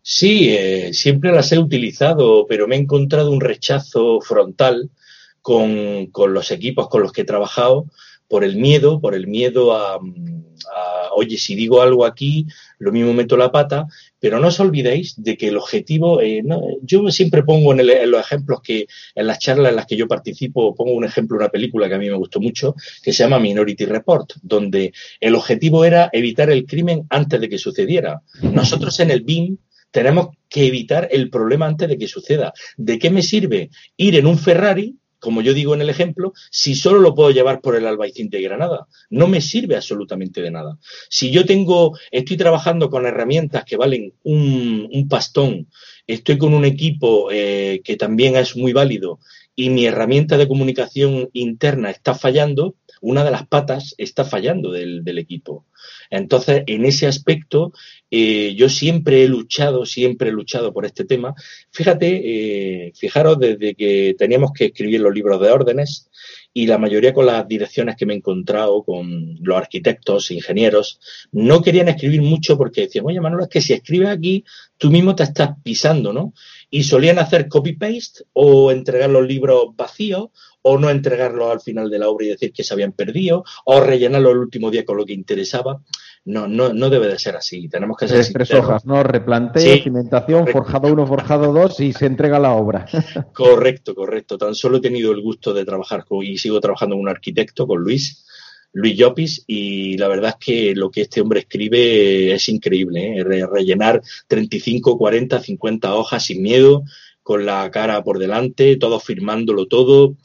Sí, 0.00 0.50
eh, 0.50 0.90
siempre 0.92 1.32
las 1.32 1.50
he 1.50 1.58
utilizado, 1.58 2.46
pero 2.46 2.68
me 2.68 2.76
he 2.76 2.78
encontrado 2.78 3.32
un 3.32 3.40
rechazo 3.40 4.20
frontal 4.20 4.90
con, 5.46 6.06
con, 6.06 6.34
los 6.34 6.50
equipos 6.50 6.88
con 6.88 7.02
los 7.02 7.12
que 7.12 7.20
he 7.20 7.24
trabajado 7.24 7.86
por 8.26 8.42
el 8.42 8.56
miedo, 8.56 9.00
por 9.00 9.14
el 9.14 9.28
miedo 9.28 9.76
a, 9.76 10.00
oye, 11.14 11.38
si 11.38 11.54
digo 11.54 11.82
algo 11.82 12.04
aquí, 12.04 12.48
lo 12.80 12.90
mismo 12.90 13.12
meto 13.12 13.36
la 13.36 13.52
pata, 13.52 13.86
pero 14.18 14.40
no 14.40 14.48
os 14.48 14.58
olvidéis 14.58 15.14
de 15.22 15.36
que 15.36 15.46
el 15.46 15.56
objetivo, 15.56 16.20
eh, 16.20 16.42
yo 16.82 17.08
siempre 17.12 17.44
pongo 17.44 17.72
en, 17.72 18.10
los 18.10 18.20
ejemplos 18.20 18.60
que, 18.60 18.88
en 19.14 19.26
las 19.28 19.38
charlas 19.38 19.70
en 19.70 19.76
las 19.76 19.86
que 19.86 19.96
yo 19.96 20.08
participo, 20.08 20.74
pongo 20.74 20.94
un 20.94 21.04
ejemplo, 21.04 21.36
una 21.36 21.48
película 21.48 21.88
que 21.88 21.94
a 21.94 21.98
mí 21.98 22.10
me 22.10 22.16
gustó 22.16 22.40
mucho, 22.40 22.74
que 23.00 23.12
se 23.12 23.22
llama 23.22 23.38
Minority 23.38 23.84
Report, 23.84 24.32
donde 24.42 24.92
el 25.20 25.36
objetivo 25.36 25.84
era 25.84 26.10
evitar 26.12 26.50
el 26.50 26.66
crimen 26.66 27.06
antes 27.08 27.40
de 27.40 27.48
que 27.48 27.58
sucediera. 27.58 28.20
Nosotros 28.42 28.98
en 28.98 29.12
el 29.12 29.20
BIM 29.22 29.58
tenemos 29.92 30.30
que 30.48 30.66
evitar 30.66 31.06
el 31.12 31.30
problema 31.30 31.66
antes 31.66 31.88
de 31.88 31.96
que 31.96 32.08
suceda. 32.08 32.52
¿De 32.76 32.98
qué 32.98 33.10
me 33.10 33.22
sirve 33.22 33.70
ir 33.96 34.16
en 34.16 34.26
un 34.26 34.38
Ferrari 34.38 34.96
como 35.18 35.42
yo 35.42 35.54
digo 35.54 35.74
en 35.74 35.80
el 35.80 35.90
ejemplo, 35.90 36.32
si 36.50 36.74
solo 36.74 37.00
lo 37.00 37.14
puedo 37.14 37.30
llevar 37.30 37.60
por 37.60 37.76
el 37.76 37.86
Albaicín 37.86 38.28
de 38.30 38.42
Granada. 38.42 38.86
No 39.10 39.28
me 39.28 39.40
sirve 39.40 39.76
absolutamente 39.76 40.42
de 40.42 40.50
nada. 40.50 40.78
Si 41.08 41.30
yo 41.30 41.44
tengo, 41.44 41.96
estoy 42.10 42.36
trabajando 42.36 42.90
con 42.90 43.06
herramientas 43.06 43.64
que 43.64 43.76
valen 43.76 44.14
un, 44.22 44.88
un 44.92 45.08
pastón, 45.08 45.68
estoy 46.06 46.38
con 46.38 46.54
un 46.54 46.64
equipo 46.64 47.28
eh, 47.30 47.80
que 47.84 47.96
también 47.96 48.36
es 48.36 48.56
muy 48.56 48.72
válido 48.72 49.18
y 49.56 49.70
mi 49.70 49.86
herramienta 49.86 50.36
de 50.36 50.46
comunicación 50.46 51.30
interna 51.32 51.90
está 51.90 52.14
fallando, 52.14 52.76
una 53.00 53.24
de 53.24 53.30
las 53.30 53.46
patas 53.46 53.94
está 53.98 54.24
fallando 54.24 54.70
del, 54.72 55.18
equipo. 55.18 55.64
Entonces, 56.10 56.62
en 56.66 56.84
ese 56.84 57.06
aspecto, 57.06 57.72
eh, 58.10 58.54
yo 58.56 58.68
siempre 58.68 59.24
he 59.24 59.28
luchado, 59.28 59.86
siempre 59.86 60.28
he 60.28 60.32
luchado 60.32 60.72
por 60.72 60.84
este 60.84 61.04
tema. 61.04 61.34
Fíjate, 61.70 62.86
eh, 62.86 62.92
fijaros, 62.94 63.38
desde 63.38 63.74
que 63.74 64.14
teníamos 64.18 64.52
que 64.52 64.66
escribir 64.66 65.00
los 65.00 65.14
libros 65.14 65.40
de 65.40 65.50
órdenes 65.50 66.10
y 66.52 66.66
la 66.66 66.78
mayoría 66.78 67.12
con 67.12 67.26
las 67.26 67.46
direcciones 67.46 67.96
que 67.96 68.06
me 68.06 68.14
he 68.14 68.16
encontrado, 68.16 68.82
con 68.82 69.36
los 69.42 69.56
arquitectos, 69.58 70.30
ingenieros, 70.30 71.00
no 71.32 71.60
querían 71.60 71.88
escribir 71.88 72.22
mucho 72.22 72.56
porque 72.56 72.82
decían, 72.82 73.04
oye, 73.06 73.20
Manuel, 73.20 73.44
es 73.44 73.50
que 73.50 73.60
si 73.60 73.74
escribes 73.74 74.08
aquí, 74.08 74.42
tú 74.78 74.90
mismo 74.90 75.14
te 75.14 75.24
estás 75.24 75.50
pisando, 75.62 76.12
¿no? 76.12 76.32
Y 76.70 76.84
solían 76.84 77.18
hacer 77.18 77.48
copy-paste 77.48 78.24
o 78.32 78.72
entregar 78.72 79.10
los 79.10 79.26
libros 79.26 79.76
vacíos 79.76 80.30
o 80.68 80.78
no 80.78 80.90
entregarlos 80.90 81.52
al 81.52 81.60
final 81.60 81.88
de 81.88 82.00
la 82.00 82.08
obra 82.08 82.26
y 82.26 82.30
decir 82.30 82.52
que 82.52 82.64
se 82.64 82.74
habían 82.74 82.90
perdido, 82.90 83.44
o 83.66 83.80
rellenarlo 83.80 84.32
el 84.32 84.38
último 84.38 84.68
día 84.68 84.84
con 84.84 84.96
lo 84.96 85.06
que 85.06 85.12
interesaba. 85.12 85.80
No, 86.24 86.48
no, 86.48 86.72
no 86.72 86.90
debe 86.90 87.06
de 87.06 87.20
ser 87.20 87.36
así. 87.36 87.68
Tenemos 87.68 87.96
que 87.96 88.08
ser 88.08 88.26
tres 88.32 88.52
hojas, 88.52 88.84
¿no? 88.84 89.00
Replanteo, 89.04 89.76
cimentación, 89.76 90.48
forjado 90.48 90.92
uno, 90.92 91.06
forjado 91.06 91.52
dos 91.52 91.78
y 91.78 91.92
se 91.92 92.06
entrega 92.06 92.40
la 92.40 92.54
obra. 92.54 92.84
correcto, 93.32 93.94
correcto. 93.94 94.36
Tan 94.36 94.56
solo 94.56 94.78
he 94.78 94.80
tenido 94.80 95.12
el 95.12 95.22
gusto 95.22 95.54
de 95.54 95.64
trabajar 95.64 96.04
con, 96.04 96.24
y 96.24 96.36
sigo 96.36 96.60
trabajando 96.60 96.96
con 96.96 97.02
un 97.02 97.08
arquitecto, 97.10 97.68
con 97.68 97.80
Luis, 97.80 98.26
Luis 98.72 98.96
Llopis, 98.96 99.44
y 99.46 99.96
la 99.98 100.08
verdad 100.08 100.34
es 100.36 100.44
que 100.44 100.74
lo 100.74 100.90
que 100.90 101.02
este 101.02 101.20
hombre 101.20 101.40
escribe 101.40 102.34
es 102.34 102.48
increíble, 102.48 103.18
¿eh? 103.18 103.24
rellenar 103.24 104.02
35, 104.26 104.98
40, 104.98 105.40
50 105.40 105.94
hojas 105.94 106.24
sin 106.24 106.42
miedo, 106.42 106.82
con 107.22 107.46
la 107.46 107.70
cara 107.70 108.02
por 108.02 108.18
delante, 108.18 108.74
todo 108.74 108.98
firmándolo 108.98 109.66
todo, 109.66 110.16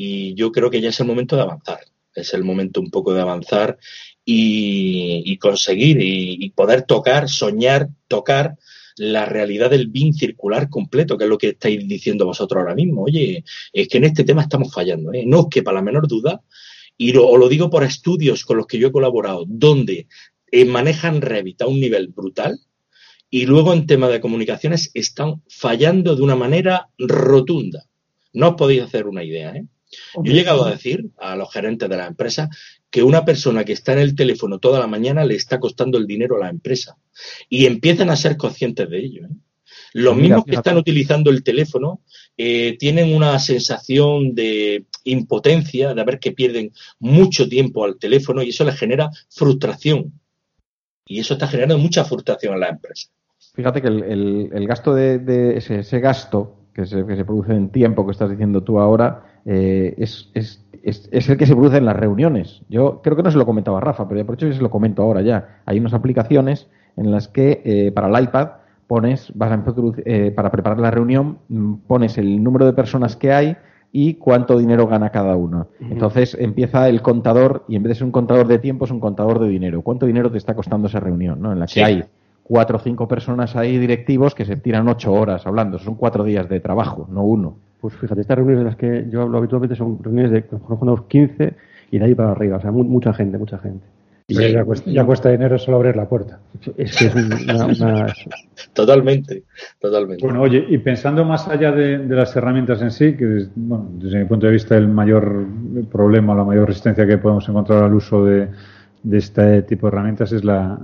y 0.00 0.34
yo 0.34 0.52
creo 0.52 0.70
que 0.70 0.80
ya 0.80 0.90
es 0.90 1.00
el 1.00 1.08
momento 1.08 1.34
de 1.34 1.42
avanzar, 1.42 1.80
es 2.14 2.32
el 2.32 2.44
momento 2.44 2.80
un 2.80 2.88
poco 2.88 3.12
de 3.12 3.20
avanzar 3.20 3.78
y, 4.24 5.36
conseguir 5.38 5.98
y, 6.00 6.50
poder 6.50 6.82
tocar, 6.82 7.28
soñar, 7.28 7.88
tocar 8.06 8.56
la 8.96 9.24
realidad 9.24 9.70
del 9.70 9.88
BIM 9.88 10.12
circular 10.12 10.70
completo, 10.70 11.18
que 11.18 11.24
es 11.24 11.30
lo 11.30 11.36
que 11.36 11.48
estáis 11.48 11.86
diciendo 11.88 12.26
vosotros 12.26 12.60
ahora 12.60 12.76
mismo. 12.76 13.02
Oye, 13.02 13.42
es 13.72 13.88
que 13.88 13.98
en 13.98 14.04
este 14.04 14.22
tema 14.22 14.42
estamos 14.42 14.72
fallando, 14.72 15.12
¿eh? 15.12 15.24
no 15.26 15.40
es 15.40 15.46
que 15.50 15.64
para 15.64 15.78
la 15.78 15.82
menor 15.82 16.06
duda, 16.06 16.42
y 16.96 17.12
lo, 17.12 17.36
lo 17.36 17.48
digo 17.48 17.68
por 17.68 17.82
estudios 17.82 18.44
con 18.44 18.56
los 18.56 18.68
que 18.68 18.78
yo 18.78 18.88
he 18.88 18.92
colaborado, 18.92 19.46
donde 19.48 20.06
eh, 20.52 20.64
manejan 20.64 21.22
Revit 21.22 21.62
a 21.62 21.66
un 21.66 21.80
nivel 21.80 22.06
brutal, 22.08 22.60
y 23.30 23.46
luego 23.46 23.72
en 23.72 23.86
tema 23.86 24.08
de 24.08 24.20
comunicaciones 24.20 24.92
están 24.94 25.42
fallando 25.48 26.14
de 26.14 26.22
una 26.22 26.36
manera 26.36 26.88
rotunda. 26.98 27.84
No 28.32 28.50
os 28.50 28.54
podéis 28.54 28.82
hacer 28.82 29.08
una 29.08 29.24
idea, 29.24 29.56
¿eh? 29.56 29.66
Yo 30.22 30.32
he 30.32 30.34
llegado 30.34 30.64
a 30.64 30.70
decir 30.70 31.06
a 31.16 31.36
los 31.36 31.52
gerentes 31.52 31.88
de 31.88 31.96
la 31.96 32.06
empresa 32.06 32.50
que 32.90 33.02
una 33.02 33.24
persona 33.24 33.64
que 33.64 33.72
está 33.72 33.92
en 33.92 34.00
el 34.00 34.14
teléfono 34.14 34.58
toda 34.58 34.78
la 34.78 34.86
mañana 34.86 35.24
le 35.24 35.34
está 35.34 35.58
costando 35.58 35.98
el 35.98 36.06
dinero 36.06 36.36
a 36.36 36.40
la 36.40 36.50
empresa. 36.50 36.96
Y 37.48 37.66
empiezan 37.66 38.10
a 38.10 38.16
ser 38.16 38.36
conscientes 38.36 38.88
de 38.88 38.98
ello. 38.98 39.26
¿eh? 39.26 39.34
Los 39.94 40.16
mismos 40.16 40.44
que 40.44 40.56
están 40.56 40.76
utilizando 40.76 41.30
el 41.30 41.42
teléfono 41.42 42.00
eh, 42.36 42.76
tienen 42.78 43.14
una 43.14 43.38
sensación 43.38 44.34
de 44.34 44.86
impotencia, 45.04 45.94
de 45.94 46.04
ver 46.04 46.18
que 46.18 46.32
pierden 46.32 46.72
mucho 46.98 47.48
tiempo 47.48 47.84
al 47.84 47.98
teléfono 47.98 48.42
y 48.42 48.50
eso 48.50 48.64
les 48.64 48.78
genera 48.78 49.10
frustración. 49.30 50.12
Y 51.06 51.20
eso 51.20 51.34
está 51.34 51.48
generando 51.48 51.78
mucha 51.78 52.04
frustración 52.04 52.54
en 52.54 52.60
la 52.60 52.68
empresa. 52.68 53.08
Fíjate 53.54 53.80
que 53.80 53.88
el, 53.88 54.66
gasto 54.68 54.94
de, 54.94 55.56
ese, 55.56 56.00
gasto 56.00 56.68
que 56.74 56.86
se, 56.86 57.04
que 57.06 57.16
se 57.16 57.24
produce 57.24 57.52
en 57.52 57.70
tiempo 57.70 58.04
que 58.04 58.12
estás 58.12 58.30
diciendo 58.30 58.62
tú 58.62 58.78
ahora, 58.78 59.37
eh, 59.44 59.94
es, 59.98 60.30
es, 60.34 60.64
es, 60.82 61.28
el 61.28 61.36
que 61.36 61.46
se 61.46 61.54
produce 61.54 61.78
en 61.78 61.84
las 61.84 61.96
reuniones. 61.96 62.62
Yo 62.68 63.00
creo 63.02 63.16
que 63.16 63.22
no 63.22 63.30
se 63.30 63.38
lo 63.38 63.46
comentaba 63.46 63.80
Rafa, 63.80 64.08
pero 64.08 64.20
ya 64.20 64.26
por 64.26 64.34
hecho 64.34 64.52
se 64.52 64.62
lo 64.62 64.70
comento 64.70 65.02
ahora 65.02 65.22
ya. 65.22 65.60
Hay 65.66 65.78
unas 65.78 65.94
aplicaciones 65.94 66.68
en 66.96 67.10
las 67.10 67.28
que 67.28 67.62
eh, 67.64 67.92
para 67.92 68.08
el 68.08 68.24
iPad 68.24 68.48
pones, 68.86 69.32
vas 69.34 69.52
a, 69.52 69.64
eh, 70.04 70.32
para 70.34 70.50
preparar 70.50 70.78
la 70.78 70.90
reunión, 70.90 71.38
mm, 71.48 71.74
pones 71.86 72.18
el 72.18 72.42
número 72.42 72.66
de 72.66 72.72
personas 72.72 73.16
que 73.16 73.32
hay 73.32 73.56
y 73.92 74.14
cuánto 74.14 74.58
dinero 74.58 74.86
gana 74.86 75.10
cada 75.10 75.36
uno. 75.36 75.68
Entonces 75.80 76.36
empieza 76.38 76.88
el 76.88 77.00
contador 77.00 77.64
y 77.68 77.76
en 77.76 77.82
vez 77.82 77.90
de 77.90 77.94
ser 77.96 78.04
un 78.04 78.12
contador 78.12 78.46
de 78.46 78.58
tiempo 78.58 78.84
es 78.84 78.90
un 78.90 79.00
contador 79.00 79.38
de 79.38 79.48
dinero. 79.48 79.82
¿Cuánto 79.82 80.06
dinero 80.06 80.30
te 80.30 80.38
está 80.38 80.54
costando 80.54 80.88
esa 80.88 81.00
reunión? 81.00 81.40
¿no? 81.40 81.52
En 81.52 81.58
la 81.58 81.66
que 81.66 81.82
hay 81.82 82.04
cuatro 82.42 82.78
o 82.78 82.80
cinco 82.80 83.06
personas 83.06 83.56
ahí 83.56 83.78
directivos 83.78 84.34
que 84.34 84.44
se 84.44 84.56
tiran 84.56 84.88
ocho 84.88 85.12
horas 85.12 85.46
hablando. 85.46 85.78
Son 85.78 85.94
cuatro 85.94 86.24
días 86.24 86.48
de 86.48 86.60
trabajo, 86.60 87.06
no 87.10 87.22
uno. 87.22 87.56
Pues 87.80 87.94
fíjate, 87.94 88.22
estas 88.22 88.36
reuniones 88.36 88.64
de 88.64 88.70
las 88.70 88.76
que 88.76 89.06
yo 89.10 89.22
hablo 89.22 89.38
habitualmente 89.38 89.76
son 89.76 90.02
reuniones 90.02 90.32
de 90.32 90.44
unos 90.68 91.02
15 91.04 91.54
y 91.90 91.98
de 91.98 92.04
ahí 92.04 92.14
para 92.14 92.32
arriba, 92.32 92.56
o 92.56 92.60
sea, 92.60 92.70
mucha 92.70 93.12
gente, 93.12 93.38
mucha 93.38 93.58
gente. 93.58 93.84
Y 94.30 94.34
ya, 94.34 95.04
cuesta, 95.06 95.30
dinero 95.30 95.56
solo 95.58 95.78
abrir 95.78 95.96
la 95.96 96.06
puerta. 96.06 96.38
Es 96.76 96.98
que 96.98 97.06
es 97.06 97.14
una, 97.14 98.14
Totalmente, 98.74 99.44
totalmente. 99.80 100.22
Bueno, 100.22 100.42
oye, 100.42 100.66
y 100.68 100.76
pensando 100.76 101.24
más 101.24 101.48
allá 101.48 101.72
de, 101.72 101.96
las 102.14 102.36
herramientas 102.36 102.82
en 102.82 102.90
sí, 102.90 103.16
que 103.16 103.46
bueno, 103.56 103.88
desde 103.94 104.18
mi 104.18 104.24
punto 104.26 104.44
de 104.44 104.52
vista 104.52 104.76
el 104.76 104.86
mayor 104.86 105.46
problema, 105.90 106.34
la 106.34 106.44
mayor 106.44 106.68
resistencia 106.68 107.06
que 107.06 107.16
podemos 107.16 107.48
encontrar 107.48 107.84
al 107.84 107.94
uso 107.94 108.22
de, 108.22 108.48
este 109.12 109.62
tipo 109.62 109.86
de 109.86 109.96
herramientas 109.96 110.30
es 110.32 110.44
la, 110.44 110.78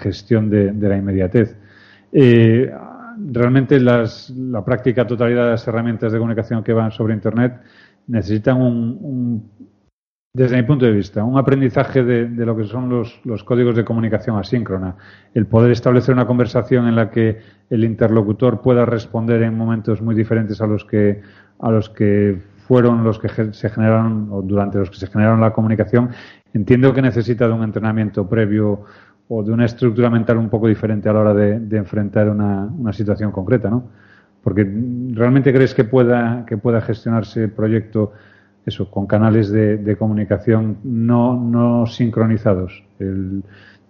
gestión 0.00 0.48
de, 0.48 0.72
la 0.72 0.96
inmediatez. 0.96 1.56
Eh, 2.12 2.70
realmente 3.18 3.80
las, 3.80 4.30
la 4.30 4.64
práctica 4.64 5.06
totalidad 5.06 5.44
de 5.44 5.50
las 5.50 5.66
herramientas 5.68 6.12
de 6.12 6.18
comunicación 6.18 6.62
que 6.62 6.72
van 6.72 6.90
sobre 6.90 7.14
Internet 7.14 7.60
necesitan 8.06 8.60
un, 8.60 9.50
desde 10.32 10.56
mi 10.56 10.64
punto 10.64 10.84
de 10.84 10.92
vista, 10.92 11.22
un 11.22 11.38
aprendizaje 11.38 12.02
de, 12.02 12.26
lo 12.44 12.56
que 12.56 12.64
son 12.64 12.88
los, 12.88 13.20
los, 13.24 13.44
códigos 13.44 13.76
de 13.76 13.84
comunicación 13.84 14.36
asíncrona. 14.36 14.96
El 15.32 15.46
poder 15.46 15.70
establecer 15.70 16.12
una 16.12 16.26
conversación 16.26 16.88
en 16.88 16.96
la 16.96 17.10
que 17.10 17.38
el 17.70 17.84
interlocutor 17.84 18.60
pueda 18.60 18.84
responder 18.84 19.42
en 19.42 19.56
momentos 19.56 20.02
muy 20.02 20.14
diferentes 20.14 20.60
a 20.60 20.66
los 20.66 20.84
que, 20.84 21.22
a 21.60 21.70
los 21.70 21.88
que 21.88 22.42
fueron 22.66 23.04
los 23.04 23.18
que 23.18 23.28
se 23.28 23.68
generaron 23.70 24.28
o 24.30 24.42
durante 24.42 24.78
los 24.78 24.90
que 24.90 24.96
se 24.96 25.06
generaron 25.06 25.40
la 25.40 25.52
comunicación, 25.52 26.10
entiendo 26.52 26.92
que 26.92 27.02
necesita 27.02 27.46
de 27.46 27.52
un 27.52 27.62
entrenamiento 27.62 28.28
previo 28.28 28.84
o 29.28 29.42
de 29.42 29.52
una 29.52 29.64
estructura 29.64 30.10
mental 30.10 30.36
un 30.36 30.48
poco 30.48 30.68
diferente 30.68 31.08
a 31.08 31.12
la 31.12 31.20
hora 31.20 31.34
de, 31.34 31.76
enfrentar 31.76 32.28
una, 32.28 32.92
situación 32.92 33.32
concreta, 33.32 33.70
¿no? 33.70 33.84
Porque 34.42 34.62
realmente 35.12 35.52
crees 35.52 35.74
que 35.74 35.84
pueda, 35.84 36.44
que 36.46 36.58
pueda 36.58 36.80
gestionarse 36.82 37.44
el 37.44 37.50
proyecto 37.50 38.12
eso, 38.66 38.90
con 38.90 39.06
canales 39.06 39.50
de, 39.50 39.96
comunicación 39.98 40.78
no, 40.84 41.38
no 41.38 41.86
sincronizados. 41.86 42.82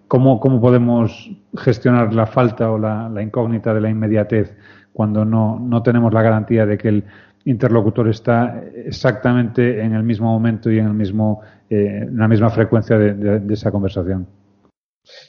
¿cómo, 0.09 0.41
¿Cómo 0.41 0.61
podemos 0.61 1.31
gestionar 1.57 2.13
la 2.15 2.27
falta 2.27 2.71
o 2.71 2.79
la, 2.79 3.23
incógnita 3.23 3.75
de 3.75 3.81
la 3.81 3.91
inmediatez 3.91 4.57
cuando 4.93 5.25
no, 5.25 5.59
no 5.59 5.83
tenemos 5.83 6.13
la 6.13 6.23
garantía 6.23 6.67
de 6.67 6.79
que 6.79 6.89
el 6.89 7.05
interlocutor 7.45 8.09
está 8.09 8.63
exactamente 8.75 9.83
en 9.83 9.93
el 9.93 10.03
mismo 10.03 10.27
momento 10.27 10.71
y 10.71 10.79
en 10.79 10.87
el 10.87 10.95
mismo, 10.95 11.41
eh, 11.69 12.05
en 12.09 12.17
la 12.17 12.29
misma 12.29 12.51
frecuencia 12.51 12.97
de 12.99 13.53
esa 13.53 13.71
conversación? 13.71 14.27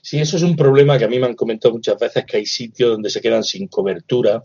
Sí, 0.01 0.19
eso 0.19 0.37
es 0.37 0.43
un 0.43 0.55
problema 0.55 0.97
que 0.97 1.05
a 1.05 1.07
mí 1.07 1.19
me 1.19 1.27
han 1.27 1.35
comentado 1.35 1.73
muchas 1.73 1.97
veces 1.99 2.25
que 2.25 2.37
hay 2.37 2.45
sitios 2.45 2.91
donde 2.91 3.09
se 3.09 3.21
quedan 3.21 3.43
sin 3.43 3.67
cobertura, 3.67 4.41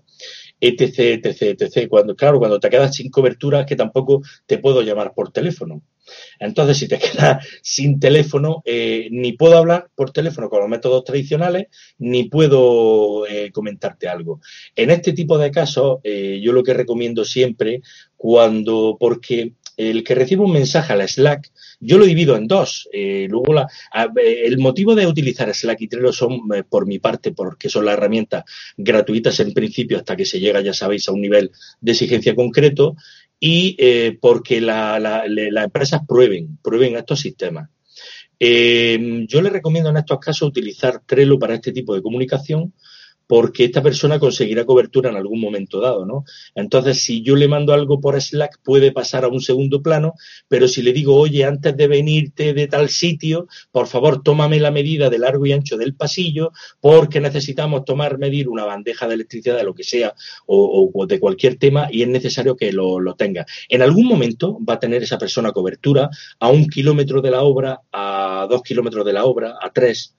etc, 0.61 0.99
etc, 1.25 1.61
etc. 1.61 1.89
Cuando, 1.89 2.15
claro, 2.15 2.39
cuando 2.39 2.61
te 2.61 2.69
quedas 2.69 2.95
sin 2.95 3.11
cobertura 3.11 3.61
es 3.61 3.67
que 3.67 3.77
tampoco 3.77 4.23
te 4.47 4.59
puedo 4.59 4.83
llamar 4.83 5.15
por 5.15 5.33
teléfono. 5.33 5.83
Entonces, 6.39 6.79
si 6.79 6.89
te 6.89 6.99
quedas 6.99 7.47
sin 7.63 8.01
teléfono, 8.01 8.63
eh, 8.65 9.09
ni 9.11 9.33
puedo 9.33 9.57
hablar 9.57 9.89
por 9.95 10.11
teléfono 10.11 10.49
con 10.49 10.61
los 10.61 10.69
métodos 10.69 11.05
tradicionales, 11.05 11.69
ni 11.99 12.25
puedo 12.25 13.27
eh, 13.27 13.51
comentarte 13.53 14.09
algo. 14.09 14.41
En 14.75 14.91
este 14.91 15.13
tipo 15.13 15.39
de 15.39 15.51
casos, 15.51 16.01
eh, 16.03 16.41
yo 16.43 16.53
lo 16.53 16.63
que 16.63 16.75
recomiendo 16.75 17.25
siempre, 17.25 17.83
cuando, 18.17 18.97
porque 18.99 19.53
el 19.89 20.05
que 20.05 20.15
recibe 20.15 20.43
un 20.43 20.53
mensaje 20.53 20.93
a 20.93 20.97
la 20.97 21.09
Slack, 21.09 21.51
yo 21.81 21.97
lo 21.97 22.05
divido 22.05 22.37
en 22.37 22.47
dos. 22.47 22.89
Eh, 22.93 23.27
luego 23.31 23.55
la, 23.55 23.67
el 24.17 24.59
motivo 24.59 24.95
de 24.95 25.07
utilizar 25.07 25.53
Slack 25.55 25.81
y 25.81 25.89
Trello 25.89 26.13
son, 26.13 26.41
eh, 26.55 26.63
por 26.69 26.87
mi 26.87 26.99
parte, 26.99 27.33
porque 27.33 27.71
son 27.71 27.87
las 27.87 27.95
herramientas 27.95 28.45
gratuitas 28.77 29.41
en 29.41 29.55
principio 29.55 29.97
hasta 29.97 30.17
que 30.17 30.27
se 30.27 30.39
llega, 30.39 30.61
ya 30.61 30.75
sabéis, 30.75 31.09
a 31.09 31.13
un 31.13 31.23
nivel 31.23 31.51
de 31.81 31.93
exigencia 31.93 32.35
concreto 32.35 32.97
y 33.39 33.75
eh, 33.79 34.19
porque 34.21 34.61
las 34.61 35.25
empresas 35.27 36.03
prueben, 36.07 36.59
prueben 36.63 36.97
estos 36.97 37.21
sistemas. 37.21 37.71
yo 38.39 39.43
les 39.43 39.53
recomiendo 39.53 39.89
en 39.89 39.97
estos 39.97 40.19
casos 40.19 40.49
utilizar 40.49 41.01
Trello 41.07 41.39
para 41.39 41.55
este 41.55 41.73
tipo 41.73 41.95
de 41.95 42.03
comunicación 42.03 42.75
porque 43.31 43.67
esta 43.67 43.81
persona 43.81 44.19
conseguirá 44.19 44.65
cobertura 44.65 45.09
en 45.09 45.17
algún 45.17 45.41
momento 45.41 45.81
dado, 45.81 46.05
¿no? 46.05 46.25
Entonces, 46.57 47.01
si 47.01 47.23
yo 47.23 47.37
le 47.37 47.47
mando 47.47 47.73
algo 47.73 48.01
por 48.01 48.21
Slack, 48.21 48.59
puede 48.65 48.91
pasar 48.91 49.23
a 49.23 49.29
un 49.29 49.41
segundo 49.41 49.83
plano, 49.83 50.15
pero 50.49 50.67
si 50.67 50.83
le 50.83 50.93
digo, 50.93 51.15
oye, 51.15 51.45
antes 51.45 51.77
de 51.77 51.87
venirte 51.87 52.55
de 52.55 52.67
tal 52.67 52.89
sitio, 52.89 53.47
por 53.71 53.87
favor, 53.87 54.25
tómame 54.25 54.59
la 54.59 54.73
medida 54.73 55.11
de 55.11 55.21
largo 55.21 55.47
y 55.47 55.53
ancho 55.53 55.77
del 55.77 55.95
pasillo, 55.95 56.51
porque 56.81 57.21
necesitamos 57.21 57.85
tomar, 57.85 58.19
medir 58.19 58.49
una 58.49 58.65
bandeja 58.65 59.07
de 59.07 59.15
electricidad, 59.15 59.59
de 59.59 59.63
lo 59.63 59.77
que 59.77 59.85
sea, 59.85 60.13
o, 60.47 61.07
de 61.07 61.21
cualquier 61.21 61.55
tema, 61.55 61.87
y 61.89 62.03
es 62.03 62.09
necesario 62.09 62.57
que 62.57 62.73
lo, 62.73 62.99
lo 62.99 63.15
tenga. 63.15 63.47
En 63.69 63.83
algún 63.83 64.07
momento 64.07 64.59
va 64.69 64.75
a 64.75 64.81
tener 64.81 65.05
esa 65.05 65.19
persona 65.19 65.53
cobertura 65.53 66.11
a 66.41 66.49
un 66.49 66.67
kilómetro 66.67 67.23
de 67.23 67.31
la 67.31 67.43
obra, 67.43 67.83
a 67.93 68.49
dos 68.51 68.63
kilómetros 68.63 69.07
de 69.07 69.13
la 69.13 69.25
obra, 69.25 69.55
a 69.63 69.71
tres, 69.71 70.17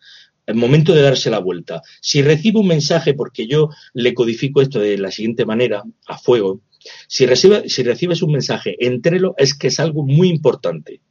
el 0.52 0.58
momento 0.58 0.94
de 0.94 1.02
darse 1.02 1.30
la 1.30 1.40
vuelta. 1.40 1.82
Si 2.02 2.22
recibo 2.22 2.60
un 2.60 2.68
mensaje, 2.68 3.14
porque 3.14 3.48
yo 3.48 3.70
le 3.94 4.14
codifico 4.14 4.62
esto 4.62 4.80
de 4.80 4.98
la 4.98 5.12
siguiente 5.12 5.46
manera, 5.46 5.84
a 6.08 6.18
fuego, 6.18 6.62
si, 7.08 7.26
si 7.36 7.84
recibes 7.84 8.22
un 8.22 8.32
mensaje, 8.32 8.76
entrélo, 8.86 9.34
es 9.38 9.54
que 9.54 9.68
es 9.68 9.80
algo 9.80 10.04
muy 10.04 10.30
importante. 10.30 11.02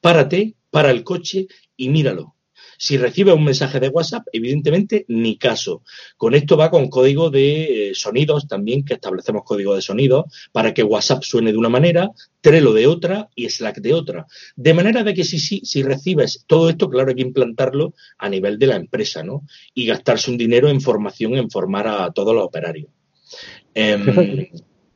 Párate, 0.00 0.54
para 0.70 0.90
el 0.90 1.04
coche 1.04 1.46
y 1.76 1.88
míralo. 1.88 2.34
Si 2.78 2.96
recibe 2.96 3.32
un 3.32 3.44
mensaje 3.44 3.80
de 3.80 3.88
WhatsApp, 3.88 4.26
evidentemente 4.32 5.04
ni 5.08 5.36
caso. 5.36 5.82
Con 6.16 6.34
esto 6.34 6.56
va 6.56 6.70
con 6.70 6.88
código 6.88 7.28
de 7.28 7.90
eh, 7.90 7.94
sonidos 7.94 8.46
también, 8.46 8.84
que 8.84 8.94
establecemos 8.94 9.42
código 9.44 9.74
de 9.74 9.82
sonido 9.82 10.26
para 10.52 10.72
que 10.72 10.84
WhatsApp 10.84 11.24
suene 11.24 11.52
de 11.52 11.58
una 11.58 11.68
manera, 11.68 12.10
Trello 12.40 12.72
de 12.72 12.86
otra 12.86 13.28
y 13.34 13.48
Slack 13.48 13.80
de 13.80 13.94
otra. 13.94 14.26
De 14.54 14.72
manera 14.74 15.02
de 15.02 15.12
que 15.12 15.24
si, 15.24 15.40
si, 15.40 15.60
si 15.64 15.82
recibes 15.82 16.44
todo 16.46 16.70
esto, 16.70 16.88
claro, 16.88 17.08
hay 17.10 17.16
que 17.16 17.22
implantarlo 17.22 17.94
a 18.16 18.28
nivel 18.28 18.58
de 18.58 18.68
la 18.68 18.76
empresa, 18.76 19.24
¿no? 19.24 19.42
Y 19.74 19.86
gastarse 19.86 20.30
un 20.30 20.38
dinero 20.38 20.68
en 20.68 20.80
formación, 20.80 21.34
en 21.34 21.50
formar 21.50 21.88
a 21.88 22.12
todos 22.12 22.34
los 22.34 22.44
operarios. 22.44 22.88
Em, 23.74 24.46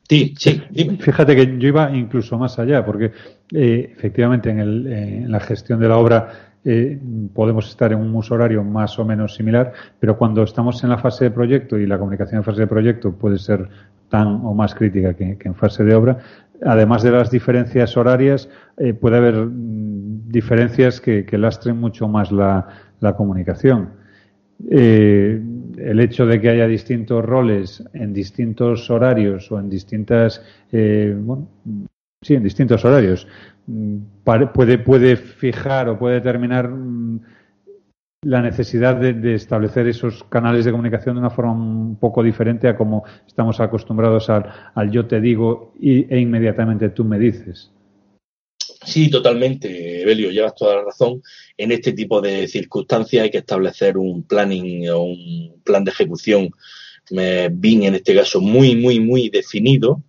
sí, 0.09 0.33
sí, 0.37 0.61
Fíjate 0.99 1.35
que 1.35 1.57
yo 1.57 1.67
iba 1.67 1.95
incluso 1.95 2.37
más 2.37 2.57
allá, 2.59 2.85
porque 2.85 3.11
eh, 3.53 3.93
efectivamente 3.95 4.49
en, 4.49 4.59
el, 4.59 4.87
en, 4.87 5.31
la 5.31 5.39
gestión 5.39 5.79
de 5.79 5.87
la 5.87 5.97
obra 5.97 6.52
eh, 6.65 6.99
podemos 7.33 7.67
estar 7.67 7.91
en 7.91 7.99
un 7.99 8.15
uso 8.15 8.35
horario 8.35 8.63
más 8.63 8.97
o 8.99 9.05
menos 9.05 9.35
similar, 9.35 9.73
pero 9.99 10.17
cuando 10.17 10.43
estamos 10.43 10.83
en 10.83 10.89
la 10.89 10.97
fase 10.97 11.25
de 11.25 11.31
proyecto 11.31 11.77
y 11.77 11.85
la 11.85 11.97
comunicación 11.97 12.37
en 12.37 12.43
fase 12.43 12.61
de 12.61 12.67
proyecto 12.67 13.11
puede 13.13 13.37
ser 13.37 13.67
tan 14.09 14.27
o 14.27 14.53
más 14.53 14.73
crítica 14.75 15.13
que, 15.13 15.37
en 15.43 15.55
fase 15.55 15.83
de 15.83 15.95
obra, 15.95 16.19
además 16.63 17.03
de 17.03 17.11
las 17.11 17.31
diferencias 17.31 17.97
horarias, 17.97 18.49
eh, 18.77 18.93
puede 18.93 19.17
haber 19.17 19.35
mm, 19.35 20.29
diferencias 20.29 21.01
que, 21.01 21.25
lastren 21.37 21.77
mucho 21.77 22.07
más 22.07 22.31
la, 22.31 22.67
comunicación. 23.17 23.89
eh, 24.69 25.41
el 25.77 25.99
hecho 25.99 26.25
de 26.25 26.39
que 26.39 26.49
haya 26.49 26.67
distintos 26.67 27.23
roles 27.25 27.83
en 27.93 28.13
distintos 28.13 28.89
horarios 28.89 29.51
o 29.51 29.59
en 29.59 29.69
distintas, 29.69 30.41
eh, 30.71 31.15
sí, 32.21 32.35
en 32.35 32.43
distintos 32.43 32.85
horarios, 32.85 33.27
puede, 34.23 34.77
puede 34.77 35.15
fijar 35.17 35.89
o 35.89 35.97
puede 35.97 36.15
determinar 36.15 36.69
mm, 36.69 37.21
la 38.23 38.41
necesidad 38.41 38.95
de, 38.95 39.35
establecer 39.35 39.87
esos 39.87 40.23
canales 40.25 40.65
de 40.65 40.71
comunicación 40.71 41.15
de 41.15 41.21
una 41.21 41.29
forma 41.29 41.53
un 41.53 41.97
poco 41.97 42.23
diferente 42.23 42.67
a 42.67 42.77
como 42.77 43.03
estamos 43.27 43.59
acostumbrados 43.59 44.29
al, 44.29 44.91
yo 44.91 45.05
te 45.05 45.19
digo 45.19 45.73
y, 45.79 46.13
e 46.13 46.19
inmediatamente 46.19 46.89
tú 46.89 47.03
me 47.03 47.19
dices. 47.19 47.71
Sí, 48.85 49.09
totalmente, 49.09 50.01
Evelio, 50.01 50.29
llevas 50.29 50.55
toda 50.55 50.75
la 50.75 50.83
razón. 50.83 51.21
En 51.57 51.71
este 51.71 51.93
tipo 51.93 52.19
de 52.19 52.47
circunstancias 52.47 53.23
hay 53.23 53.31
que 53.31 53.37
establecer 53.37 53.97
un 53.97 54.23
planning 54.23 54.89
o 54.89 55.03
un 55.03 55.61
plan 55.63 55.85
de 55.85 55.91
ejecución 55.91 56.49
bien, 57.51 57.83
en 57.83 57.95
este 57.95 58.15
caso, 58.15 58.41
muy, 58.41 58.75
muy, 58.75 58.99
muy 58.99 59.29
definido 59.29 60.01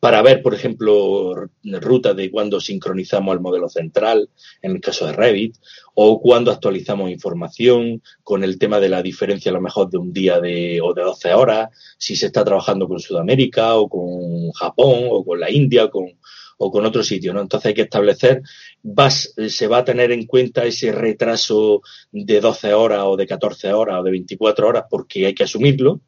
para 0.00 0.22
ver, 0.22 0.42
por 0.42 0.54
ejemplo, 0.54 1.48
rutas 1.62 2.16
de 2.16 2.30
cuando 2.30 2.60
sincronizamos 2.60 3.34
el 3.34 3.40
modelo 3.40 3.68
central, 3.68 4.30
en 4.62 4.72
el 4.72 4.80
caso 4.80 5.06
de 5.06 5.12
Revit, 5.12 5.56
o 5.94 6.20
cuando 6.20 6.50
actualizamos 6.50 7.10
información 7.10 8.02
con 8.22 8.44
el 8.44 8.58
tema 8.58 8.80
de 8.80 8.88
la 8.88 9.02
diferencia 9.02 9.50
a 9.50 9.54
lo 9.54 9.60
mejor 9.60 9.90
de 9.90 9.98
un 9.98 10.12
día 10.12 10.40
de, 10.40 10.80
o 10.82 10.94
de 10.94 11.02
12 11.02 11.34
horas, 11.34 11.70
si 11.98 12.16
se 12.16 12.26
está 12.26 12.44
trabajando 12.44 12.88
con 12.88 13.00
Sudamérica 13.00 13.76
o 13.76 13.88
con 13.88 14.50
Japón 14.52 15.08
o 15.10 15.24
con 15.24 15.40
la 15.40 15.50
India 15.50 15.88
con, 15.88 16.06
o 16.58 16.70
con 16.70 16.86
otro 16.86 17.02
sitio, 17.02 17.32
¿no? 17.32 17.40
Entonces 17.40 17.68
hay 17.68 17.74
que 17.74 17.82
establecer, 17.82 18.42
se 19.48 19.66
va 19.66 19.78
a 19.78 19.84
tener 19.84 20.12
en 20.12 20.26
cuenta 20.26 20.64
ese 20.64 20.92
retraso 20.92 21.82
de 22.12 22.40
12 22.40 22.74
horas 22.74 23.02
o 23.04 23.16
de 23.16 23.26
14 23.26 23.72
horas 23.72 24.00
o 24.00 24.02
de 24.02 24.10
24 24.10 24.68
horas 24.68 24.84
porque 24.88 25.26
hay 25.26 25.34
que 25.34 25.44
asumirlo, 25.44 26.00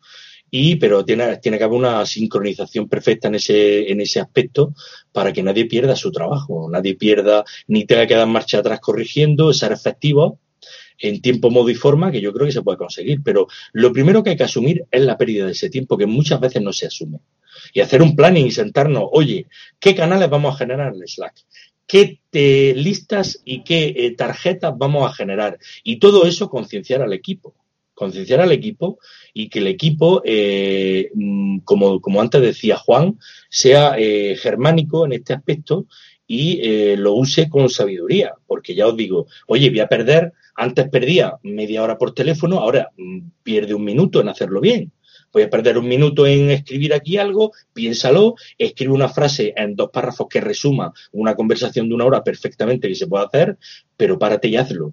y 0.50 0.76
pero 0.76 1.04
tiene, 1.04 1.36
tiene 1.38 1.58
que 1.58 1.64
haber 1.64 1.78
una 1.78 2.06
sincronización 2.06 2.88
perfecta 2.88 3.28
en 3.28 3.36
ese, 3.36 3.90
en 3.90 4.00
ese 4.00 4.20
aspecto 4.20 4.74
para 5.12 5.32
que 5.32 5.42
nadie 5.42 5.66
pierda 5.66 5.96
su 5.96 6.10
trabajo, 6.10 6.68
nadie 6.70 6.94
pierda 6.94 7.44
ni 7.66 7.84
tenga 7.84 8.06
que 8.06 8.14
dar 8.14 8.26
marcha 8.26 8.58
atrás 8.58 8.80
corrigiendo, 8.80 9.52
ser 9.52 9.72
efectivo 9.72 10.38
en 10.98 11.20
tiempo, 11.20 11.50
modo 11.50 11.70
y 11.70 11.74
forma, 11.74 12.10
que 12.10 12.20
yo 12.20 12.32
creo 12.32 12.46
que 12.46 12.52
se 12.52 12.62
puede 12.62 12.78
conseguir. 12.78 13.22
Pero 13.22 13.46
lo 13.72 13.92
primero 13.92 14.22
que 14.22 14.30
hay 14.30 14.36
que 14.36 14.44
asumir 14.44 14.84
es 14.90 15.02
la 15.02 15.16
pérdida 15.16 15.46
de 15.46 15.52
ese 15.52 15.70
tiempo, 15.70 15.96
que 15.96 16.06
muchas 16.06 16.40
veces 16.40 16.62
no 16.62 16.72
se 16.72 16.86
asume. 16.86 17.20
Y 17.72 17.80
hacer 17.80 18.02
un 18.02 18.16
planning 18.16 18.46
y 18.46 18.50
sentarnos, 18.50 19.04
oye, 19.12 19.46
¿qué 19.78 19.94
canales 19.94 20.28
vamos 20.28 20.54
a 20.54 20.58
generar 20.58 20.92
en 20.94 21.06
Slack? 21.06 21.44
¿Qué 21.86 22.20
listas 22.76 23.40
y 23.44 23.62
qué 23.62 23.94
eh, 23.96 24.14
tarjetas 24.14 24.74
vamos 24.76 25.08
a 25.08 25.14
generar? 25.14 25.58
Y 25.82 25.98
todo 25.98 26.26
eso 26.26 26.50
concienciar 26.50 27.02
al 27.02 27.12
equipo 27.12 27.54
concienciar 27.98 28.40
al 28.40 28.52
equipo 28.52 28.98
y 29.34 29.48
que 29.48 29.58
el 29.58 29.66
equipo, 29.66 30.22
eh, 30.24 31.10
mm, 31.14 31.58
como, 31.64 32.00
como, 32.00 32.20
antes 32.20 32.40
decía 32.40 32.76
Juan, 32.76 33.18
sea 33.50 33.96
eh, 33.98 34.36
germánico 34.36 35.04
en 35.04 35.12
este 35.14 35.34
aspecto 35.34 35.86
y 36.26 36.60
eh, 36.62 36.96
lo 36.96 37.14
use 37.14 37.48
con 37.48 37.68
sabiduría, 37.68 38.34
porque 38.46 38.74
ya 38.74 38.86
os 38.86 38.96
digo, 38.96 39.26
oye, 39.48 39.70
voy 39.70 39.80
a 39.80 39.88
perder, 39.88 40.32
antes 40.54 40.88
perdía 40.88 41.38
media 41.42 41.82
hora 41.82 41.98
por 41.98 42.14
teléfono, 42.14 42.60
ahora 42.60 42.90
mm, 42.96 43.18
pierde 43.42 43.74
un 43.74 43.84
minuto 43.84 44.20
en 44.20 44.28
hacerlo 44.28 44.60
bien. 44.60 44.92
Voy 45.32 45.42
a 45.42 45.50
perder 45.50 45.78
un 45.78 45.88
minuto 45.88 46.26
en 46.26 46.50
escribir 46.50 46.94
aquí 46.94 47.18
algo, 47.18 47.52
piénsalo, 47.72 48.34
escribe 48.56 48.92
una 48.92 49.08
frase 49.08 49.52
en 49.56 49.76
dos 49.76 49.90
párrafos 49.90 50.26
que 50.28 50.40
resuma 50.40 50.92
una 51.12 51.34
conversación 51.34 51.88
de 51.88 51.94
una 51.94 52.04
hora 52.04 52.24
perfectamente 52.24 52.88
que 52.88 52.94
se 52.94 53.06
puede 53.06 53.26
hacer, 53.26 53.58
pero 53.96 54.18
párate 54.18 54.48
y 54.48 54.56
hazlo. 54.56 54.92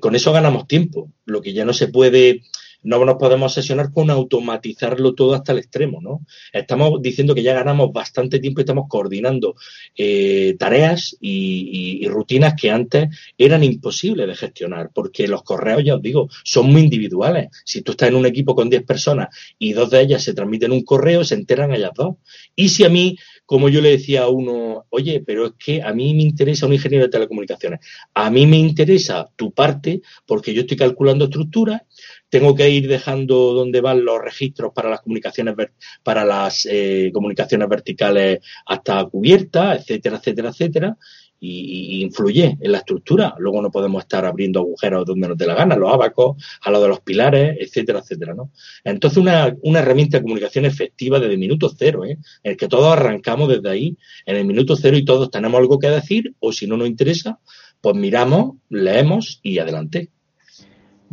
con 0.00 0.14
eso 0.14 0.32
ganamos 0.32 0.66
tiempo. 0.66 1.10
Lo 1.24 1.40
que 1.40 1.52
ya 1.52 1.64
no 1.64 1.72
se 1.72 1.88
puede 1.88 2.42
no 2.82 3.04
nos 3.04 3.16
podemos 3.16 3.52
obsesionar 3.52 3.92
con 3.92 4.10
automatizarlo 4.10 5.14
todo 5.14 5.34
hasta 5.34 5.52
el 5.52 5.58
extremo, 5.58 6.00
¿no? 6.00 6.26
Estamos 6.52 7.00
diciendo 7.00 7.34
que 7.34 7.42
ya 7.42 7.54
ganamos 7.54 7.92
bastante 7.92 8.38
tiempo 8.38 8.60
y 8.60 8.62
estamos 8.62 8.86
coordinando 8.88 9.54
eh, 9.96 10.56
tareas 10.58 11.16
y, 11.20 12.06
rutinas 12.08 12.54
que 12.60 12.70
antes 12.70 13.08
eran 13.38 13.64
imposibles 13.64 14.26
de 14.26 14.34
gestionar, 14.34 14.90
porque 14.92 15.28
los 15.28 15.42
correos, 15.42 15.82
ya 15.84 15.94
os 15.94 16.02
digo, 16.02 16.28
son 16.44 16.66
muy 16.70 16.82
individuales. 16.82 17.48
Si 17.64 17.82
tú 17.82 17.92
estás 17.92 18.08
en 18.08 18.16
un 18.16 18.26
equipo 18.26 18.54
con 18.54 18.68
10 18.68 18.84
personas 18.84 19.28
y 19.58 19.72
dos 19.72 19.90
de 19.90 20.00
ellas 20.00 20.22
se 20.22 20.34
transmiten 20.34 20.72
un 20.72 20.84
correo, 20.84 21.24
se 21.24 21.36
enteran 21.36 21.72
ellas 21.72 21.92
dos. 21.94 22.16
Y 22.54 22.68
si 22.68 22.84
a 22.84 22.88
mí 22.88 23.16
como 23.52 23.68
yo 23.68 23.82
le 23.82 23.90
decía 23.90 24.22
a 24.22 24.28
uno, 24.28 24.86
oye, 24.88 25.22
pero 25.26 25.46
es 25.46 25.52
que 25.58 25.82
a 25.82 25.92
mí 25.92 26.14
me 26.14 26.22
interesa 26.22 26.64
un 26.64 26.72
ingeniero 26.72 27.04
de 27.04 27.10
telecomunicaciones, 27.10 27.80
a 28.14 28.30
mí 28.30 28.46
me 28.46 28.56
interesa 28.56 29.28
tu 29.36 29.52
parte 29.52 30.00
porque 30.24 30.54
yo 30.54 30.62
estoy 30.62 30.78
calculando 30.78 31.26
estructuras, 31.26 31.82
tengo 32.32 32.54
que 32.54 32.70
ir 32.70 32.88
dejando 32.88 33.52
dónde 33.52 33.82
van 33.82 34.06
los 34.06 34.18
registros 34.18 34.72
para 34.72 34.88
las 34.88 35.02
comunicaciones 35.02 35.54
para 36.02 36.24
las 36.24 36.64
eh, 36.64 37.10
comunicaciones 37.12 37.68
verticales 37.68 38.38
hasta 38.64 39.04
cubierta, 39.04 39.74
etcétera, 39.74 40.16
etcétera, 40.16 40.48
etcétera, 40.48 40.96
y, 41.38 42.02
influye 42.02 42.56
en 42.58 42.72
la 42.72 42.78
estructura. 42.78 43.34
Luego 43.38 43.60
no 43.60 43.70
podemos 43.70 44.04
estar 44.04 44.24
abriendo 44.24 44.60
agujeros 44.60 45.04
donde 45.04 45.28
nos 45.28 45.36
dé 45.36 45.46
la 45.46 45.54
gana, 45.54 45.76
los 45.76 45.92
abacos, 45.92 46.42
a 46.62 46.70
lo 46.70 46.80
de 46.80 46.88
los 46.88 47.00
pilares, 47.00 47.58
etcétera, 47.60 47.98
etcétera. 47.98 48.34
Entonces 48.82 49.18
una, 49.18 49.54
una 49.60 49.80
herramienta 49.80 50.16
de 50.16 50.22
comunicación 50.22 50.64
efectiva 50.64 51.20
desde 51.20 51.34
el 51.34 51.38
minuto 51.38 51.70
cero, 51.76 52.06
¿eh? 52.06 52.16
en 52.44 52.52
el 52.52 52.56
que 52.56 52.66
todos 52.66 52.90
arrancamos 52.90 53.50
desde 53.50 53.68
ahí, 53.68 53.98
en 54.24 54.36
el 54.36 54.46
minuto 54.46 54.74
cero 54.74 54.96
y 54.96 55.04
todos 55.04 55.30
tenemos 55.30 55.60
algo 55.60 55.78
que 55.78 55.90
decir, 55.90 56.34
o 56.40 56.50
si 56.50 56.66
no 56.66 56.78
nos 56.78 56.88
interesa, 56.88 57.40
pues 57.82 57.94
miramos, 57.94 58.56
leemos 58.70 59.38
y 59.42 59.58
adelante. 59.58 60.08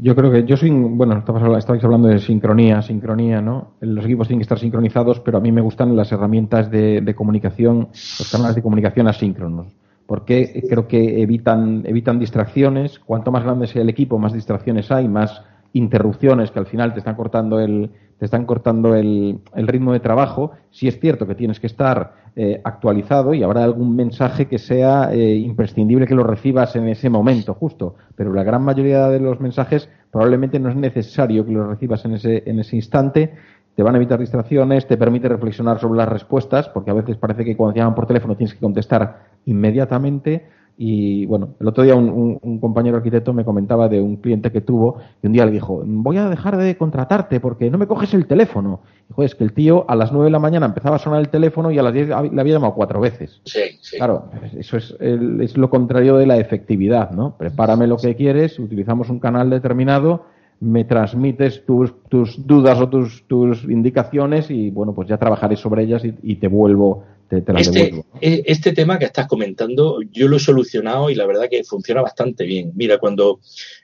Yo 0.01 0.15
creo 0.15 0.31
que 0.31 0.45
yo 0.45 0.55
soy, 0.55 0.69
bueno, 0.69 1.17
estabais 1.17 1.83
hablando 1.83 2.07
de 2.07 2.19
sincronía, 2.19 2.81
sincronía, 2.81 3.41
¿no? 3.41 3.73
Los 3.81 4.05
equipos 4.05 4.27
tienen 4.27 4.39
que 4.39 4.43
estar 4.43 4.59
sincronizados, 4.59 5.19
pero 5.19 5.38
a 5.38 5.41
mí 5.41 5.51
me 5.51 5.62
gustan 5.62 5.95
las 5.95 6.12
herramientas 6.12 6.71
de, 6.71 7.01
de 7.01 7.15
comunicación, 7.15 7.89
los 7.91 8.31
canales 8.31 8.55
de 8.55 8.62
comunicación 8.62 9.07
asíncronos, 9.07 9.75
porque 10.05 10.63
creo 10.69 10.88
que 10.88 11.21
evitan, 11.21 11.83
evitan 11.85 12.17
distracciones. 12.17 12.99
Cuanto 12.99 13.31
más 13.31 13.43
grande 13.43 13.67
sea 13.67 13.81
el 13.81 13.89
equipo, 13.89 14.17
más 14.17 14.31
distracciones 14.31 14.89
hay, 14.89 15.09
más 15.09 15.43
interrupciones 15.73 16.51
que 16.51 16.60
al 16.60 16.65
final 16.65 16.93
te 16.93 16.99
están 16.99 17.15
cortando 17.15 17.60
el, 17.60 17.91
te 18.17 18.25
están 18.25 18.45
cortando 18.45 18.95
el, 18.95 19.39
el 19.55 19.67
ritmo 19.67 19.93
de 19.93 19.99
trabajo. 19.99 20.51
Si 20.71 20.88
es 20.88 20.99
cierto 20.99 21.27
que 21.27 21.36
tienes 21.36 21.60
que 21.60 21.67
estar 21.67 22.13
eh, 22.36 22.62
actualizado 22.63 23.34
y 23.34 23.43
habrá 23.43 23.63
algún 23.63 23.95
mensaje 23.95 24.47
que 24.47 24.60
sea 24.60 25.13
eh, 25.13 25.36
imprescindible 25.36 26.08
que 26.08 26.15
lo 26.15 26.23
recibas 26.23 26.75
en 26.75 26.88
ese 26.88 27.10
momento 27.10 27.53
justo, 27.53 27.95
pero 28.15 28.34
la 28.34 28.43
gran 28.43 28.63
mayoría 28.63 29.08
de 29.10 29.19
los 29.19 29.39
mensajes 29.39 29.89
probablemente 30.12 30.60
no 30.60 30.69
es 30.69 30.75
necesario 30.75 31.45
que 31.45 31.51
los 31.51 31.67
recibas 31.67 32.05
en 32.05 32.13
ese, 32.13 32.43
en 32.45 32.60
ese 32.60 32.75
instante 32.75 33.34
te 33.75 33.84
van 33.84 33.95
a 33.95 33.97
evitar 33.97 34.19
distracciones, 34.19 34.88
te 34.88 34.97
permite 34.97 35.29
reflexionar 35.29 35.79
sobre 35.79 35.97
las 35.97 36.10
respuestas, 36.10 36.69
porque 36.69 36.91
a 36.91 36.93
veces 36.93 37.17
parece 37.17 37.45
que 37.45 37.55
cuando 37.55 37.73
te 37.73 37.79
llaman 37.79 37.95
por 37.95 38.08
teléfono 38.08 38.36
tienes 38.36 38.53
que 38.53 38.60
contestar 38.60 39.23
inmediatamente 39.45 40.49
y 40.81 41.25
bueno, 41.25 41.55
el 41.59 41.67
otro 41.67 41.83
día 41.83 41.93
un, 41.93 42.39
compañero 42.61 42.95
arquitecto 42.95 43.33
me 43.33 43.43
comentaba 43.43 43.89
de 43.89 43.99
un 43.99 44.15
cliente 44.15 44.49
que 44.49 44.61
tuvo 44.61 44.97
y 45.21 45.27
un 45.27 45.33
día 45.33 45.45
le 45.45 45.51
dijo, 45.51 45.83
voy 45.85 46.15
a 46.15 46.29
dejar 46.29 46.55
de 46.55 46.77
contratarte 46.77 47.41
porque 47.41 47.69
no 47.69 47.77
me 47.77 47.85
coges 47.85 48.13
el 48.13 48.27
teléfono. 48.27 48.79
Y 49.17 49.25
es 49.25 49.35
que 49.35 49.43
el 49.43 49.51
tío 49.51 49.83
a 49.89 49.95
las 49.97 50.13
nueve 50.13 50.27
de 50.27 50.31
la 50.31 50.39
mañana 50.39 50.67
empezaba 50.67 50.95
a 50.95 50.99
sonar 50.99 51.19
el 51.19 51.27
teléfono 51.27 51.69
y 51.69 51.77
a 51.77 51.83
las 51.83 51.93
10 51.93 52.07
le 52.07 52.39
había 52.39 52.53
llamado 52.53 52.75
cuatro 52.75 53.01
veces. 53.01 53.41
Sí, 53.43 53.59
sí. 53.81 53.97
Claro, 53.97 54.29
eso 54.57 54.77
es, 54.77 54.95
es 55.01 55.57
lo 55.57 55.69
contrario 55.69 56.15
de 56.15 56.25
la 56.25 56.37
efectividad, 56.37 57.11
¿no? 57.11 57.35
Prepárame 57.37 57.85
lo 57.85 57.97
que 57.97 58.15
quieres, 58.15 58.57
utilizamos 58.57 59.09
un 59.09 59.19
canal 59.19 59.49
determinado 59.49 60.23
me 60.61 60.83
transmites 60.83 61.65
tus, 61.65 61.93
tus 62.09 62.45
dudas 62.45 62.79
o 62.81 62.89
tus, 62.89 63.23
tus 63.27 63.63
indicaciones 63.63 64.51
y 64.51 64.71
bueno, 64.71 64.93
pues 64.93 65.07
ya 65.07 65.17
trabajaré 65.17 65.55
sobre 65.55 65.83
ellas 65.83 66.03
y, 66.03 66.35
te 66.35 66.47
vuelvo, 66.47 67.03
te, 67.29 67.43
este, 67.57 67.71
devuelvo. 67.71 68.05
E, 68.19 68.43
este 68.47 68.73
tema 68.73 68.97
que 68.97 69.05
estás 69.05 69.27
comentando, 69.27 70.01
yo 70.11 70.27
lo 70.27 70.37
he 70.37 70.39
solucionado 70.39 71.09
y 71.09 71.15
la 71.15 71.25
verdad 71.25 71.47
que 71.49 71.63
funciona 71.63 72.01
bastante 72.01 72.45
bien. 72.45 72.71
Mira, 72.75 72.97
cuando 72.97 73.39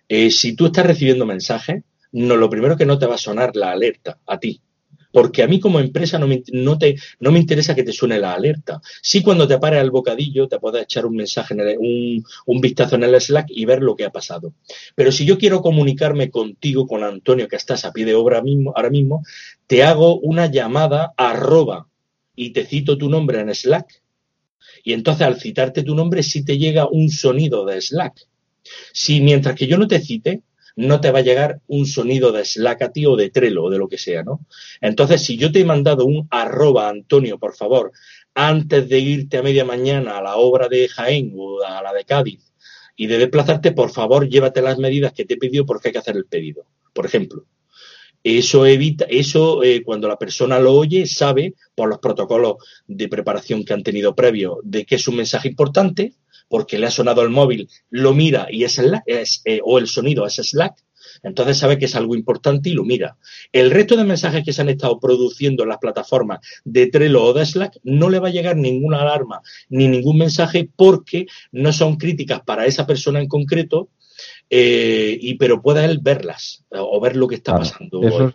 eh, 0.10 0.32
si 0.32 0.56
tú 0.56 0.68
estás 0.68 0.86
recibiendo 0.86 1.26
mensajes, 1.26 1.84
no, 2.12 2.36
lo 2.38 2.50
primero 2.50 2.78
que 2.78 2.86
no 2.86 2.98
te 2.98 3.06
va 3.06 3.16
a 3.16 3.20
sonar 3.20 3.56
la 3.56 3.72
alerta 3.72 4.18
a 4.26 4.40
ti, 4.40 4.62
porque 5.12 5.44
a 5.44 5.48
mí 5.48 5.60
como 5.60 5.80
empresa 5.80 6.18
no 6.20 6.28
me, 6.28 6.44
no 6.52 6.78
te, 6.78 6.96
no 7.20 7.32
me 7.32 7.40
interesa 7.40 7.76
que 7.76 7.84
te 7.84 7.94
suene 7.94 8.20
la 8.20 8.34
alerta. 8.34 8.82
Sí 9.02 9.22
cuando 9.22 9.48
te 9.48 9.58
pares 9.60 9.80
al 9.80 9.92
bocadillo 9.92 10.48
te 10.48 10.60
puedes 10.60 10.84
echar 10.84 11.06
un 11.06 11.16
mensaje, 11.16 11.54
en 11.54 11.78
un, 11.80 12.26
un, 12.46 12.62
vistazo 12.62 12.96
en 12.96 13.04
el 13.04 13.22
Slack 13.22 13.48
y 13.50 13.64
ver 13.66 13.82
lo 13.82 13.96
que 13.96 14.06
ha 14.06 14.10
pasado. 14.12 14.54
Pero 14.94 15.12
si 15.12 15.26
yo 15.26 15.38
quiero 15.38 15.62
comunicarme 15.62 16.30
contigo, 16.30 16.86
con 16.86 17.04
Antonio, 17.04 17.48
que 17.48 17.56
estás 17.56 17.86
a 17.86 17.94
pie 17.94 18.06
de 18.06 18.16
obra 18.16 18.42
mismo, 18.42 18.74
ahora 18.76 18.90
mismo, 18.90 19.24
te 19.68 19.84
hago 19.84 20.20
una 20.20 20.48
llamada 20.48 21.14
arroba 21.16 21.88
y 22.36 22.52
te 22.52 22.66
cito 22.66 22.98
tu 22.98 23.10
nombre 23.10 23.40
en 23.40 23.54
Slack. 23.54 24.02
Y 24.84 24.94
entonces 24.94 25.26
al 25.26 25.40
citarte 25.40 25.84
tu 25.84 25.96
nombre 25.96 26.24
sí 26.24 26.44
te 26.44 26.58
llega 26.58 26.88
un 26.88 27.10
sonido 27.10 27.66
de 27.66 27.82
Slack. 27.82 28.28
Si 28.94 29.22
mientras 29.22 29.56
que 29.56 29.68
yo 29.68 29.78
no 29.78 29.88
te 29.88 30.00
cite, 30.00 30.42
no 30.76 31.00
te 31.00 31.12
va 31.12 31.20
a 31.20 31.24
llegar 31.24 31.62
un 31.68 31.86
sonido 31.86 32.32
de 32.32 32.44
Slack 32.44 32.82
a 32.82 32.92
ti 32.92 33.06
o 33.06 33.16
de 33.16 33.30
Trello 33.30 33.64
o 33.64 33.70
de 33.70 33.78
lo 33.78 33.88
que 33.88 33.98
sea, 33.98 34.24
¿no? 34.24 34.46
Entonces, 34.82 35.22
si 35.22 35.38
yo 35.38 35.52
te 35.52 35.62
he 35.62 35.66
mandado 35.66 36.06
un 36.06 36.28
arroba, 36.30 36.90
Antonio, 36.90 37.40
por 37.40 37.56
favor, 37.56 37.94
antes 38.34 38.90
de 38.90 39.00
irte 39.00 39.38
a 39.38 39.44
media 39.44 39.64
mañana 39.64 40.18
a 40.18 40.22
la 40.22 40.36
obra 40.36 40.68
de 40.68 40.88
Jaén 40.90 41.34
o 41.38 41.64
a 41.64 41.82
la 41.82 41.94
de 41.94 42.04
Cádiz 42.04 42.52
y 42.98 43.08
de 43.08 43.18
desplazarte, 43.18 43.72
por 43.72 43.92
favor, 43.92 44.28
llévate 44.28 44.62
las 44.62 44.78
medidas 44.78 45.14
que 45.14 45.26
te 45.26 45.36
he 45.36 45.38
pedido 45.38 45.66
porque 45.66 45.90
hay 45.90 45.94
que 45.94 46.00
hacer 46.00 46.18
el 46.18 46.26
pedido. 46.26 46.66
por 46.94 47.06
ejemplo. 47.06 47.46
Eso 48.28 48.66
evita, 48.66 49.06
eso 49.08 49.62
eh, 49.62 49.84
cuando 49.84 50.08
la 50.08 50.18
persona 50.18 50.58
lo 50.58 50.74
oye, 50.74 51.06
sabe 51.06 51.54
por 51.76 51.88
los 51.88 52.00
protocolos 52.00 52.56
de 52.88 53.08
preparación 53.08 53.64
que 53.64 53.74
han 53.74 53.84
tenido 53.84 54.16
previo 54.16 54.62
de 54.64 54.84
que 54.84 54.96
es 54.96 55.08
un 55.08 55.18
mensaje 55.18 55.48
importante, 55.48 56.16
porque 56.50 56.80
le 56.80 56.88
ha 56.88 56.90
sonado 56.90 57.22
el 57.22 57.30
móvil, 57.30 57.70
lo 57.92 58.16
mira 58.16 58.48
y 58.50 58.64
es, 58.64 58.82
es 59.06 59.44
eh, 59.46 59.60
o 59.64 59.78
el 59.78 59.86
sonido 59.86 60.26
es 60.26 60.38
Slack, 60.38 60.74
entonces 61.22 61.60
sabe 61.60 61.78
que 61.78 61.86
es 61.86 61.96
algo 61.96 62.16
importante 62.16 62.70
y 62.70 62.74
lo 62.74 62.84
mira. 62.84 63.16
El 63.52 63.70
resto 63.70 63.96
de 63.96 64.04
mensajes 64.04 64.44
que 64.44 64.54
se 64.54 64.62
han 64.64 64.70
estado 64.70 65.00
produciendo 65.00 65.62
en 65.62 65.70
las 65.70 65.78
plataformas 65.78 66.40
de 66.64 66.88
Trello 66.88 67.26
o 67.26 67.34
de 67.34 67.46
Slack 67.46 67.78
no 67.84 68.10
le 68.10 68.18
va 68.18 68.30
a 68.30 68.32
llegar 68.32 68.58
ninguna 68.58 69.02
alarma 69.02 69.42
ni 69.70 69.88
ningún 69.88 70.18
mensaje 70.18 70.68
porque 70.76 71.28
no 71.52 71.72
son 71.72 71.98
críticas 71.98 72.42
para 72.42 72.66
esa 72.66 72.88
persona 72.88 73.20
en 73.20 73.28
concreto, 73.28 73.90
eh, 74.50 75.18
y 75.20 75.36
pero 75.36 75.62
pueda 75.62 75.86
él 75.86 76.00
verlas 76.02 76.66
o 76.70 77.00
ver 77.00 77.16
lo 77.16 77.28
que 77.28 77.36
está 77.36 77.58
pasando. 77.58 78.02
Eso 78.04 78.32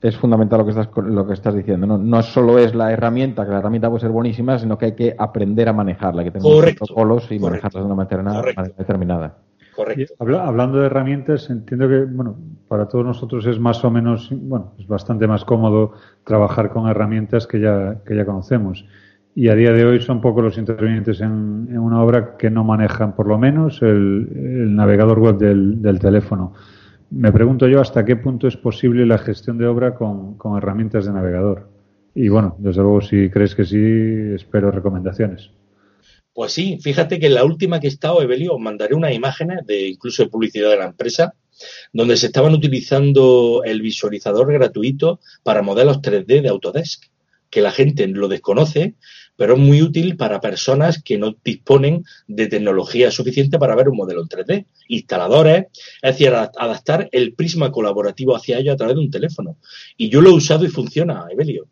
es, 0.00 0.16
fundamental 0.16 0.58
lo 0.58 0.64
que 0.64 0.70
estás 0.70 0.88
lo 0.96 1.26
que 1.26 1.34
estás 1.34 1.54
diciendo. 1.54 1.86
No, 1.86 1.98
no 1.98 2.22
solo 2.22 2.58
es 2.58 2.74
la 2.74 2.92
herramienta, 2.92 3.44
que 3.44 3.52
la 3.52 3.58
herramienta 3.58 3.88
puede 3.88 4.00
ser 4.00 4.10
buenísima, 4.10 4.58
sino 4.58 4.76
que 4.76 4.86
hay 4.86 4.94
que 4.94 5.14
aprender 5.16 5.68
a 5.68 5.72
manejarla, 5.72 6.24
que 6.24 6.32
tenemos 6.32 6.74
protocolos 6.74 7.30
y 7.30 7.38
manejarla 7.38 7.80
de 7.80 7.86
una 7.86 7.94
manera, 7.94 8.72
determinada. 8.76 9.38
Correcto. 9.74 10.14
hablando 10.38 10.80
de 10.80 10.86
herramientas, 10.86 11.48
entiendo 11.48 11.88
que, 11.88 12.04
bueno, 12.04 12.36
para 12.68 12.88
todos 12.88 13.06
nosotros 13.06 13.46
es 13.46 13.58
más 13.58 13.82
o 13.84 13.90
menos, 13.90 14.28
bueno, 14.30 14.74
es 14.78 14.86
bastante 14.86 15.26
más 15.26 15.46
cómodo 15.46 15.94
trabajar 16.24 16.68
con 16.70 16.88
herramientas 16.88 17.46
que 17.46 17.58
ya, 17.58 18.02
que 18.04 18.14
ya 18.14 18.26
conocemos 18.26 18.84
y 19.34 19.48
a 19.48 19.54
día 19.54 19.72
de 19.72 19.84
hoy 19.84 20.00
son 20.00 20.20
pocos 20.20 20.44
los 20.44 20.58
intervinientes 20.58 21.20
en, 21.20 21.78
una 21.78 22.02
obra 22.02 22.36
que 22.36 22.50
no 22.50 22.64
manejan 22.64 23.16
por 23.16 23.26
lo 23.26 23.38
menos 23.38 23.80
el, 23.80 24.74
navegador 24.74 25.18
web 25.18 25.38
del, 25.38 25.98
teléfono. 25.98 26.52
Me 27.10 27.32
pregunto 27.32 27.66
yo 27.66 27.80
hasta 27.80 28.04
qué 28.04 28.16
punto 28.16 28.46
es 28.46 28.56
posible 28.56 29.06
la 29.06 29.18
gestión 29.18 29.58
de 29.58 29.66
obra 29.66 29.94
con, 29.94 30.36
herramientas 30.56 31.06
de 31.06 31.12
navegador. 31.12 31.68
Y 32.14 32.28
bueno, 32.28 32.56
desde 32.58 32.82
luego 32.82 33.00
si 33.00 33.30
crees 33.30 33.54
que 33.54 33.64
sí, 33.64 34.34
espero 34.34 34.70
recomendaciones. 34.70 35.50
Pues 36.34 36.52
sí, 36.52 36.78
fíjate 36.82 37.18
que 37.18 37.26
en 37.26 37.34
la 37.34 37.44
última 37.44 37.80
que 37.80 37.86
he 37.86 37.90
estado, 37.90 38.22
Evelio, 38.22 38.54
os 38.54 38.60
mandaré 38.60 38.94
unas 38.94 39.14
imágenes 39.14 39.66
de 39.66 39.88
incluso 39.88 40.22
de 40.22 40.30
publicidad 40.30 40.70
de 40.70 40.78
la 40.78 40.86
empresa, 40.86 41.34
donde 41.92 42.16
se 42.16 42.26
estaban 42.26 42.54
utilizando 42.54 43.62
el 43.64 43.82
visualizador 43.82 44.50
gratuito 44.52 45.20
para 45.42 45.62
modelos 45.62 46.00
3D 46.00 46.40
de 46.40 46.48
Autodesk, 46.48 47.04
que 47.52 47.60
la 47.60 47.70
gente 47.70 48.08
lo 48.08 48.28
desconoce 48.28 48.94
pero 49.42 49.54
es 49.54 49.58
muy 49.58 49.82
útil 49.82 50.16
para 50.16 50.40
personas 50.40 51.02
que 51.02 51.18
no 51.18 51.34
disponen 51.44 52.04
de 52.28 52.46
tecnología 52.46 53.10
suficiente 53.10 53.58
para 53.58 53.74
ver 53.74 53.88
un 53.88 53.96
modelo 53.96 54.22
en 54.22 54.28
3D. 54.28 54.66
Instaladores, 54.86 55.66
es 56.00 56.12
decir, 56.12 56.32
adaptar 56.32 57.08
el 57.10 57.34
prisma 57.34 57.72
colaborativo 57.72 58.36
hacia 58.36 58.60
ello 58.60 58.72
a 58.72 58.76
través 58.76 58.94
de 58.94 59.02
un 59.02 59.10
teléfono. 59.10 59.58
Y 59.96 60.10
yo 60.10 60.20
lo 60.20 60.30
he 60.30 60.34
usado 60.34 60.64
y 60.64 60.68
funciona, 60.68 61.26
Evelio. 61.28 61.66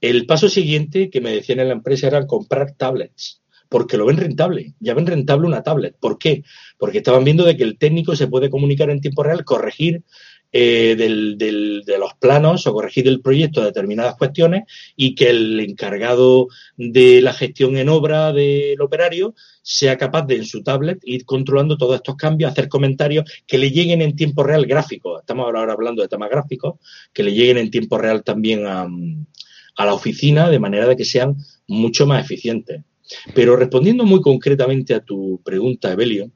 El 0.00 0.24
paso 0.24 0.48
siguiente 0.48 1.10
que 1.10 1.20
me 1.20 1.32
decían 1.32 1.58
en 1.58 1.66
la 1.66 1.74
empresa 1.74 2.06
era 2.06 2.28
comprar 2.28 2.76
tablets 2.76 3.42
porque 3.68 3.96
lo 3.96 4.06
ven 4.06 4.18
rentable, 4.18 4.74
ya 4.78 4.94
ven 4.94 5.08
rentable 5.08 5.48
una 5.48 5.64
tablet. 5.64 5.96
¿Por 5.98 6.18
qué? 6.18 6.44
Porque 6.78 6.98
estaban 6.98 7.24
viendo 7.24 7.44
de 7.44 7.56
que 7.56 7.64
el 7.64 7.76
técnico 7.76 8.14
se 8.14 8.28
puede 8.28 8.50
comunicar 8.50 8.88
en 8.90 9.00
tiempo 9.00 9.24
real, 9.24 9.44
corregir 9.44 10.04
eh, 10.58 10.96
del, 10.96 11.36
de 11.36 11.98
los 11.98 12.14
planos 12.14 12.66
o 12.66 12.72
corregir 12.72 13.06
el 13.08 13.20
proyecto 13.20 13.60
de 13.60 13.66
determinadas 13.66 14.16
cuestiones 14.16 14.64
y 14.96 15.14
que 15.14 15.28
el 15.28 15.60
encargado 15.60 16.48
de 16.78 17.20
la 17.20 17.34
gestión 17.34 17.76
en 17.76 17.90
obra 17.90 18.32
del 18.32 18.80
operario 18.80 19.34
sea 19.60 19.98
capaz 19.98 20.22
de 20.22 20.36
en 20.36 20.46
su 20.46 20.62
tablet 20.62 20.98
ir 21.02 21.26
controlando 21.26 21.76
todos 21.76 21.96
estos 21.96 22.16
cambios, 22.16 22.50
hacer 22.50 22.70
comentarios 22.70 23.30
que 23.46 23.58
le 23.58 23.70
lleguen 23.70 24.00
en 24.00 24.16
tiempo 24.16 24.44
real 24.44 24.64
gráficos. 24.64 25.20
Estamos 25.20 25.44
ahora 25.44 25.74
hablando 25.74 26.00
de 26.00 26.08
temas 26.08 26.30
gráficos, 26.30 26.76
que 27.12 27.22
le 27.22 27.34
lleguen 27.34 27.58
en 27.58 27.70
tiempo 27.70 27.98
real 27.98 28.24
también 28.24 28.66
a, 28.66 28.88
a 29.76 29.84
la 29.84 29.92
oficina 29.92 30.48
de 30.48 30.58
manera 30.58 30.86
de 30.86 30.96
que 30.96 31.04
sean 31.04 31.36
mucho 31.66 32.06
más 32.06 32.24
eficientes. 32.24 32.80
Pero 33.34 33.56
respondiendo 33.56 34.04
muy 34.04 34.20
concretamente 34.20 34.94
a 34.94 35.00
tu 35.00 35.40
pregunta, 35.44 35.92
Evelio, 35.92 36.30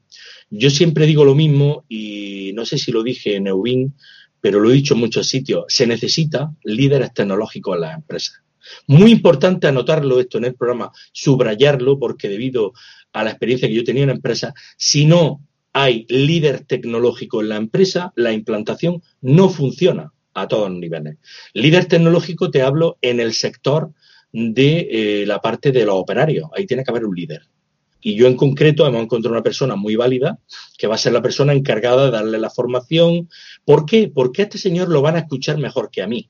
yo 0.51 0.69
siempre 0.69 1.07
digo 1.07 1.25
lo 1.25 1.33
mismo 1.33 1.85
y 1.89 2.51
no 2.53 2.65
sé 2.65 2.77
si 2.77 2.91
lo 2.91 3.03
dije 3.03 3.37
en 3.37 3.47
Eubin, 3.47 3.95
pero 4.41 4.59
lo 4.59 4.69
he 4.69 4.73
dicho 4.73 4.93
en 4.93 4.99
muchos 4.99 5.27
sitios, 5.27 5.65
se 5.69 5.87
necesita 5.87 6.53
líderes 6.63 7.13
tecnológicos 7.13 7.75
en 7.75 7.81
las 7.81 7.95
empresas. 7.95 8.41
Muy 8.87 9.11
importante 9.11 9.67
anotarlo 9.67 10.19
esto 10.19 10.37
en 10.37 10.45
el 10.45 10.55
programa, 10.55 10.91
subrayarlo, 11.13 11.97
porque 11.97 12.29
debido 12.29 12.73
a 13.13 13.23
la 13.23 13.31
experiencia 13.31 13.67
que 13.67 13.75
yo 13.75 13.83
tenía 13.83 14.03
en 14.03 14.09
la 14.09 14.15
empresa, 14.15 14.53
si 14.77 15.05
no 15.05 15.41
hay 15.73 16.05
líder 16.09 16.65
tecnológico 16.65 17.41
en 17.41 17.49
la 17.49 17.55
empresa, 17.55 18.11
la 18.15 18.33
implantación 18.33 19.01
no 19.21 19.49
funciona 19.49 20.11
a 20.33 20.47
todos 20.47 20.69
los 20.69 20.79
niveles. 20.79 21.17
Líder 21.53 21.85
tecnológico 21.85 22.51
te 22.51 22.61
hablo 22.61 22.97
en 23.01 23.19
el 23.19 23.33
sector 23.33 23.91
de 24.33 24.87
eh, 24.91 25.25
la 25.25 25.39
parte 25.39 25.71
de 25.71 25.85
los 25.85 25.95
operarios. 25.95 26.49
Ahí 26.55 26.65
tiene 26.65 26.83
que 26.83 26.91
haber 26.91 27.05
un 27.05 27.15
líder. 27.15 27.41
Y 28.01 28.15
yo 28.15 28.27
en 28.27 28.35
concreto 28.35 28.85
hemos 28.85 29.01
encontrado 29.03 29.33
una 29.33 29.43
persona 29.43 29.75
muy 29.75 29.95
válida 29.95 30.39
que 30.77 30.87
va 30.87 30.95
a 30.95 30.97
ser 30.97 31.13
la 31.13 31.21
persona 31.21 31.53
encargada 31.53 32.05
de 32.05 32.11
darle 32.11 32.39
la 32.39 32.49
formación. 32.49 33.29
¿Por 33.63 33.85
qué? 33.85 34.11
Porque 34.13 34.41
a 34.41 34.45
este 34.45 34.57
señor 34.57 34.89
lo 34.89 35.01
van 35.01 35.15
a 35.15 35.19
escuchar 35.19 35.57
mejor 35.57 35.91
que 35.91 36.01
a 36.01 36.07
mí. 36.07 36.29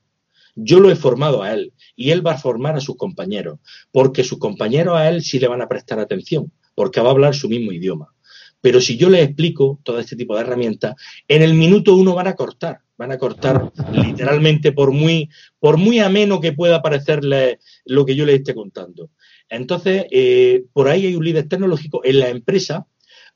Yo 0.54 0.80
lo 0.80 0.90
he 0.90 0.96
formado 0.96 1.42
a 1.42 1.54
él 1.54 1.72
y 1.96 2.10
él 2.10 2.24
va 2.24 2.32
a 2.32 2.38
formar 2.38 2.76
a 2.76 2.80
sus 2.80 2.96
compañeros, 2.96 3.58
porque 3.90 4.22
sus 4.22 4.38
compañeros 4.38 4.98
a 4.98 5.08
él 5.08 5.22
sí 5.22 5.38
le 5.38 5.48
van 5.48 5.62
a 5.62 5.68
prestar 5.68 5.98
atención, 5.98 6.52
porque 6.74 7.00
va 7.00 7.08
a 7.08 7.12
hablar 7.12 7.34
su 7.34 7.48
mismo 7.48 7.72
idioma. 7.72 8.14
Pero 8.60 8.80
si 8.80 8.96
yo 8.96 9.10
les 9.10 9.24
explico 9.24 9.80
todo 9.82 9.98
este 9.98 10.14
tipo 10.14 10.36
de 10.36 10.42
herramientas, 10.42 10.94
en 11.26 11.42
el 11.42 11.54
minuto 11.54 11.96
uno 11.96 12.14
van 12.14 12.28
a 12.28 12.34
cortar, 12.34 12.80
van 12.96 13.10
a 13.10 13.18
cortar 13.18 13.72
literalmente 13.92 14.70
por 14.72 14.92
muy, 14.92 15.28
por 15.58 15.78
muy 15.78 15.98
ameno 15.98 16.40
que 16.40 16.52
pueda 16.52 16.80
parecerle 16.80 17.58
lo 17.84 18.06
que 18.06 18.14
yo 18.14 18.24
les 18.24 18.36
esté 18.36 18.54
contando. 18.54 19.10
Entonces, 19.52 20.06
eh, 20.10 20.64
por 20.72 20.88
ahí 20.88 21.06
hay 21.06 21.14
un 21.14 21.24
líder 21.24 21.48
tecnológico. 21.48 22.00
En 22.04 22.20
la 22.20 22.30
empresa 22.30 22.86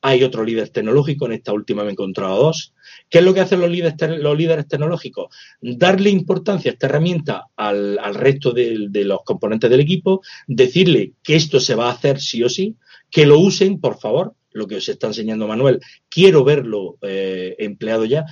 hay 0.01 0.25
otro 0.25 0.45
líder 0.45 0.71
tecnológico. 0.71 1.27
En 1.27 1.33
esta 1.33 1.53
última 1.53 1.83
me 1.83 1.91
he 1.91 1.93
encontrado 1.93 2.37
dos. 2.37 2.75
¿Qué 3.11 3.19
es 3.19 3.25
lo 3.25 3.35
que 3.35 3.41
hacen 3.41 3.61
los 3.61 3.71
líderes, 3.71 3.95
los 4.19 4.37
líderes 4.37 4.67
tecnológicos? 4.67 5.27
Darle 5.61 6.09
importancia 6.09 6.71
a 6.71 6.75
esta 6.75 6.87
herramienta 6.87 7.49
al, 7.55 7.99
resto 8.15 8.53
de, 8.53 8.89
los 9.05 9.21
componentes 9.25 9.69
del 9.69 9.81
equipo, 9.81 10.23
decirle 10.47 11.13
que 11.23 11.37
esto 11.37 11.61
se 11.61 11.75
va 11.75 11.89
a 11.89 11.93
hacer 11.93 12.19
sí 12.19 12.43
o 12.43 12.49
sí, 12.49 12.77
que 13.11 13.27
lo 13.27 13.39
usen, 13.39 13.79
por 13.79 13.99
favor, 13.99 14.35
lo 14.53 14.67
que 14.67 14.77
os 14.77 14.89
está 14.89 15.09
enseñando 15.09 15.47
Manuel, 15.47 15.81
quiero 16.09 16.45
verlo 16.45 16.97
eh, 17.03 17.57
empleado 17.59 18.07
ya, 18.07 18.25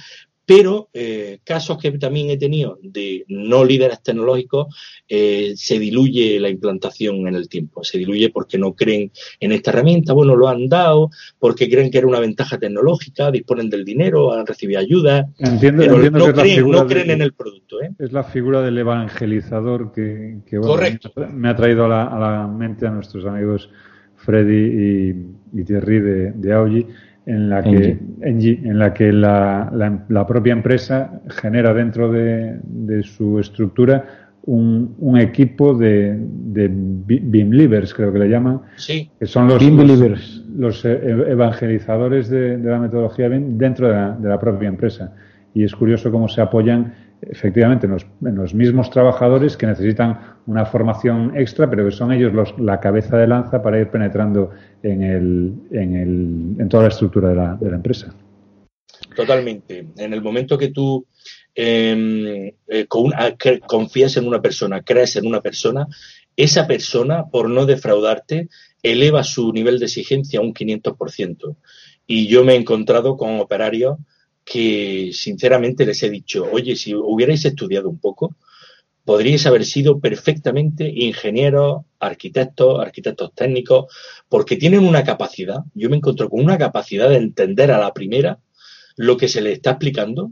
pero 0.47 0.91
eh, 0.93 1.39
casos 1.43 1.79
que 1.79 1.91
también 1.93 2.31
he 2.31 2.37
tenido 2.37 2.79
de 2.83 3.25
no 3.29 3.65
líderes 3.65 4.03
tecnológicos, 4.03 4.75
eh, 5.09 5.55
se 5.57 5.79
diluye 5.79 6.39
la 6.39 6.51
implantación 6.51 7.27
en 7.27 7.35
el 7.35 7.49
tiempo, 7.49 7.83
se 7.83 7.99
diluye 7.99 8.31
porque 8.31 8.59
no 8.59 8.75
creen 8.75 9.11
en 9.41 9.53
esta 9.53 9.71
herramienta, 9.71 10.13
bueno, 10.13 10.37
lo 10.37 10.49
han 10.49 10.69
dado, 10.69 11.11
porque 11.39 11.71
creen 11.71 11.91
que 11.91 11.99
era 11.99 12.07
una 12.07 12.21
ventaja 12.21 12.59
tecnológica, 12.59 13.31
disponen 13.31 13.71
del 13.71 13.85
dinero, 13.85 14.33
han 14.33 14.47
recibido 14.47 14.81
ayuda, 14.81 15.29
entiendo, 15.39 15.83
pero 15.83 16.11
no, 16.11 16.33
creen, 16.33 16.71
no 16.71 16.87
creen 16.87 17.11
en 17.11 17.23
el 17.23 17.33
producto. 17.33 17.81
¿eh? 17.81 17.91
Es 17.99 18.13
la 18.13 18.25
figura 18.25 18.61
del 18.61 18.77
evangelizador 18.77 19.93
que, 19.93 20.41
me 21.33 21.49
ha 21.49 21.57
traído 21.57 21.87
a 21.87 21.89
la, 21.89 22.47
mente 22.47 22.87
a 22.87 22.91
nuestros 22.91 23.25
amigos 23.25 23.71
Freddy 24.17 25.13
y, 25.53 25.65
Thierry 25.65 26.01
de, 26.01 26.33
de 26.33 26.53
en 27.27 27.49
la 27.49 27.63
que, 27.63 27.99
en 28.21 28.79
la, 28.79 28.93
que 28.93 29.13
la, 29.13 30.25
propia 30.27 30.53
empresa 30.53 31.21
genera 31.29 31.73
dentro 31.73 32.13
de, 32.13 32.59
su 33.03 33.39
estructura 33.39 34.05
un, 34.47 34.95
un 34.99 35.19
equipo 35.19 35.73
de, 35.75 36.17
de 36.19 36.69
Believers, 36.71 37.95
creo 37.95 38.13
que 38.13 38.19
le 38.19 38.29
llaman, 38.29 38.61
que 38.87 39.27
son 39.27 39.49
los, 39.49 39.63
los, 40.55 40.85
e, 40.85 40.93
evangelizadores 41.31 42.29
de, 42.29 42.59
la 42.59 42.79
metodología 42.79 43.29
BIM 43.29 43.57
dentro 43.57 43.89
de 43.89 44.29
la 44.29 44.39
propia 44.39 44.69
empresa. 44.69 45.15
Y 45.55 45.63
es 45.65 45.75
curioso 45.75 46.11
cómo 46.11 46.29
se 46.29 46.43
apoyan 46.43 46.93
efectivamente 47.31 47.87
en 47.87 48.37
los, 48.37 48.55
mismos 48.55 48.91
trabajadores 48.91 49.57
que 49.57 49.67
necesitan 49.67 50.39
una 50.47 50.67
formación 50.67 51.33
extra, 51.37 51.69
pero 51.69 51.85
que 51.85 51.91
son 51.91 52.13
ellos 52.13 52.33
los, 52.33 52.59
la 52.59 52.81
cabeza 52.81 53.17
de 53.17 53.27
lanza 53.27 53.63
para 53.63 53.81
ir 53.81 53.89
penetrando 53.89 54.51
en, 54.83 55.03
el, 55.03 55.53
en, 55.71 55.95
el, 55.97 56.61
en 56.61 56.69
toda 56.69 56.85
la 56.85 56.89
estructura 56.91 57.29
de 57.31 57.35
la, 57.35 57.55
de 57.57 57.71
la 57.71 57.77
empresa. 57.77 58.15
Totalmente. 59.15 59.87
En 59.97 60.13
el 60.13 60.23
momento 60.23 60.59
que 60.59 60.69
tú 60.69 61.07
em, 61.55 62.53
eh, 62.69 62.87
confías 63.67 64.17
en 64.17 64.27
una 64.27 64.43
persona, 64.43 64.83
crees 64.83 65.17
en 65.17 65.27
una 65.27 65.41
persona, 65.41 65.87
esa 66.37 66.67
persona, 66.67 67.25
por 67.31 67.49
no 67.49 67.65
defraudarte, 67.67 68.49
eleva 68.83 69.23
su 69.23 69.53
nivel 69.53 69.79
de 69.79 69.87
exigencia 69.87 70.41
a 70.41 70.43
un 70.43 70.53
500%. 70.53 71.57
Y 72.07 72.27
yo 72.27 72.45
me 72.45 72.55
he 72.55 72.57
encontrado 72.57 73.17
con 73.17 73.39
operarios 73.41 73.99
que 74.45 75.11
sinceramente 75.13 75.87
les 75.87 76.03
he 76.03 76.11
dicho, 76.11 76.47
oye, 76.51 76.77
si 76.77 76.95
hubierais 76.95 77.45
estudiado 77.45 77.89
un 77.89 77.99
poco, 77.99 78.37
podríais 79.05 79.47
haber 79.47 79.65
sido 79.65 80.01
perfectamente 80.01 80.91
ingenieros, 80.95 81.85
arquitectos, 81.99 82.81
arquitectos 82.81 83.35
técnicos, 83.35 83.87
porque 84.29 84.57
tienen 84.57 84.87
una 84.87 85.05
capacidad, 85.05 85.61
yo 85.75 85.91
me 85.91 85.97
encuentro 85.97 86.29
con 86.29 86.43
una 86.43 86.59
capacidad 86.59 87.09
de 87.09 87.17
entender 87.17 87.71
a 87.71 87.79
la 87.79 87.93
primera 87.93 88.39
lo 88.97 89.17
que 89.17 89.29
se 89.29 89.41
les 89.41 89.55
está 89.55 89.71
explicando 89.73 90.31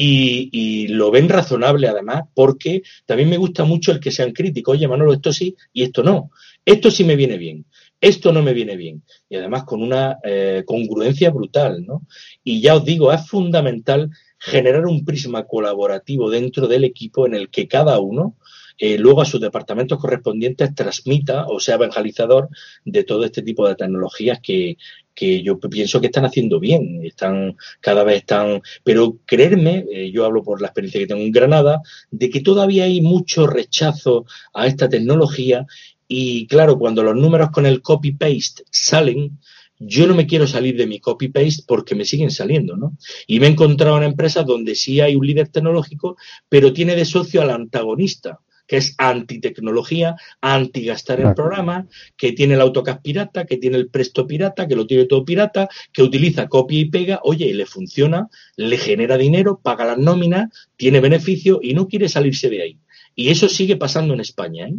y, 0.00 0.86
lo 0.88 1.10
ven 1.10 1.28
razonable 1.28 1.88
además, 1.88 2.24
porque 2.32 2.82
también 3.04 3.28
me 3.28 3.36
gusta 3.36 3.64
mucho 3.64 3.90
el 3.90 3.98
que 3.98 4.12
sean 4.12 4.32
críticos. 4.32 4.76
Oye, 4.76 4.86
Manolo, 4.86 5.12
esto 5.12 5.32
sí 5.32 5.56
y 5.72 5.82
esto 5.82 6.04
no. 6.04 6.30
Esto 6.64 6.90
sí 6.90 7.02
me 7.02 7.16
viene 7.16 7.36
bien, 7.36 7.64
esto 8.00 8.32
no 8.32 8.42
me 8.42 8.52
viene 8.52 8.76
bien. 8.76 9.02
Y 9.28 9.36
además 9.36 9.64
con 9.64 9.82
una 9.82 10.18
eh, 10.22 10.62
congruencia 10.66 11.30
brutal, 11.30 11.84
¿no? 11.84 12.06
Y 12.44 12.60
ya 12.60 12.76
os 12.76 12.84
digo, 12.84 13.12
es 13.12 13.26
fundamental 13.28 14.10
generar 14.38 14.86
un 14.86 15.04
prisma 15.04 15.44
colaborativo 15.44 16.30
dentro 16.30 16.68
del 16.68 16.84
equipo 16.84 17.26
en 17.26 17.34
el 17.34 17.50
que 17.50 17.66
cada 17.66 17.98
uno 17.98 18.36
eh, 18.80 18.96
luego 18.96 19.20
a 19.20 19.24
sus 19.24 19.40
departamentos 19.40 19.98
correspondientes 19.98 20.72
transmita 20.72 21.46
o 21.48 21.58
sea 21.58 21.74
evangelizador 21.74 22.48
de 22.84 23.02
todo 23.02 23.24
este 23.24 23.42
tipo 23.42 23.66
de 23.66 23.74
tecnologías 23.74 24.38
que, 24.40 24.76
que 25.18 25.42
yo 25.42 25.58
pienso 25.58 26.00
que 26.00 26.06
están 26.06 26.24
haciendo 26.24 26.60
bien, 26.60 27.00
están 27.02 27.56
cada 27.80 28.04
vez 28.04 28.18
están, 28.18 28.62
pero 28.84 29.18
creerme, 29.26 29.84
eh, 29.92 30.12
yo 30.12 30.24
hablo 30.24 30.44
por 30.44 30.60
la 30.60 30.68
experiencia 30.68 31.00
que 31.00 31.08
tengo 31.08 31.22
en 31.22 31.32
Granada, 31.32 31.80
de 32.12 32.30
que 32.30 32.40
todavía 32.40 32.84
hay 32.84 33.00
mucho 33.00 33.48
rechazo 33.48 34.26
a 34.54 34.68
esta 34.68 34.88
tecnología 34.88 35.66
y 36.08 36.46
claro, 36.46 36.78
cuando 36.78 37.02
los 37.02 37.14
números 37.14 37.50
con 37.50 37.66
el 37.66 37.82
copy-paste 37.82 38.64
salen, 38.70 39.38
yo 39.78 40.06
no 40.06 40.14
me 40.14 40.26
quiero 40.26 40.46
salir 40.46 40.76
de 40.76 40.86
mi 40.86 40.98
copy-paste 40.98 41.64
porque 41.66 41.94
me 41.94 42.04
siguen 42.04 42.30
saliendo, 42.30 42.76
¿no? 42.76 42.96
Y 43.26 43.38
me 43.38 43.46
he 43.46 43.50
encontrado 43.50 43.98
en 43.98 44.04
empresas 44.04 44.44
donde 44.44 44.74
sí 44.74 45.00
hay 45.00 45.14
un 45.14 45.26
líder 45.26 45.48
tecnológico, 45.48 46.16
pero 46.48 46.72
tiene 46.72 46.96
de 46.96 47.04
socio 47.04 47.42
al 47.42 47.50
antagonista 47.50 48.40
que 48.68 48.76
es 48.76 48.94
antitecnología, 48.98 50.14
anti-gastar 50.42 51.20
el 51.22 51.32
programa, 51.32 51.88
que 52.18 52.32
tiene 52.32 52.52
el 52.52 52.60
AutoCAD 52.60 53.00
pirata, 53.00 53.46
que 53.46 53.56
tiene 53.56 53.78
el 53.78 53.88
Presto 53.88 54.26
pirata, 54.26 54.68
que 54.68 54.76
lo 54.76 54.86
tiene 54.86 55.06
todo 55.06 55.24
pirata, 55.24 55.70
que 55.90 56.02
utiliza 56.02 56.48
copia 56.48 56.78
y 56.78 56.84
pega, 56.84 57.20
oye, 57.22 57.46
y 57.46 57.54
le 57.54 57.64
funciona, 57.64 58.28
le 58.56 58.76
genera 58.76 59.16
dinero, 59.16 59.58
paga 59.62 59.86
las 59.86 59.96
nóminas, 59.96 60.50
tiene 60.76 61.00
beneficio 61.00 61.60
y 61.62 61.72
no 61.72 61.88
quiere 61.88 62.10
salirse 62.10 62.50
de 62.50 62.62
ahí. 62.62 62.78
Y 63.14 63.30
eso 63.30 63.48
sigue 63.48 63.76
pasando 63.76 64.12
en 64.12 64.20
España, 64.20 64.68
¿eh? 64.68 64.74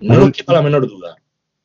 No 0.00 0.18
nos 0.18 0.32
quepa 0.32 0.52
la 0.52 0.62
menor 0.62 0.86
duda. 0.86 1.16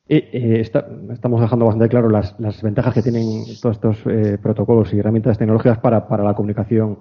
Eh, 0.08 0.28
eh, 0.32 0.60
estamos 0.60 1.40
dejando 1.40 1.66
bastante 1.66 1.88
claro 1.88 2.10
las, 2.10 2.36
ventajas 2.62 2.92
que 2.92 3.02
tienen 3.02 3.44
todos 3.60 3.76
estos 3.76 3.98
eh, 4.06 4.36
protocolos 4.42 4.92
y 4.92 4.98
herramientas 4.98 5.38
tecnológicas 5.38 5.78
para, 5.78 6.08
para, 6.08 6.24
la 6.24 6.34
comunicación, 6.34 6.98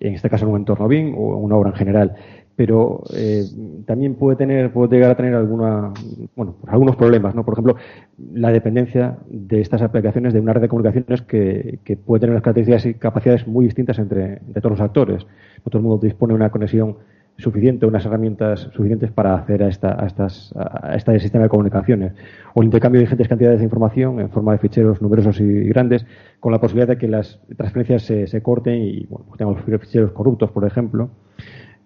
en 0.00 0.14
este 0.14 0.28
caso 0.28 0.44
en 0.44 0.52
un 0.52 0.58
entorno 0.58 0.86
BIM 0.86 1.14
o 1.16 1.38
en 1.38 1.44
una 1.44 1.56
obra 1.56 1.70
en 1.70 1.76
general. 1.76 2.14
Pero 2.54 3.02
eh, 3.16 3.44
también 3.86 4.14
puede 4.16 4.36
tener 4.36 4.72
puede 4.72 4.94
llegar 4.94 5.10
a 5.12 5.16
tener 5.16 5.34
alguna 5.34 5.94
bueno 6.36 6.56
pues 6.60 6.70
algunos 6.70 6.96
problemas 6.96 7.34
no 7.34 7.46
por 7.46 7.54
ejemplo 7.54 7.76
la 8.34 8.52
dependencia 8.52 9.16
de 9.26 9.62
estas 9.62 9.80
aplicaciones 9.80 10.34
de 10.34 10.40
una 10.40 10.52
red 10.52 10.60
de 10.60 10.68
comunicaciones 10.68 11.22
que, 11.22 11.78
que 11.82 11.96
puede 11.96 12.20
tener 12.20 12.32
unas 12.32 12.42
características 12.42 12.84
y 12.84 12.94
capacidades 12.94 13.46
muy 13.46 13.64
distintas 13.64 13.98
entre, 13.98 14.40
todos 14.60 14.72
los 14.72 14.80
actores. 14.80 15.24
No 15.24 15.70
todo 15.70 15.78
el 15.78 15.84
mundo 15.84 16.06
dispone 16.06 16.34
de 16.34 16.36
una 16.36 16.50
conexión 16.50 16.98
suficiente 17.36 17.86
unas 17.86 18.04
herramientas 18.04 18.68
suficientes 18.72 19.10
para 19.10 19.34
hacer 19.34 19.62
a, 19.62 19.68
esta, 19.68 20.02
a, 20.02 20.06
estas, 20.06 20.54
a 20.56 20.94
este 20.94 21.18
sistema 21.20 21.44
de 21.44 21.50
comunicaciones. 21.50 22.12
O 22.54 22.60
el 22.60 22.66
intercambio 22.66 23.00
de 23.00 23.04
ingentes 23.04 23.28
cantidades 23.28 23.58
de 23.58 23.64
información 23.64 24.20
en 24.20 24.30
forma 24.30 24.52
de 24.52 24.58
ficheros 24.58 25.00
numerosos 25.02 25.40
y 25.40 25.64
grandes 25.64 26.06
con 26.40 26.52
la 26.52 26.60
posibilidad 26.60 26.88
de 26.88 26.98
que 26.98 27.08
las 27.08 27.40
transferencias 27.56 28.02
se, 28.02 28.26
se 28.26 28.42
corten 28.42 28.76
y 28.76 29.06
bueno, 29.06 29.26
pues 29.28 29.38
tengamos 29.38 29.62
ficheros 29.62 30.12
corruptos 30.12 30.50
por 30.50 30.64
ejemplo. 30.64 31.10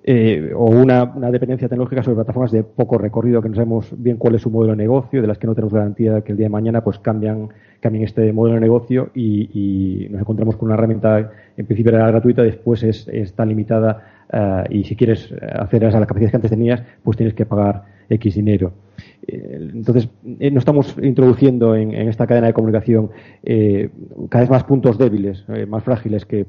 Eh, 0.09 0.53
o 0.55 0.67
una, 0.67 1.05
dependencia 1.33 1.69
tecnológica 1.69 2.01
sobre 2.01 2.15
plataformas 2.15 2.53
de 2.53 2.63
poco 2.63 2.97
recorrido 2.97 3.43
que 3.43 3.49
no 3.49 3.57
sabemos 3.57 3.93
bien 3.99 4.19
cuál 4.19 4.37
es 4.37 4.43
su 4.43 4.51
modelo 4.51 4.71
de 4.71 4.77
negocio, 4.77 5.21
de 5.21 5.27
las 5.27 5.37
que 5.37 5.49
no 5.49 5.55
tenemos 5.57 5.75
garantía 5.75 6.21
que 6.21 6.31
el 6.31 6.39
día 6.39 6.45
de 6.45 6.51
mañana 6.51 6.85
pues 6.85 7.01
cambian, 7.01 7.49
cambien 7.81 8.05
este 8.05 8.33
modelo 8.33 8.55
de 8.55 8.61
negocio 8.61 9.11
y, 9.17 10.07
nos 10.13 10.21
encontramos 10.21 10.55
con 10.55 10.67
una 10.67 10.75
herramienta 10.75 11.33
en 11.57 11.67
principio 11.67 11.93
era 11.93 12.07
gratuita, 12.07 12.43
después 12.43 12.85
es, 12.85 13.09
está 13.09 13.45
limitada 13.45 14.16
eh, 14.33 14.65
y 14.71 14.85
si 14.85 14.97
quieres 14.97 15.33
hacer 15.53 15.85
a 15.85 16.01
la 16.01 16.07
capacidad 16.07 16.31
que 16.31 16.37
antes 16.37 16.51
tenías, 16.51 16.83
pues 17.03 17.17
tienes 17.17 17.35
que 17.35 17.47
pagar 17.47 17.85
X 18.09 18.35
dinero. 18.35 18.73
Eh, 19.27 19.71
entonces, 19.75 20.09
eh, 20.39 20.51
nos 20.51 20.63
estamos 20.63 20.95
introduciendo 21.03 21.75
en, 21.75 21.95
esta 22.09 22.27
cadena 22.27 22.49
de 22.49 22.53
comunicación 22.53 23.11
eh, 23.43 23.91
cada 24.29 24.43
vez 24.43 24.51
más 24.51 24.65
puntos 24.65 24.99
débiles, 24.99 25.45
más 25.69 25.83
frágiles, 25.85 26.25
que, 26.25 26.47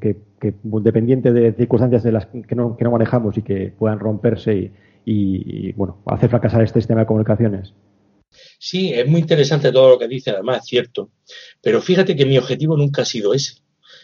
dependiente 0.63 1.31
de 1.33 1.53
circunstancias 1.53 2.03
de 2.03 2.11
las 2.11 2.27
que 2.27 2.55
no, 2.55 2.77
manejamos 2.91 3.37
y 3.37 3.41
que 3.41 3.73
puedan 3.77 3.99
romperse 3.99 4.71
y, 5.05 5.71
bueno, 5.73 6.01
hacer 6.05 6.29
fracasar 6.29 6.61
este 6.63 6.79
sistema 6.79 7.01
de 7.01 7.07
comunicaciones. 7.07 7.73
Sí, 8.59 8.91
es 8.93 9.07
muy 9.07 9.21
interesante 9.21 9.71
todo 9.71 9.91
lo 9.91 9.99
que 9.99 10.07
dice, 10.07 10.31
además 10.31 10.59
es 10.59 10.65
cierto. 10.65 11.09
Pero 11.61 11.81
fíjate 11.81 12.15
que 12.15 12.25
mi 12.25 12.37
objetivo 12.37 12.75
nunca 12.75 13.03
ha 13.03 13.05
sido 13.05 13.33
ese 13.33 13.61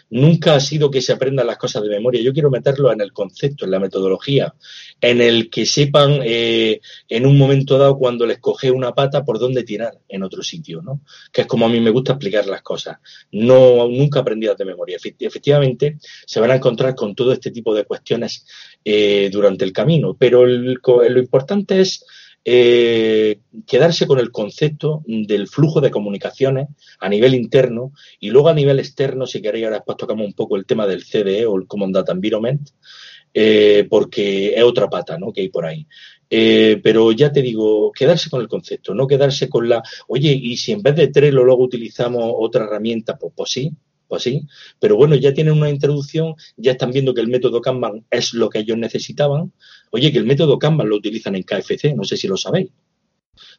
nunca 0.10 0.56
ha 0.56 0.60
sido 0.60 0.91
que 0.91 1.01
se 1.01 1.14
aprendan 1.14 1.47
las 1.47 1.58
cosas 1.58 1.84
de 1.84 1.89
memoria. 1.89 2.22
Yo 2.22 2.34
quiero 2.34 2.49
meterlo 2.49 2.91
en 2.91 3.01
el 3.01 3.12
concepto, 3.12 3.66
en 3.66 3.72
la 3.72 3.80
metodología, 3.80 4.54
en 5.01 5.22
el 5.22 5.49
que 5.49 5.66
sepan 5.66 6.20
eh, 6.24 6.82
en 7.10 7.26
un 7.26 7.38
momento 7.38 7.78
dado 7.78 7.97
cuando 7.97 8.26
les 8.26 8.39
coge 8.39 8.72
una 8.72 8.93
pata 8.93 9.24
por 9.24 9.39
dónde 9.39 9.64
tirar 9.64 9.99
en 10.08 10.24
otro 10.24 10.43
sitio, 10.43 10.82
¿no? 10.82 11.01
Que 11.32 11.41
es 11.41 11.47
como 11.47 11.66
a 11.66 11.70
mí 11.70 11.80
me 11.80 11.89
gusta 11.89 12.14
explicar 12.14 12.45
las 12.47 12.62
cosas. 12.62 12.97
No, 13.32 13.88
nunca 13.88 14.20
aprendidas 14.20 14.58
de 14.58 14.66
memoria. 14.66 14.97
Efectivamente, 15.20 15.97
se 16.26 16.39
van 16.39 16.51
a 16.51 16.56
encontrar 16.56 16.95
con 16.95 17.16
todo 17.16 17.34
este 17.34 17.51
tipo 17.51 17.74
de 17.74 17.86
cuestiones 17.86 18.45
eh, 18.86 19.30
durante 19.32 19.66
el 19.66 19.74
camino, 19.74 20.16
pero 20.18 20.45
lo 20.45 21.20
importante 21.20 21.82
es 21.82 22.06
eh, 22.46 23.39
quedarse 23.66 24.06
con 24.06 24.20
el 24.20 24.32
concepto 24.32 25.02
del 25.06 25.48
flujo 25.48 25.80
de 25.80 25.91
comunicaciones 25.91 26.68
a 27.00 27.08
nivel 27.08 27.36
interno 27.36 27.94
y 28.20 28.32
luego 28.32 28.50
a 28.50 28.54
nivel 28.54 28.80
externo, 28.80 29.26
si 29.26 29.41
queréis, 29.41 29.66
ahora 29.66 29.78
después 29.78 29.98
tocamos 29.98 30.26
un 30.26 30.34
poco 30.34 30.58
el 30.58 30.66
tema 30.66 30.86
del 30.86 31.06
CDE 31.06 31.46
o 31.46 31.56
el 31.56 31.68
Common 31.68 31.91
Data 31.91 32.12
Environment, 32.12 32.70
eh, 33.34 33.88
porque 33.89 34.54
es 34.56 34.64
otra 34.64 34.89
pata 34.89 35.18
¿no? 35.18 35.32
que 35.32 35.41
hay 35.41 35.50
por 35.50 35.66
ahí. 35.66 35.88
Eh, 36.30 36.80
pero 36.84 37.12
ya 37.12 37.32
te 37.32 37.41
digo, 37.41 37.91
quedarse 37.91 38.30
con 38.30 38.41
el 38.41 38.48
concepto, 38.48 38.94
no 38.94 39.08
quedarse 39.08 39.50
con 39.50 39.70
la, 39.70 39.84
oye, 40.08 40.32
y 40.34 40.58
si 40.58 40.72
en 40.72 40.82
vez 40.82 40.96
de 40.96 41.08
Trello 41.10 41.44
luego 41.44 41.64
utilizamos 41.64 42.34
otra 42.36 42.66
herramienta, 42.66 43.18
pues, 43.18 43.34
pues 43.36 43.52
sí, 43.52 43.72
pues 44.08 44.24
sí, 44.24 44.48
pero 44.80 44.96
bueno, 44.96 45.16
ya 45.16 45.34
tienen 45.34 45.54
una 45.54 45.70
introducción, 45.70 46.36
ya 46.58 46.74
están 46.74 46.91
viendo 46.91 47.14
que 47.14 47.22
el 47.22 47.28
método 47.28 47.62
Kanban 47.62 48.06
es 48.12 48.34
lo 48.34 48.50
que 48.50 48.60
ellos 48.60 48.78
necesitaban. 48.78 49.52
Oye, 49.96 50.12
que 50.12 50.18
el 50.18 50.26
método 50.26 50.58
Kanban 50.58 50.89
lo 50.89 50.96
utilizan 50.96 51.36
en 51.36 51.44
KFC, 51.44 51.94
no 51.96 52.04
sé 52.04 52.18
si 52.18 52.28
lo 52.28 52.36
sabéis. 52.36 52.72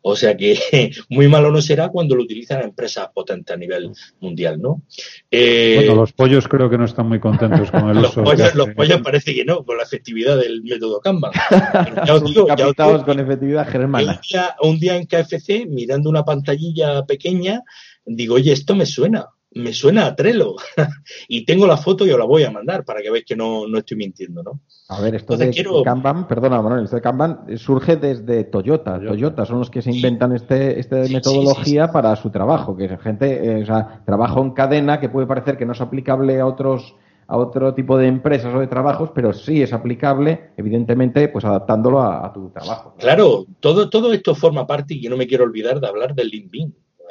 O 0.03 0.17
sea 0.17 0.37
que 0.37 0.59
muy 1.09 1.29
malo 1.29 1.53
no 1.53 1.63
será 1.63 1.91
cuando 1.91 2.17
lo 2.17 2.25
utilizan 2.25 2.63
empresas 2.63 3.09
potentes 3.15 3.55
a 3.55 3.57
nivel 3.57 3.93
mundial, 4.19 4.61
¿no? 4.61 4.83
Eh, 5.31 5.77
bueno, 5.77 5.95
los 5.95 6.13
pollos 6.13 6.49
creo 6.49 6.69
que 6.69 6.77
no 6.77 6.87
están 6.87 7.09
muy 7.09 7.21
contentos 7.21 7.71
con 7.71 7.89
el 7.89 7.99
uso. 8.05 8.25
los 8.55 8.71
pollos 8.75 9.01
parece 9.01 9.33
que 9.33 9.45
no, 9.45 9.65
con 9.65 9.77
la 9.77 9.85
efectividad 9.85 10.37
del 10.37 10.63
método 10.65 11.01
Kanban. 11.01 11.31
ya 12.07 12.15
os 12.15 12.25
digo, 12.25 12.49
ya 12.49 13.05
con 13.05 13.21
efectividad 13.21 13.69
germana. 13.69 14.21
un 14.61 14.81
día 14.81 14.97
en 14.97 15.07
KFC, 15.07 15.67
mirando 15.69 16.11
una 16.11 16.25
pantallilla 16.25 17.07
pequeña, 17.07 17.63
digo, 18.05 18.35
oye, 18.35 18.53
esto 18.53 18.75
me 18.75 18.87
suena 18.87 19.29
me 19.55 19.73
suena 19.73 20.07
a 20.07 20.17
Trello. 20.17 20.57
y 21.29 21.45
tengo 21.45 21.67
la 21.67 21.77
foto 21.77 22.07
y 22.07 22.11
os 22.11 22.19
la 22.19 22.25
voy 22.25 22.45
a 22.45 22.51
mandar 22.51 22.85
para 22.85 23.01
que 23.01 23.11
veáis 23.11 23.25
que 23.25 23.37
no, 23.37 23.65
estoy 23.77 23.97
mintiendo, 23.97 24.43
¿no? 24.43 24.61
A 24.89 25.01
ver, 25.01 25.15
esto 25.15 25.37
de 25.37 25.51
Kanban, 25.85 26.29
perdona, 26.29 26.61
Manuel, 26.61 26.85
esto 26.85 26.97
de 26.97 27.03
Kanban 27.03 27.47
surge 27.57 27.97
desde 27.97 28.45
Toyota. 28.45 29.01
Toyota, 29.01 29.47
son 29.47 29.61
los 29.61 29.71
que 29.71 29.83
se 29.83 29.93
inventan 29.93 30.33
este, 30.33 30.79
esta 30.79 30.97
metodología 30.97 31.91
para 31.91 32.15
su 32.17 32.31
trabajo, 32.31 32.77
que 32.77 32.85
es 32.85 33.01
gente, 33.01 33.59
eh, 33.59 33.63
o 33.63 33.67
sea, 33.67 34.03
trabajo 34.05 34.43
en 34.43 34.51
cadena 34.51 35.01
que 35.01 35.09
puede 35.09 35.27
parecer 35.27 35.57
que 35.57 35.67
no 35.67 35.73
es 35.73 35.81
aplicable 35.81 36.41
a 36.41 36.47
otros 36.47 36.95
a 37.27 37.37
otro 37.37 37.75
tipo 37.75 37.97
de 37.97 38.07
empresas 38.07 38.55
o 38.55 38.61
de 38.61 38.67
trabajos, 38.67 39.11
pero 39.15 39.33
sí 39.33 39.63
es 39.63 39.73
aplicable, 39.73 40.51
evidentemente, 40.57 41.29
pues 41.29 41.45
adaptándolo 41.45 42.03
a, 42.03 42.31
tu 42.33 42.51
trabajo. 42.51 42.95
Claro, 42.99 43.47
todo, 43.61 43.89
todo 43.89 44.13
esto 44.13 44.35
forma 44.35 44.67
parte, 44.67 44.95
y 44.95 45.01
yo 45.01 45.11
no 45.11 45.17
me 45.17 45.27
quiero 45.27 45.45
olvidar 45.45 45.81
de 45.81 45.87
hablar 45.87 46.15
del 46.15 46.31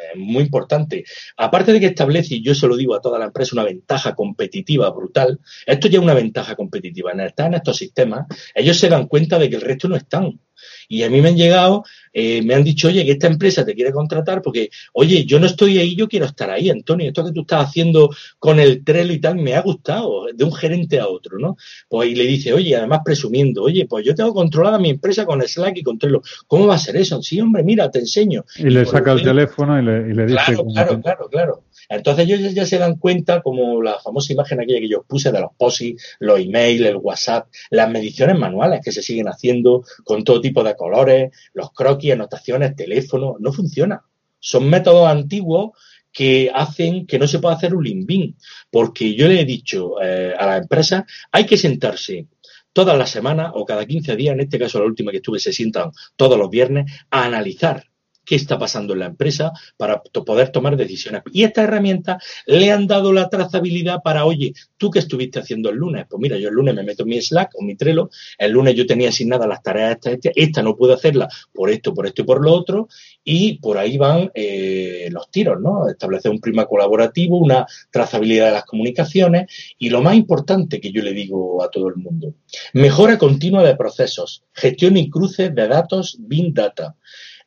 Lean 0.04 0.20
muy 0.20 0.44
importante. 0.44 1.04
Aparte 1.38 1.74
de 1.74 1.80
que 1.80 1.88
establece, 1.88 2.36
y 2.36 2.44
yo 2.44 2.56
se 2.56 2.68
lo 2.68 2.76
digo 2.76 2.96
a 2.96 3.02
toda 3.02 3.20
la 3.20 3.26
empresa, 3.26 3.52
una 3.54 3.64
ventaja 3.64 4.16
competitiva 4.16 4.90
brutal, 4.92 5.40
esto 5.66 5.88
ya 5.88 6.00
es 6.00 6.04
una 6.04 6.14
ventaja 6.14 6.56
competitiva. 6.56 7.12
En 7.12 7.22
estar 7.22 7.48
en 7.48 7.56
estos 7.56 7.78
sistemas, 7.78 8.26
ellos 8.54 8.78
se 8.78 8.90
dan 8.90 9.08
cuenta 9.08 9.40
de 9.40 9.50
que 9.50 9.56
el 9.56 9.62
resto 9.62 9.88
no 9.88 9.96
están. 9.96 10.40
Y 10.88 11.04
a 11.04 11.10
mí 11.10 11.22
me 11.22 11.30
han 11.30 11.38
llegado, 11.38 11.84
eh, 12.14 12.42
me 12.44 12.54
han 12.54 12.64
dicho, 12.64 12.88
oye, 12.88 13.04
que 13.04 13.14
esta 13.14 13.28
empresa 13.28 13.66
te 13.66 13.74
quiere 13.74 13.92
contratar 13.92 14.42
porque, 14.42 14.70
oye, 14.94 15.26
yo 15.26 15.40
no 15.40 15.48
estoy 15.48 15.80
ahí, 15.80 15.96
yo 15.96 16.08
quiero 16.08 16.26
estar 16.26 16.50
ahí, 16.50 16.70
Antonio. 16.70 17.08
Esto 17.08 17.26
que 17.26 17.32
tú 17.32 17.42
estás 17.42 17.68
haciendo 17.68 18.10
con 18.40 18.60
el 18.60 18.84
Trello 18.84 19.14
y 19.14 19.20
tal 19.20 19.38
me 19.38 19.56
ha 19.56 19.62
gustado, 19.62 20.28
de 20.34 20.44
un 20.44 20.54
gerente 20.54 21.00
a 21.00 21.08
otro, 21.08 21.40
¿no? 21.40 21.58
Pues 21.90 22.10
y 22.10 22.16
le 22.16 22.26
dice, 22.26 22.54
oye, 22.54 22.76
además 22.76 23.02
presumiendo, 23.04 23.64
oye, 23.64 23.88
pues 23.88 24.06
yo 24.06 24.14
tengo 24.14 24.34
controlada 24.34 24.78
mi 24.78 24.92
empresa 24.92 25.26
con 25.26 25.42
Slack 25.42 25.78
y 25.78 25.84
con 25.84 25.98
Trello. 25.98 26.22
¿Cómo 26.48 26.68
va 26.68 26.76
a 26.76 26.80
ser 26.80 26.96
eso? 26.98 27.22
Sí, 27.22 27.42
hombre, 27.42 27.64
mira, 27.64 27.90
te 27.90 28.00
enseño. 28.00 28.46
Y, 28.58 28.70
le 28.70 28.86
saca 28.86 29.14
el 29.14 29.24
teléfono 29.24 29.80
y 29.80 29.86
le, 29.86 30.12
y 30.12 30.14
le 30.14 30.26
dice. 30.26 30.36
Claro, 30.46 30.66
claro, 30.66 31.02
claro, 31.02 31.30
claro. 31.30 31.64
Entonces 31.90 32.26
ellos 32.28 32.54
ya 32.54 32.66
se 32.66 32.78
dan 32.78 32.98
cuenta, 32.98 33.42
como 33.42 33.82
la 33.82 34.00
famosa 34.00 34.34
imagen 34.34 34.62
aquella 34.62 34.80
que 34.80 34.90
yo 34.90 35.04
puse 35.04 35.32
de 35.32 35.42
los 35.42 35.52
POSI, 35.58 35.96
los 36.20 36.40
emails, 36.40 36.86
el 36.86 36.98
WhatsApp, 36.98 37.48
las 37.70 37.90
mediciones 37.90 38.38
manuales 38.38 38.82
que 38.84 38.92
se 38.92 39.02
siguen 39.02 39.28
haciendo 39.28 39.84
con 40.04 40.24
todo 40.24 40.42
tipo 40.42 40.64
de 40.64 40.76
colores, 40.76 41.32
los 41.54 41.72
croquis, 41.72 42.14
anotaciones, 42.14 42.76
teléfono, 42.76 43.36
no 43.40 43.52
funciona. 43.52 44.04
Son 44.40 44.70
métodos 44.70 45.08
antiguos 45.08 45.72
que 46.12 46.52
hacen 46.54 47.08
que 47.08 47.18
no 47.18 47.28
se 47.28 47.40
pueda 47.40 47.56
hacer 47.56 47.76
un 47.76 47.84
limbín. 47.84 48.38
Porque 48.70 49.16
yo 49.16 49.28
le 49.28 49.42
he 49.42 49.46
dicho 49.46 50.02
eh, 50.02 50.34
a 50.38 50.46
la 50.46 50.58
empresa, 50.58 51.06
hay 51.32 51.46
que 51.46 51.58
sentarse 51.58 52.28
todas 52.72 52.98
las 52.98 53.10
semanas 53.10 53.52
o 53.56 53.66
cada 53.66 53.86
15 53.86 54.16
días, 54.16 54.34
en 54.34 54.42
este 54.42 54.60
caso 54.60 54.80
la 54.80 54.86
última 54.86 55.12
que 55.12 55.18
estuve, 55.18 55.40
se 55.40 55.54
sientan 55.54 55.92
todos 56.16 56.38
los 56.38 56.50
viernes 56.50 56.92
a 57.10 57.26
analizar 57.26 57.86
qué 58.26 58.36
está 58.36 58.58
pasando 58.58 58.94
en 58.94 59.00
la 59.00 59.06
empresa 59.08 59.52
para 59.78 60.02
poder 60.02 60.50
tomar 60.50 60.78
decisiones. 60.78 61.24
Y 61.32 61.44
esta 61.44 61.64
herramienta 61.64 62.20
le 62.46 62.72
han 62.72 62.88
dado 62.88 63.12
la 63.14 63.30
trazabilidad 63.30 64.02
para, 64.04 64.26
oye, 64.26 64.54
¿tú 64.78 64.90
qué 64.92 65.00
estuviste 65.00 65.40
haciendo 65.40 65.70
el 65.70 65.78
lunes? 65.78 66.06
Pues 66.10 66.20
mira, 66.22 66.38
yo 66.38 66.50
el 66.50 66.56
lunes 66.56 66.76
me 66.76 66.84
meto 66.84 67.04
en 67.04 67.10
mi 67.10 67.22
Slack 67.22 67.52
o 67.56 67.64
mi 67.64 67.76
Trello, 67.76 68.10
el 68.38 68.52
lunes 68.52 68.76
yo 68.76 68.86
tenía 68.86 69.10
asignadas 69.10 69.48
las 69.48 69.62
tareas 69.62 69.92
estas, 69.92 70.14
esta, 70.14 70.30
esta 70.36 70.64
no 70.64 70.76
puedo 70.76 70.94
hacerla 70.94 71.28
por 71.54 71.70
esto, 71.70 71.94
por 71.94 72.08
esto 72.08 72.22
y 72.22 72.26
por 72.26 72.44
lo 72.44 72.54
otro, 72.54 72.88
y 73.24 73.58
por 73.60 73.78
ahí 73.78 73.98
van 73.98 74.32
eh, 74.34 75.10
los 75.12 75.30
tiros, 75.30 75.60
¿no? 75.62 75.90
Establecer 75.90 76.32
un 76.32 76.40
prima 76.40 76.66
colaborativo, 76.66 77.38
una 77.38 77.66
trazabilidad 77.92 78.48
de 78.48 78.52
las 78.54 78.66
comunicaciones 78.66 79.76
y 79.78 79.90
lo 79.90 80.02
más 80.02 80.16
importante 80.16 80.80
que 80.80 80.92
yo 80.92 81.02
le 81.02 81.14
digo 81.14 81.64
a 81.64 81.70
todo 81.70 81.88
el 81.90 81.96
mundo, 81.96 82.36
mejora 82.74 83.18
continua 83.18 83.64
de 83.64 83.76
procesos, 83.76 84.44
gestión 84.54 84.98
y 84.98 85.10
cruces 85.10 85.54
de 85.54 85.68
datos, 85.68 86.18
Big 86.20 86.54
Data. 86.54 86.96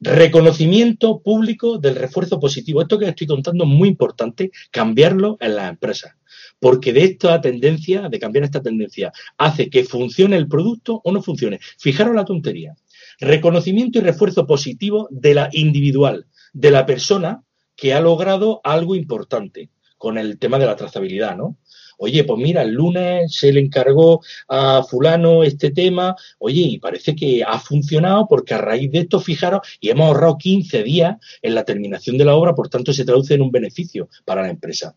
Reconocimiento 0.00 1.20
público 1.20 1.78
del 1.78 1.96
refuerzo 1.96 2.38
positivo. 2.38 2.82
Esto 2.82 2.98
que 2.98 3.08
estoy 3.08 3.26
contando 3.26 3.64
es 3.64 3.70
muy 3.70 3.88
importante, 3.88 4.50
cambiarlo 4.70 5.36
en 5.40 5.56
las 5.56 5.70
empresas. 5.70 6.14
Porque 6.58 6.92
de 6.92 7.04
esta 7.04 7.40
tendencia, 7.40 8.08
de 8.08 8.18
cambiar 8.18 8.44
esta 8.44 8.62
tendencia, 8.62 9.12
hace 9.38 9.70
que 9.70 9.84
funcione 9.84 10.36
el 10.36 10.48
producto 10.48 11.00
o 11.04 11.12
no 11.12 11.22
funcione. 11.22 11.60
Fijaros 11.78 12.14
la 12.14 12.24
tontería. 12.24 12.74
Reconocimiento 13.18 13.98
y 13.98 14.02
refuerzo 14.02 14.46
positivo 14.46 15.08
de 15.10 15.34
la 15.34 15.48
individual, 15.52 16.26
de 16.52 16.70
la 16.70 16.84
persona 16.84 17.42
que 17.74 17.94
ha 17.94 18.00
logrado 18.00 18.60
algo 18.64 18.94
importante 18.94 19.70
con 19.98 20.18
el 20.18 20.38
tema 20.38 20.58
de 20.58 20.66
la 20.66 20.76
trazabilidad, 20.76 21.36
¿no? 21.36 21.56
Oye, 21.98 22.24
pues 22.24 22.38
mira, 22.38 22.62
el 22.62 22.72
lunes 22.72 23.34
se 23.34 23.52
le 23.52 23.60
encargó 23.60 24.22
a 24.48 24.82
fulano 24.82 25.42
este 25.42 25.70
tema, 25.70 26.14
oye, 26.38 26.60
y 26.60 26.78
parece 26.78 27.14
que 27.14 27.42
ha 27.42 27.58
funcionado 27.58 28.26
porque 28.28 28.54
a 28.54 28.58
raíz 28.58 28.90
de 28.90 29.00
esto, 29.00 29.20
fijaros, 29.20 29.60
y 29.80 29.90
hemos 29.90 30.08
ahorrado 30.08 30.36
15 30.38 30.82
días 30.82 31.16
en 31.42 31.54
la 31.54 31.64
terminación 31.64 32.18
de 32.18 32.24
la 32.24 32.34
obra, 32.34 32.54
por 32.54 32.68
tanto 32.68 32.92
se 32.92 33.04
traduce 33.04 33.34
en 33.34 33.42
un 33.42 33.50
beneficio 33.50 34.08
para 34.24 34.42
la 34.42 34.50
empresa. 34.50 34.94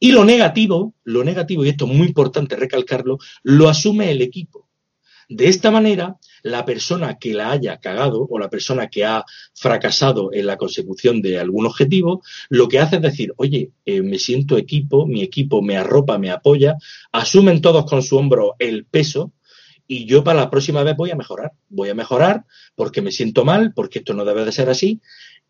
Y 0.00 0.12
lo 0.12 0.24
negativo, 0.24 0.94
lo 1.04 1.24
negativo, 1.24 1.64
y 1.64 1.70
esto 1.70 1.86
es 1.86 1.92
muy 1.92 2.06
importante 2.06 2.56
recalcarlo, 2.56 3.18
lo 3.42 3.68
asume 3.68 4.10
el 4.10 4.22
equipo. 4.22 4.67
De 5.28 5.48
esta 5.48 5.70
manera, 5.70 6.16
la 6.42 6.64
persona 6.64 7.18
que 7.18 7.34
la 7.34 7.50
haya 7.50 7.76
cagado 7.78 8.26
o 8.30 8.38
la 8.38 8.48
persona 8.48 8.88
que 8.88 9.04
ha 9.04 9.24
fracasado 9.54 10.32
en 10.32 10.46
la 10.46 10.56
consecución 10.56 11.20
de 11.20 11.38
algún 11.38 11.66
objetivo, 11.66 12.22
lo 12.48 12.66
que 12.68 12.78
hace 12.78 12.96
es 12.96 13.02
decir, 13.02 13.34
oye, 13.36 13.70
eh, 13.84 14.00
me 14.00 14.18
siento 14.18 14.56
equipo, 14.56 15.06
mi 15.06 15.22
equipo 15.22 15.60
me 15.60 15.76
arropa, 15.76 16.16
me 16.16 16.30
apoya, 16.30 16.76
asumen 17.12 17.60
todos 17.60 17.84
con 17.84 18.02
su 18.02 18.16
hombro 18.16 18.56
el 18.58 18.86
peso 18.86 19.32
y 19.86 20.06
yo 20.06 20.24
para 20.24 20.40
la 20.40 20.50
próxima 20.50 20.82
vez 20.82 20.96
voy 20.96 21.10
a 21.10 21.16
mejorar. 21.16 21.52
Voy 21.68 21.90
a 21.90 21.94
mejorar 21.94 22.44
porque 22.74 23.02
me 23.02 23.12
siento 23.12 23.44
mal, 23.44 23.72
porque 23.74 23.98
esto 23.98 24.14
no 24.14 24.24
debe 24.24 24.46
de 24.46 24.52
ser 24.52 24.70
así. 24.70 25.00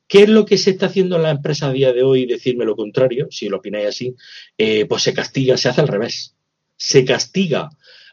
¿Qué 0.09 0.23
es 0.23 0.29
lo 0.29 0.45
que 0.45 0.59
se 0.59 0.71
está 0.71 0.87
haciendo 0.87 1.17
en 1.17 1.23
la 1.23 1.31
empresa 1.31 1.69
a 1.69 1.73
día 1.73 1.93
de 1.93 2.03
hoy? 2.03 2.27
Decirme 2.27 2.65
lo 2.65 2.75
contrario, 2.75 3.29
si 3.31 3.49
lo 3.49 3.59
opináis 3.59 3.89
así, 3.89 4.17
eh, 4.57 4.87
pues 4.87 5.03
se 5.03 5.13
castiga, 5.13 5.57
se 5.57 5.69
hace 5.69 5.83
al 5.83 5.89
revés. 5.89 6.35
Se 6.77 7.05
castiga 7.05 7.69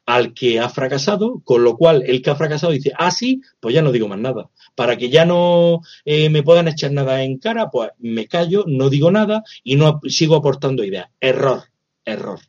al 0.06 0.34
que 0.34 0.60
ha 0.60 0.70
fracasado, 0.70 1.42
con 1.44 1.64
lo 1.64 1.78
cual 1.78 2.04
el 2.06 2.22
que 2.22 2.30
ha 2.30 2.36
fracasado 2.36 2.72
dice, 2.72 2.94
ah, 2.98 3.12
sí, 3.12 3.42
pues 3.60 3.74
ya 3.74 3.82
no 3.82 3.92
digo 3.92 4.08
más 4.08 4.20
nada. 4.20 4.50
Para 4.76 4.98
que 4.98 5.10
ya 5.10 5.26
no 5.26 5.82
eh, 6.06 6.30
me 6.30 6.44
puedan 6.44 6.68
echar 6.68 6.92
nada 6.92 7.24
en 7.24 7.38
cara, 7.38 7.70
pues 7.70 7.90
me 8.00 8.28
callo, 8.28 8.66
no 8.68 8.90
digo 8.90 9.12
nada 9.12 9.44
y 9.64 9.76
no 9.76 10.00
sigo 10.08 10.36
aportando 10.36 10.84
ideas. 10.84 11.10
Error, 11.20 11.64
error. 12.06 12.40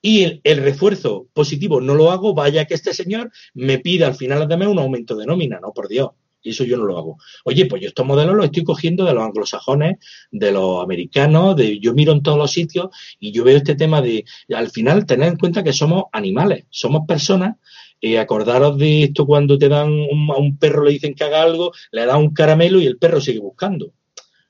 Y 0.00 0.40
el, 0.44 0.58
refuerzo 0.58 1.28
positivo 1.32 1.80
no 1.80 1.94
lo 1.94 2.10
hago, 2.10 2.34
vaya 2.34 2.66
que 2.66 2.74
este 2.74 2.92
señor 2.92 3.32
me 3.54 3.78
pida 3.78 4.06
al 4.06 4.14
final 4.14 4.46
de 4.46 4.56
mes 4.56 4.68
un 4.68 4.78
aumento 4.78 5.16
de 5.16 5.26
nómina, 5.26 5.60
no, 5.60 5.72
por 5.72 5.88
Dios. 5.88 6.10
Y 6.44 6.50
eso 6.50 6.62
yo 6.62 6.76
no 6.76 6.84
lo 6.84 6.98
hago. 6.98 7.18
Oye, 7.44 7.66
pues 7.66 7.82
yo 7.82 7.88
estos 7.88 8.06
modelos 8.06 8.36
los 8.36 8.44
estoy 8.44 8.62
cogiendo 8.62 9.04
de 9.04 9.14
los 9.14 9.24
anglosajones, 9.24 9.96
de 10.30 10.52
los 10.52 10.84
americanos, 10.84 11.56
de 11.56 11.80
yo 11.80 11.94
miro 11.94 12.12
en 12.12 12.22
todos 12.22 12.38
los 12.38 12.52
sitios 12.52 12.90
y 13.18 13.32
yo 13.32 13.44
veo 13.44 13.56
este 13.56 13.74
tema 13.74 14.02
de, 14.02 14.24
al 14.54 14.70
final, 14.70 15.06
tener 15.06 15.28
en 15.28 15.38
cuenta 15.38 15.64
que 15.64 15.72
somos 15.72 16.04
animales, 16.12 16.66
somos 16.70 17.06
personas. 17.08 17.56
Eh, 18.00 18.18
acordaros 18.18 18.76
de 18.76 19.04
esto 19.04 19.24
cuando 19.24 19.56
te 19.56 19.70
dan 19.70 19.88
a 19.88 20.36
un 20.36 20.58
perro 20.58 20.84
le 20.84 20.90
dicen 20.90 21.14
que 21.14 21.24
haga 21.24 21.40
algo, 21.40 21.72
le 21.90 22.04
dan 22.04 22.18
un 22.18 22.34
caramelo 22.34 22.78
y 22.78 22.86
el 22.86 22.98
perro 22.98 23.18
sigue 23.18 23.38
buscando 23.38 23.94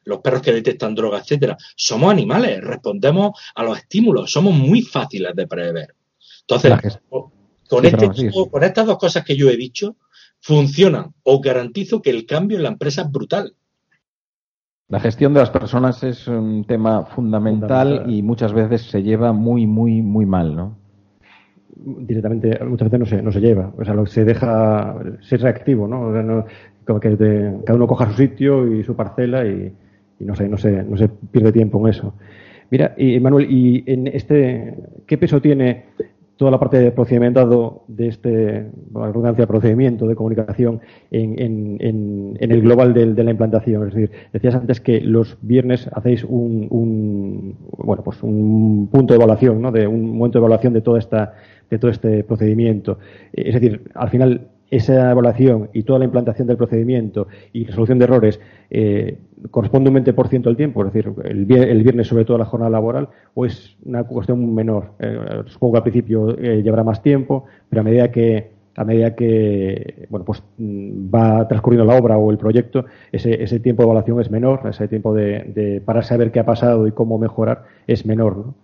los 0.05 0.18
perros 0.18 0.42
que 0.42 0.53
detectan 0.53 0.95
drogas, 0.95 1.22
etcétera. 1.22 1.57
Somos 1.76 2.11
animales, 2.11 2.61
respondemos 2.61 3.40
a 3.55 3.62
los 3.62 3.78
estímulos, 3.78 4.30
somos 4.30 4.55
muy 4.55 4.82
fáciles 4.82 5.34
de 5.34 5.47
prever. 5.47 5.95
Entonces, 6.40 6.99
con, 7.68 7.84
este 7.86 8.30
con 8.51 8.62
estas 8.62 8.86
dos 8.86 8.99
cosas 8.99 9.24
que 9.24 9.36
yo 9.36 9.49
he 9.49 9.57
dicho, 9.57 9.97
funcionan. 10.45 11.14
Os 11.22 11.40
garantizo 11.40 12.03
que 12.03 12.11
el 12.11 12.26
cambio 12.26 12.59
en 12.59 12.64
la 12.64 12.68
empresa 12.68 13.03
es 13.03 13.11
brutal. 13.11 13.55
La 14.88 15.01
gestión 15.01 15.32
de 15.32 15.40
las 15.40 15.49
personas 15.49 16.05
es 16.05 16.28
un 16.28 16.66
tema 16.66 17.07
fundamental, 17.07 18.05
y 18.09 18.22
muchas 18.22 18.53
veces 18.53 18.82
se 18.82 19.03
lleva 19.03 19.32
muy, 19.32 19.66
muy, 19.66 20.03
muy 20.03 20.26
mal, 20.26 20.55
¿no? 20.55 20.76
Directamente, 21.76 22.62
muchas 22.62 22.90
veces 22.90 23.01
no 23.01 23.07
se, 23.07 23.22
no 23.22 23.32
se 23.32 23.40
lleva. 23.40 23.72
O 23.78 23.84
sea, 23.86 23.95
lo 23.95 24.05
que 24.05 24.11
se 24.11 24.24
deja 24.26 24.95
ser 25.22 25.40
reactivo, 25.40 25.88
¿no? 25.88 26.45
como 26.86 27.01
que 27.01 27.16
cada 27.16 27.76
uno 27.76 27.86
coja 27.86 28.11
su 28.11 28.16
sitio 28.18 28.70
y 28.70 28.84
su 28.84 28.95
parcela 28.95 29.47
y, 29.47 29.72
no, 30.20 30.36
se, 30.36 30.47
no, 30.47 30.59
se, 30.59 30.82
no 30.84 30.99
se 30.99 31.09
pierde 31.09 31.53
tiempo 31.53 31.80
en 31.80 31.95
eso. 31.95 32.14
Mira, 32.70 32.95
y 32.99 33.18
Manuel, 33.18 33.51
¿y 33.51 33.82
en 33.86 34.09
este 34.09 34.74
qué 35.07 35.16
peso 35.16 35.40
tiene 35.40 35.86
toda 36.37 36.51
la 36.51 36.59
parte 36.59 36.78
de 36.78 36.91
procedimentado 36.91 37.85
de 37.87 38.09
este, 38.09 38.70
la 38.93 39.07
redundancia, 39.07 39.47
procedimiento 39.47 40.07
de 40.07 40.16
comunicación 40.16 40.80
en, 41.11 41.39
en, 41.41 41.76
en, 41.80 42.51
el 42.51 42.62
global 42.62 42.93
de, 42.93 43.12
de, 43.12 43.24
la 43.24 43.30
implantación. 43.30 43.87
Es 43.89 43.95
decir, 43.95 44.11
decías 44.32 44.55
antes 44.55 44.80
que 44.80 45.01
los 45.01 45.39
viernes 45.43 45.89
hacéis 45.93 46.24
un, 46.24 46.66
un 46.70 47.57
bueno, 47.78 48.03
pues 48.03 48.22
un 48.22 48.89
punto 48.91 49.14
de 49.14 49.16
evaluación, 49.16 49.62
¿no? 49.62 49.70
De 49.70 49.87
un 49.87 50.16
momento 50.16 50.39
de 50.39 50.41
evaluación 50.41 50.72
de 50.72 50.80
toda 50.80 50.99
esta, 50.99 51.35
de 51.70 51.78
todo 51.78 51.91
este 51.91 52.24
procedimiento. 52.24 52.99
Es 53.32 53.55
decir, 53.55 53.82
al 53.95 54.11
final 54.11 54.49
esa 54.77 55.11
evaluación 55.11 55.70
y 55.72 55.85
toda 55.85 56.01
la 56.01 56.05
implantación 56.05 56.49
del 56.49 56.57
procedimiento 56.57 57.29
y 57.53 57.64
resolución 57.64 57.99
de 57.99 58.05
errores 58.05 58.41
eh, 58.70 59.18
corresponde 59.51 59.91
un 59.91 59.97
20% 59.97 60.43
del 60.43 60.57
tiempo, 60.57 60.85
es 60.85 60.93
decir, 60.93 61.12
el, 61.25 61.45
viernes 61.45 62.09
sobre 62.09 62.25
todo 62.25 62.39
la 62.39 62.45
jornada 62.45 62.70
laboral, 62.70 63.09
o 63.35 63.47
es 63.47 63.77
una 63.85 64.05
cuestión 64.05 64.55
menor. 64.55 64.93
Eh, 64.99 65.43
supongo 65.47 65.75
que 65.75 65.79
al 65.79 65.83
principio 65.83 66.37
eh, 66.39 66.62
llevará 66.62 66.83
más 66.83 67.03
tiempo, 67.03 67.45
pero 67.68 67.81
a 67.81 67.85
medida 67.85 68.11
que 68.11 68.55
a 68.77 68.83
medida 68.85 69.14
que 69.14 70.07
bueno 70.09 70.25
pues 70.25 70.43
mm, 70.59 71.14
va 71.14 71.47
transcurriendo 71.47 71.85
la 71.85 71.97
obra 71.97 72.18
o 72.18 72.33
el 72.33 72.39
proyecto, 72.39 72.87
ese, 73.12 73.41
ese 73.41 73.61
tiempo 73.61 73.83
de 73.83 73.87
evaluación 73.87 74.20
es 74.20 74.31
menor, 74.31 74.62
ese 74.68 74.89
tiempo 74.89 75.14
de, 75.14 75.81
para 75.85 76.03
saber 76.03 76.33
qué 76.33 76.41
ha 76.41 76.47
pasado 76.47 76.89
y 76.89 76.93
cómo 76.93 77.16
mejorar 77.18 77.62
es 77.87 78.05
menor. 78.05 78.37
¿no? 78.39 78.55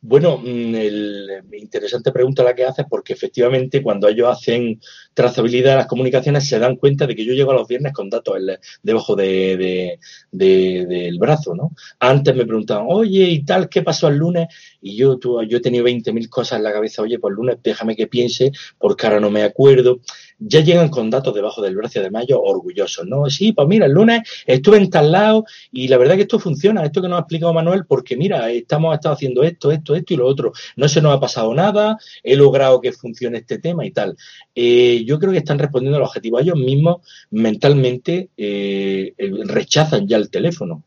Bueno, 0.00 0.38
mm, 0.38 0.74
el, 0.74 1.28
interesante 1.52 2.12
pregunta 2.12 2.42
la 2.42 2.54
que 2.54 2.64
haces 2.64 2.86
porque 2.88 3.12
efectivamente 3.12 3.82
cuando 3.82 4.08
ellos 4.08 4.28
hacen 4.28 4.80
trazabilidad 5.16 5.70
de 5.70 5.76
las 5.78 5.86
comunicaciones 5.86 6.46
se 6.46 6.58
dan 6.58 6.76
cuenta 6.76 7.06
de 7.06 7.16
que 7.16 7.24
yo 7.24 7.32
llego 7.32 7.50
a 7.50 7.54
los 7.54 7.66
viernes 7.66 7.94
con 7.94 8.10
datos 8.10 8.36
debajo 8.82 9.16
de, 9.16 9.98
del 10.30 11.18
brazo, 11.18 11.54
¿no? 11.54 11.72
Antes 11.98 12.36
me 12.36 12.44
preguntaban, 12.44 12.84
oye, 12.86 13.24
¿y 13.30 13.42
tal? 13.42 13.70
¿Qué 13.70 13.80
pasó 13.80 14.08
el 14.08 14.18
lunes? 14.18 14.48
Y 14.82 14.94
yo, 14.94 15.16
tú, 15.16 15.42
yo 15.44 15.56
he 15.56 15.62
tenido 15.62 15.86
20.000 15.86 16.28
cosas 16.28 16.58
en 16.58 16.64
la 16.64 16.72
cabeza, 16.72 17.00
oye, 17.00 17.18
pues 17.18 17.32
el 17.32 17.36
lunes 17.36 17.56
déjame 17.62 17.96
que 17.96 18.08
piense 18.08 18.52
porque 18.78 19.06
ahora 19.06 19.18
no 19.18 19.30
me 19.30 19.42
acuerdo 19.42 20.00
ya 20.38 20.60
llegan 20.60 20.88
con 20.88 21.08
datos 21.10 21.34
debajo 21.34 21.62
del 21.62 21.76
brazo 21.76 22.00
de 22.00 22.10
mayo 22.10 22.42
orgullosos, 22.42 23.06
¿no? 23.06 23.28
Sí, 23.30 23.52
pues 23.52 23.66
mira, 23.68 23.86
el 23.86 23.92
lunes 23.92 24.22
estuve 24.46 24.76
en 24.76 24.90
tal 24.90 25.10
lado 25.10 25.44
y 25.72 25.88
la 25.88 25.96
verdad 25.96 26.16
que 26.16 26.22
esto 26.22 26.38
funciona, 26.38 26.84
esto 26.84 27.00
que 27.00 27.08
nos 27.08 27.18
ha 27.18 27.20
explicado 27.20 27.54
Manuel, 27.54 27.86
porque 27.86 28.16
mira, 28.16 28.50
estamos 28.50 28.94
estado 28.94 29.14
haciendo 29.14 29.42
esto, 29.42 29.70
esto, 29.72 29.94
esto 29.94 30.14
y 30.14 30.16
lo 30.16 30.26
otro. 30.26 30.52
No 30.76 30.88
se 30.88 31.00
nos 31.00 31.14
ha 31.14 31.20
pasado 31.20 31.54
nada, 31.54 31.98
he 32.22 32.36
logrado 32.36 32.80
que 32.80 32.92
funcione 32.92 33.38
este 33.38 33.58
tema 33.58 33.86
y 33.86 33.92
tal. 33.92 34.16
Eh, 34.54 35.04
yo 35.06 35.18
creo 35.18 35.32
que 35.32 35.38
están 35.38 35.58
respondiendo 35.58 35.96
al 35.96 36.02
objetivo. 36.02 36.38
Ellos 36.38 36.58
mismos 36.58 36.98
mentalmente 37.30 38.28
eh, 38.36 39.14
rechazan 39.46 40.06
ya 40.06 40.16
el 40.16 40.28
teléfono. 40.30 40.82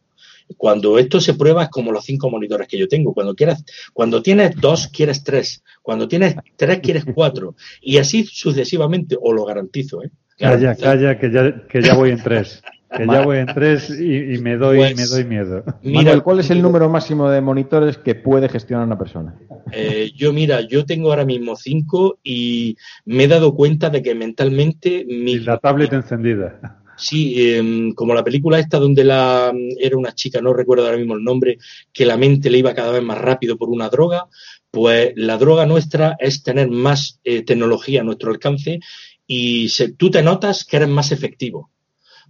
Cuando 0.57 0.97
esto 0.97 1.21
se 1.21 1.35
prueba 1.35 1.63
es 1.63 1.69
como 1.69 1.91
los 1.91 2.05
cinco 2.05 2.29
monitores 2.29 2.67
que 2.67 2.77
yo 2.77 2.87
tengo. 2.87 3.13
Cuando 3.13 3.35
quieras, 3.35 3.63
cuando 3.93 4.21
tienes 4.21 4.55
dos, 4.55 4.87
quieres 4.87 5.23
tres. 5.23 5.63
Cuando 5.81 6.07
tienes 6.07 6.35
tres, 6.55 6.79
quieres 6.79 7.05
cuatro. 7.05 7.55
Y 7.81 7.97
así 7.97 8.25
sucesivamente, 8.25 9.15
o 9.19 9.31
lo 9.33 9.45
garantizo, 9.45 10.03
¿eh? 10.03 10.11
Calla, 10.37 10.75
calla, 10.75 11.19
que 11.19 11.31
ya, 11.31 11.67
que 11.67 11.81
ya 11.81 11.93
voy 11.95 12.11
en 12.11 12.23
tres. 12.23 12.61
Que 12.95 13.05
ya 13.05 13.23
voy 13.23 13.37
en 13.37 13.45
tres 13.47 13.89
y, 13.89 14.39
me 14.39 14.57
doy 14.57 14.79
me 14.79 14.93
pues, 14.93 15.11
doy 15.11 15.25
miedo. 15.25 15.63
Mira, 15.83 16.19
¿cuál 16.21 16.39
es 16.39 16.49
el 16.49 16.61
número 16.61 16.89
máximo 16.89 17.29
de 17.29 17.39
monitores 17.39 17.97
que 17.97 18.15
puede 18.15 18.49
gestionar 18.49 18.87
una 18.87 18.97
persona? 18.97 19.35
Eh, 19.71 20.11
yo, 20.15 20.33
mira, 20.33 20.61
yo 20.61 20.85
tengo 20.85 21.09
ahora 21.09 21.25
mismo 21.25 21.55
cinco 21.55 22.19
y 22.23 22.75
me 23.05 23.25
he 23.25 23.27
dado 23.27 23.53
cuenta 23.53 23.89
de 23.89 24.01
que 24.01 24.15
mentalmente... 24.15 25.05
Mi... 25.07 25.39
la 25.39 25.57
tablet 25.57 25.93
encendida 25.93 26.79
Sí, 26.99 27.53
em, 27.53 27.93
como 27.93 28.13
la 28.13 28.25
película 28.25 28.59
esta 28.59 28.77
donde 28.77 29.05
la 29.05 29.53
era 29.79 29.97
una 29.97 30.13
chica, 30.13 30.41
no 30.41 30.53
recuerdo 30.53 30.85
ahora 30.85 30.97
mismo 30.97 31.15
el 31.15 31.23
nombre, 31.23 31.57
que 31.93 32.05
la 32.05 32.17
mente 32.17 32.49
le 32.49 32.57
iba 32.57 32.73
cada 32.73 32.91
vez 32.91 33.01
más 33.01 33.17
rápido 33.17 33.57
por 33.57 33.69
una 33.69 33.87
droga, 33.87 34.27
pues 34.69 35.13
la 35.15 35.37
droga 35.37 35.65
nuestra 35.65 36.17
es 36.19 36.43
tener 36.43 36.69
más 36.69 37.19
eh, 37.23 37.43
tecnología 37.43 38.01
a 38.01 38.03
nuestro 38.03 38.31
alcance 38.31 38.81
y 39.25 39.69
tú 39.95 40.11
te 40.11 40.21
notas 40.21 40.65
que 40.65 40.77
eres 40.77 40.89
más 40.89 41.13
efectivo. 41.13 41.69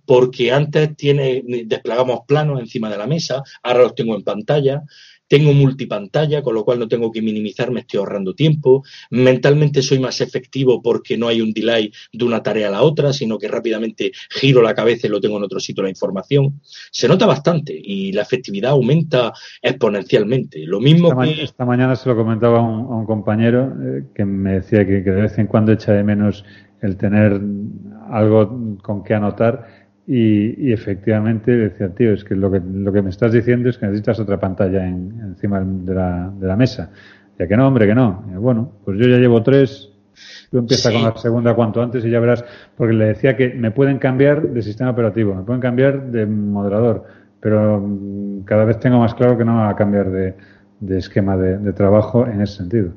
Porque 0.10 0.52
antes 0.52 0.98
tiene, 0.98 1.44
desplegamos 1.68 2.22
planos 2.26 2.60
encima 2.60 2.90
de 2.90 2.98
la 2.98 3.06
mesa, 3.06 3.44
ahora 3.62 3.84
los 3.84 3.94
tengo 3.94 4.16
en 4.16 4.24
pantalla, 4.24 4.82
tengo 5.28 5.54
multipantalla, 5.54 6.42
con 6.42 6.56
lo 6.56 6.66
cual 6.66 6.80
no 6.80 6.88
tengo 6.88 7.12
que 7.12 7.22
minimizar, 7.22 7.70
me 7.70 7.82
estoy 7.82 8.00
ahorrando 8.00 8.34
tiempo. 8.34 8.84
Mentalmente 9.12 9.84
soy 9.84 10.00
más 10.00 10.20
efectivo 10.20 10.82
porque 10.82 11.16
no 11.16 11.28
hay 11.28 11.42
un 11.42 11.54
delay 11.54 11.92
de 12.12 12.26
una 12.26 12.42
tarea 12.42 12.70
a 12.70 12.72
la 12.72 12.82
otra, 12.82 13.14
sino 13.14 13.38
que 13.38 13.48
rápidamente 13.48 14.12
giro 14.32 14.64
la 14.64 14.74
cabeza 14.74 15.06
y 15.06 15.12
lo 15.12 15.22
tengo 15.22 15.38
en 15.38 15.44
otro 15.44 15.60
sitio 15.60 15.84
la 15.84 15.90
información. 15.90 16.60
Se 16.90 17.08
nota 17.08 17.28
bastante 17.28 17.80
y 17.80 18.12
la 18.12 18.24
efectividad 18.24 18.72
aumenta 18.72 19.32
exponencialmente. 19.62 20.66
Lo 20.66 20.80
mismo 20.80 21.10
esta, 21.10 21.36
que... 21.36 21.44
esta 21.44 21.66
mañana 21.66 21.96
se 21.96 22.10
lo 22.10 22.16
comentaba 22.16 22.58
a 22.58 22.64
un, 22.64 23.06
compañero 23.06 23.76
eh, 23.80 24.06
que 24.16 24.26
me 24.26 24.54
decía 24.54 24.88
que, 24.88 25.04
que 25.04 25.12
de 25.12 25.22
vez 25.22 25.38
en 25.38 25.46
cuando 25.46 25.72
echa 25.72 25.94
de 25.94 26.04
menos 26.04 26.44
el 26.82 26.98
tener 26.98 27.40
algo 28.10 28.78
con 28.82 29.04
que 29.04 29.14
anotar 29.14 29.79
y, 30.12 30.74
efectivamente 30.74 31.52
decía, 31.56 31.94
tío, 31.94 32.14
es 32.14 32.24
que 32.24 32.34
lo, 32.34 32.52
que 32.52 32.60
lo 32.60 32.92
que 32.92 33.04
me 33.04 33.12
estás 33.12 33.32
diciendo 33.32 33.70
es 33.70 33.78
que 33.78 33.86
necesitas 33.86 34.20
otra 34.20 34.40
pantalla 34.40 34.88
encima 34.88 35.62
de 35.62 35.94
la, 35.94 36.34
de 36.36 36.48
la 36.48 36.56
mesa. 36.56 36.90
Ya 37.38 37.48
que 37.48 37.56
no, 37.56 37.68
hombre, 37.68 37.86
que 37.86 37.94
no. 37.94 38.24
bueno, 38.40 38.72
pues 38.84 38.98
yo 38.98 39.08
ya 39.08 39.18
llevo 39.18 39.44
tres, 39.44 39.92
tú 40.50 40.58
empieza 40.58 40.92
con 40.92 41.04
la 41.04 41.16
segunda 41.16 41.54
cuanto 41.54 41.84
antes 41.84 42.04
y 42.04 42.10
ya 42.10 42.20
verás, 42.20 42.44
porque 42.76 42.94
le 42.96 43.06
decía 43.06 43.38
que 43.38 43.50
me 43.50 43.70
pueden 43.70 44.00
cambiar 44.00 44.50
de 44.50 44.64
sistema 44.64 44.90
operativo, 44.90 45.36
me 45.36 45.44
pueden 45.44 45.62
cambiar 45.62 46.10
de 46.10 46.26
moderador, 46.26 47.06
pero 47.40 47.80
mm, 47.80 48.46
cada 48.46 48.66
vez 48.66 48.80
tengo 48.80 48.98
más 48.98 49.14
claro 49.14 49.38
que 49.38 49.46
no 49.46 49.58
va 49.58 49.70
a 49.70 49.76
cambiar 49.76 50.10
de, 50.10 50.34
de 50.80 50.98
esquema 50.98 51.38
de, 51.38 51.60
de, 51.60 51.72
trabajo 51.72 52.26
en 52.26 52.42
ese 52.42 52.58
sentido. 52.58 52.94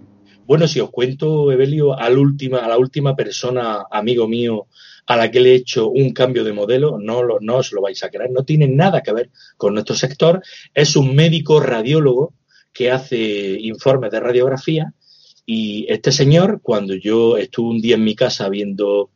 Bueno, 0.47 0.67
si 0.67 0.81
os 0.81 0.91
cuento, 0.91 1.53
Evelio, 1.53 1.95
última, 2.17 2.61
a 2.61 2.69
la 2.69 2.79
última 2.79 3.15
persona, 3.15 3.85
amigo 3.91 4.27
mío, 4.27 4.67
a 5.07 5.17
la 5.17 5.31
que 5.31 5.41
le 5.41 5.53
he 5.53 5.55
hecho 5.55 5.89
un 5.89 6.13
cambio 6.13 6.45
de 6.45 6.53
modelo, 6.53 6.99
no, 6.99 7.23
lo, 7.23 7.41
no 7.41 7.57
os 7.57 7.73
lo 7.73 7.83
vais 7.83 8.03
a 8.05 8.09
creer, 8.09 8.31
no 8.31 8.45
tiene 8.45 8.69
nada 8.69 9.03
que 9.03 9.13
ver 9.13 9.31
con 9.57 9.75
nuestro 9.75 9.97
sector, 9.97 10.43
es 10.75 10.97
un 10.97 11.15
médico 11.15 11.61
radiólogo 11.61 12.35
que 12.73 12.91
hace 12.91 13.59
informes 13.61 14.11
de 14.11 14.21
radiografía 14.21 14.95
y 15.45 15.87
este 15.89 16.13
señor, 16.13 16.61
cuando 16.63 16.95
yo 16.95 17.37
estuve 17.37 17.71
un 17.71 17.81
día 17.81 17.97
en 17.97 18.05
mi 18.05 18.15
casa 18.15 18.49
viendo 18.49 19.11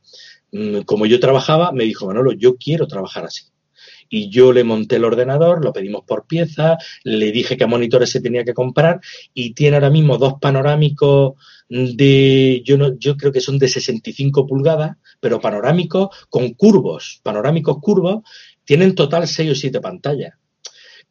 mm, 0.53 0.81
cómo 0.81 1.07
yo 1.07 1.21
trabajaba, 1.21 1.73
me 1.73 1.85
dijo, 1.85 2.07
Manolo, 2.07 2.33
yo 2.33 2.57
quiero 2.57 2.87
trabajar 2.87 3.25
así 3.25 3.45
y 4.09 4.31
yo 4.31 4.53
le 4.53 4.65
monté 4.65 4.97
el 4.97 5.05
ordenador, 5.05 5.65
lo 5.65 5.73
pedimos 5.73 6.05
por 6.05 6.27
pieza, 6.27 6.79
le 7.05 7.33
dije 7.33 7.57
qué 7.57 7.67
monitores 7.67 8.11
se 8.11 8.21
tenía 8.21 8.45
que 8.45 8.55
comprar 8.55 9.01
y 9.35 9.55
tiene 9.55 9.77
ahora 9.77 9.91
mismo 9.91 10.19
dos 10.19 10.35
panorámicos 10.41 11.35
de, 11.69 12.63
yo, 12.65 12.79
no, 12.79 12.97
yo 12.99 13.17
creo 13.17 13.33
que 13.33 13.41
son 13.41 13.59
de 13.59 13.69
65 13.69 14.47
pulgadas, 14.47 14.97
pero 15.21 15.41
panorámicos 15.41 16.09
con 16.29 16.55
curvos, 16.55 17.21
panorámicos 17.23 17.79
curvos, 17.81 18.23
tienen 18.65 18.95
total 18.95 19.27
6 19.27 19.53
o 19.53 19.55
7 19.55 19.81
pantallas. 19.81 20.35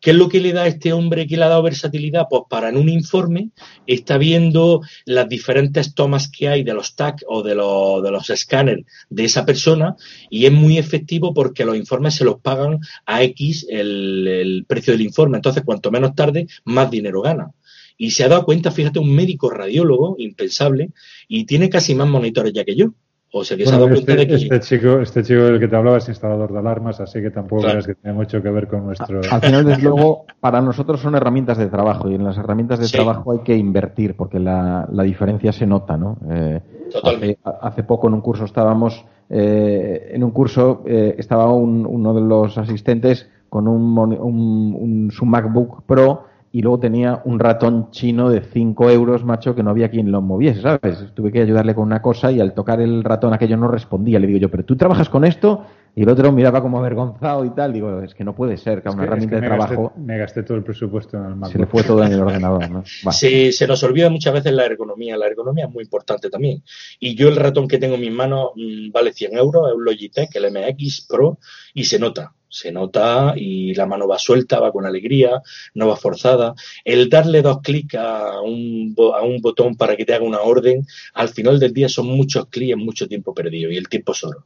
¿Qué 0.05 0.11
es 0.11 0.17
lo 0.17 0.29
que 0.29 0.39
le 0.39 0.53
da 0.53 0.63
a 0.63 0.67
este 0.67 0.93
hombre 0.93 1.25
que 1.25 1.37
le 1.37 1.45
ha 1.45 1.49
dado 1.49 1.63
versatilidad? 1.63 2.27
Pues 2.29 2.43
para 2.49 2.69
en 2.69 2.77
un 2.77 2.89
informe 2.89 3.49
está 3.87 4.17
viendo 4.17 4.81
las 5.05 5.27
diferentes 5.27 5.95
tomas 5.95 6.29
que 6.29 6.47
hay 6.47 6.63
de 6.63 6.73
los 6.73 6.95
TAC 6.95 7.23
o 7.27 7.41
de 7.41 7.55
los, 7.55 8.03
de 8.03 8.11
los 8.11 8.29
escáneres 8.29 8.85
de 9.09 9.25
esa 9.25 9.45
persona 9.45 9.95
y 10.29 10.45
es 10.45 10.51
muy 10.51 10.77
efectivo 10.77 11.33
porque 11.33 11.65
los 11.65 11.75
informes 11.75 12.13
se 12.13 12.25
los 12.25 12.39
pagan 12.39 12.79
a 13.05 13.23
X 13.23 13.65
el, 13.69 14.27
el 14.27 14.65
precio 14.67 14.93
del 14.93 15.01
informe. 15.01 15.37
Entonces, 15.37 15.63
cuanto 15.65 15.89
menos 15.89 16.13
tarde, 16.13 16.47
más 16.65 16.91
dinero 16.91 17.21
gana. 17.21 17.51
Y 17.97 18.11
se 18.11 18.25
ha 18.25 18.27
dado 18.27 18.45
cuenta, 18.45 18.71
fíjate, 18.71 18.99
un 18.99 19.15
médico 19.15 19.49
radiólogo, 19.49 20.17
impensable, 20.19 20.91
y 21.27 21.45
tiene 21.45 21.69
casi 21.69 21.95
más 21.95 22.07
monitores 22.07 22.53
ya 22.53 22.65
que 22.65 22.75
yo. 22.75 22.93
O 23.37 23.43
sea 23.43 23.57
que 23.57 23.65
se 23.65 23.75
ha 23.75 23.77
dado 23.77 23.89
cuenta 23.89 24.13
este, 24.13 24.15
de 24.15 24.27
que. 24.27 24.35
Este 24.35 24.59
chico, 24.61 24.99
este 25.01 25.21
chico 25.21 25.41
del 25.41 25.59
que 25.59 25.67
te 25.67 25.75
hablaba 25.75 25.97
es 25.97 26.07
instalador 26.07 26.53
de 26.53 26.59
alarmas, 26.59 27.01
así 27.01 27.21
que 27.21 27.31
tampoco 27.31 27.63
claro. 27.63 27.73
creas 27.73 27.87
que 27.87 27.95
tiene 27.95 28.15
mucho 28.15 28.41
que 28.41 28.49
ver 28.49 28.65
con 28.69 28.85
nuestro. 28.85 29.19
Al 29.29 29.41
final, 29.41 29.65
desde 29.65 29.81
luego, 29.89 30.25
para 30.39 30.61
nosotros 30.61 31.01
son 31.01 31.15
herramientas 31.15 31.57
de 31.57 31.67
trabajo 31.67 32.09
y 32.09 32.15
en 32.15 32.23
las 32.23 32.37
herramientas 32.37 32.79
de 32.79 32.85
sí. 32.85 32.93
trabajo 32.93 33.33
hay 33.33 33.39
que 33.39 33.57
invertir 33.57 34.15
porque 34.15 34.39
la, 34.39 34.87
la 34.89 35.03
diferencia 35.03 35.51
se 35.51 35.65
nota, 35.65 35.97
¿no? 35.97 36.17
Eh, 36.29 36.61
hace, 37.03 37.37
hace, 37.61 37.83
poco 37.83 38.07
en 38.07 38.13
un 38.13 38.21
curso 38.21 38.45
estábamos. 38.45 39.03
Eh, 39.29 40.11
en 40.13 40.23
un 40.23 40.31
curso 40.31 40.83
eh, 40.85 41.15
estaba 41.17 41.51
un, 41.51 41.85
uno 41.85 42.13
de 42.13 42.21
los 42.21 42.57
asistentes 42.57 43.29
con 43.49 43.67
un, 43.67 43.97
un, 43.97 44.77
un, 44.79 45.11
su 45.11 45.25
MacBook 45.25 45.83
Pro 45.85 46.23
y 46.55 46.61
luego 46.61 46.79
tenía 46.79 47.21
un 47.25 47.37
ratón 47.37 47.91
chino 47.91 48.29
de 48.29 48.39
5 48.39 48.89
euros, 48.89 49.25
macho, 49.25 49.53
que 49.53 49.61
no 49.61 49.71
había 49.71 49.89
quien 49.89 50.09
lo 50.09 50.21
moviese, 50.21 50.61
¿sabes? 50.61 51.13
Tuve 51.13 51.29
que 51.29 51.41
ayudarle 51.41 51.75
con 51.75 51.83
una 51.83 52.01
cosa 52.01 52.31
y 52.31 52.39
al 52.39 52.53
tocar 52.53 52.79
el 52.79 53.03
ratón 53.03 53.33
aquello 53.33 53.57
no 53.57 53.67
respondía. 53.67 54.19
Le 54.19 54.27
digo 54.27 54.39
yo, 54.39 54.49
pero 54.49 54.63
tú 54.63 54.77
trabajas 54.77 55.09
con 55.09 55.25
esto 55.25 55.65
y 55.93 56.03
el 56.03 56.07
otro 56.07 56.31
miraba 56.31 56.61
como 56.61 56.79
avergonzado 56.79 57.43
y 57.43 57.49
tal. 57.49 57.73
Digo, 57.73 58.01
es 58.01 58.15
que 58.15 58.23
no 58.23 58.33
puede 58.33 58.55
ser, 58.55 58.81
que 58.81 58.87
a 58.87 58.93
una 58.93 59.01
que, 59.01 59.07
herramienta 59.07 59.35
es 59.35 59.41
que 59.41 59.49
de 59.49 59.53
trabajo. 59.53 59.83
Gasté, 59.83 59.99
me 59.99 60.17
gasté 60.17 60.43
todo 60.43 60.57
el 60.57 60.63
presupuesto 60.63 61.17
en 61.17 61.25
el 61.25 61.35
MacBook. 61.35 61.51
Se 61.51 61.59
le 61.59 61.65
fue 61.65 61.83
todo 61.83 62.05
en 62.05 62.13
el 62.13 62.21
ordenador, 62.21 62.71
¿no? 62.71 62.83
Sí, 62.85 63.51
se 63.51 63.67
nos 63.67 63.83
olvida 63.83 64.09
muchas 64.09 64.33
veces 64.33 64.53
la 64.53 64.65
ergonomía. 64.65 65.17
La 65.17 65.27
ergonomía 65.27 65.65
es 65.65 65.73
muy 65.73 65.83
importante 65.83 66.29
también. 66.29 66.63
Y 67.01 67.15
yo 67.15 67.27
el 67.27 67.35
ratón 67.35 67.67
que 67.67 67.79
tengo 67.79 67.95
en 67.95 68.01
mis 68.01 68.13
manos 68.13 68.51
mmm, 68.55 68.93
vale 68.93 69.11
100 69.11 69.35
euros, 69.35 69.67
es 69.67 69.75
un 69.75 69.83
Logitech, 69.83 70.33
el 70.37 70.53
MX 70.53 71.05
Pro, 71.09 71.37
y 71.73 71.83
se 71.83 71.99
nota 71.99 72.31
se 72.55 72.71
nota 72.71 73.33
y 73.35 73.73
la 73.75 73.85
mano 73.85 74.07
va 74.07 74.17
suelta, 74.17 74.61
va 74.61 74.71
con 74.71 74.85
alegría, 74.85 75.41
no 75.73 75.89
va 75.89 75.97
forzada. 75.97 76.53
El 76.85 77.09
darle 77.09 77.41
dos 77.41 77.59
clics 77.61 77.95
a 77.95 78.41
un, 78.41 78.95
a 78.97 79.21
un 79.23 79.41
botón 79.41 79.75
para 79.75 79.97
que 79.97 80.05
te 80.05 80.13
haga 80.13 80.23
una 80.23 80.39
orden, 80.39 80.85
al 81.13 81.29
final 81.29 81.59
del 81.59 81.73
día 81.73 81.89
son 81.89 82.07
muchos 82.07 82.47
clics 82.47 82.77
mucho 82.77 83.07
tiempo 83.07 83.33
perdido 83.33 83.71
y 83.71 83.77
el 83.77 83.89
tiempo 83.89 84.13
es 84.13 84.23
oro. 84.23 84.45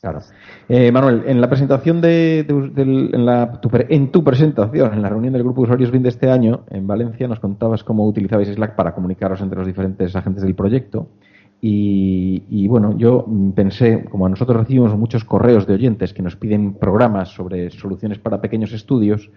Claro. 0.00 0.20
Eh, 0.68 0.92
Manuel, 0.92 1.22
en 1.26 1.40
la 1.40 1.48
presentación 1.48 2.00
de 2.02 2.40
en, 2.40 3.24
la, 3.24 3.58
tu, 3.60 3.70
en, 3.72 4.12
tu, 4.12 4.22
presentación, 4.22 4.92
en 4.92 5.00
la 5.00 5.08
reunión 5.08 5.32
del 5.32 5.42
grupo 5.42 5.62
de 5.62 5.64
usuarios 5.64 5.90
BIM 5.90 6.02
de 6.02 6.10
este 6.10 6.30
año, 6.30 6.66
en 6.70 6.86
Valencia, 6.86 7.26
nos 7.26 7.40
contabas 7.40 7.84
cómo 7.84 8.06
utilizabais 8.06 8.48
Slack 8.48 8.74
para 8.74 8.94
comunicaros 8.94 9.40
entre 9.40 9.58
los 9.58 9.66
diferentes 9.66 10.14
agentes 10.14 10.42
del 10.42 10.54
proyecto. 10.54 11.08
Y, 11.66 12.42
y, 12.50 12.68
bueno, 12.68 12.94
yo 12.98 13.24
pensé, 13.54 14.04
como 14.10 14.28
nosotros 14.28 14.58
recibimos 14.58 14.94
muchos 14.98 15.24
correos 15.24 15.66
de 15.66 15.72
oyentes 15.72 16.12
que 16.12 16.20
nos 16.20 16.36
piden 16.36 16.74
programas 16.74 17.30
sobre 17.30 17.70
soluciones 17.70 18.18
para 18.18 18.42
pequeños 18.42 18.74
estudios, 18.74 19.30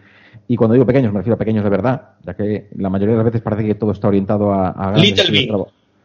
y 0.45 0.57
cuando 0.57 0.73
digo 0.73 0.85
pequeños 0.85 1.13
me 1.13 1.19
refiero 1.19 1.35
a 1.35 1.37
pequeños 1.37 1.63
de 1.63 1.69
verdad, 1.69 2.01
ya 2.25 2.33
que 2.33 2.67
la 2.75 2.89
mayoría 2.89 3.13
de 3.13 3.19
las 3.19 3.25
veces 3.27 3.39
parece 3.39 3.65
que 3.65 3.75
todo 3.75 3.93
está 3.93 4.09
orientado 4.09 4.51
a... 4.51 4.71
a 4.71 4.97
Little 4.97 5.31
Big. 5.31 5.49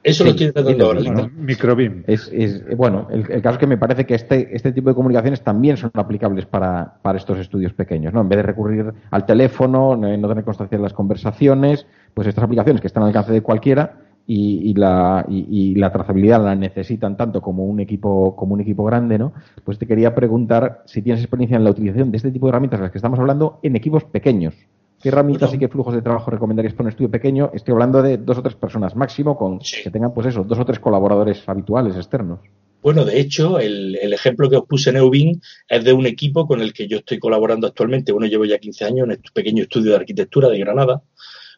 Eso 0.05 0.23
sí, 0.23 0.25
lo 0.25 0.31
estoy 0.31 0.53
tratando 0.53 0.87
ahora. 0.87 1.01
Bueno, 1.03 1.31
Microbim. 1.37 2.05
Es, 2.07 2.31
es, 2.33 2.77
bueno, 2.77 3.09
el, 3.11 3.29
el, 3.29 3.43
caso 3.43 3.55
es 3.55 3.59
que 3.59 3.66
me 3.66 3.77
parece 3.77 4.07
que 4.07 4.14
este, 4.14 4.55
este 4.55 4.70
tipo 4.70 4.91
de 4.91 4.95
comunicaciones 4.95 5.43
también 5.43 5.77
son 5.77 5.91
aplicables 5.95 6.47
para, 6.47 6.99
para 7.03 7.18
estos 7.18 7.39
estudios 7.39 7.73
pequeños, 7.73 8.14
¿no? 8.14 8.20
En 8.20 8.29
vez 8.29 8.37
de 8.37 8.43
recurrir 8.45 8.93
al 9.11 9.27
teléfono, 9.27 9.97
no, 9.97 10.16
no 10.16 10.29
tener 10.29 10.45
constancia 10.45 10.79
de 10.79 10.83
las 10.83 10.93
conversaciones, 10.93 11.85
pues 12.14 12.29
estas 12.29 12.45
aplicaciones 12.45 12.81
que 12.81 12.87
están 12.87 13.03
al 13.03 13.09
alcance 13.09 13.33
de 13.33 13.43
cualquiera, 13.43 14.12
y, 14.35 14.70
y, 14.70 14.74
la, 14.74 15.26
y, 15.28 15.47
y, 15.51 15.74
la 15.74 15.93
trazabilidad 15.93 16.43
la 16.43 16.55
necesitan 16.55 17.18
tanto 17.18 17.43
como 17.43 17.66
un 17.66 17.80
equipo 17.80 18.35
como 18.35 18.55
un 18.55 18.62
equipo 18.62 18.83
grande, 18.83 19.18
¿no? 19.18 19.35
Pues 19.62 19.78
te 19.78 19.87
quería 19.87 20.14
preguntar 20.14 20.83
si 20.87 21.03
tienes 21.03 21.20
experiencia 21.20 21.59
en 21.59 21.64
la 21.64 21.70
utilización 21.70 22.11
de 22.11 22.16
este 22.16 22.30
tipo 22.30 22.47
de 22.47 22.51
herramientas 22.51 22.80
de 22.80 22.85
las 22.85 22.93
que 22.93 22.97
estamos 22.99 23.18
hablando 23.18 23.61
en 23.62 23.76
equipos 23.76 24.05
pequeños. 24.05 24.55
¿Qué 25.03 25.11
herramientas 25.11 25.51
bueno. 25.51 25.57
y 25.57 25.61
qué 25.61 25.68
flujos 25.68 25.95
de 25.95 26.01
trabajo 26.01 26.30
recomendarías 26.30 26.72
para 26.72 26.85
un 26.85 26.91
estudio 26.93 27.11
pequeño? 27.11 27.51
Estoy 27.53 27.72
hablando 27.72 28.01
de 28.01 28.16
dos 28.16 28.39
o 28.39 28.43
tres 28.43 28.55
personas 28.55 28.97
máximo 28.97 29.37
con 29.37 29.61
sí. 29.61 29.83
que 29.83 29.91
tengan 29.91 30.14
pues 30.14 30.28
eso, 30.28 30.45
dos 30.45 30.59
o 30.59 30.64
tres 30.64 30.78
colaboradores 30.78 31.47
habituales 31.47 31.95
externos. 31.97 32.41
Bueno, 32.80 33.05
de 33.05 33.20
hecho, 33.20 33.59
el, 33.59 33.99
el, 34.01 34.14
ejemplo 34.14 34.49
que 34.49 34.57
os 34.57 34.64
puse 34.64 34.91
en 34.91 34.97
Eubin 34.97 35.43
es 35.68 35.85
de 35.85 35.93
un 35.93 36.07
equipo 36.07 36.47
con 36.47 36.62
el 36.62 36.72
que 36.72 36.89
yo 36.89 36.99
estoy 36.99 37.18
colaborando 37.18 37.66
actualmente. 37.66 38.12
Bueno, 38.12 38.28
llevo 38.28 38.47
ya 38.47 38.59
15 38.59 38.85
años 38.87 39.05
en 39.05 39.12
este 39.12 39.28
pequeño 39.35 39.64
estudio 39.64 39.91
de 39.91 39.97
arquitectura 39.99 40.49
de 40.49 40.59
Granada, 40.59 41.03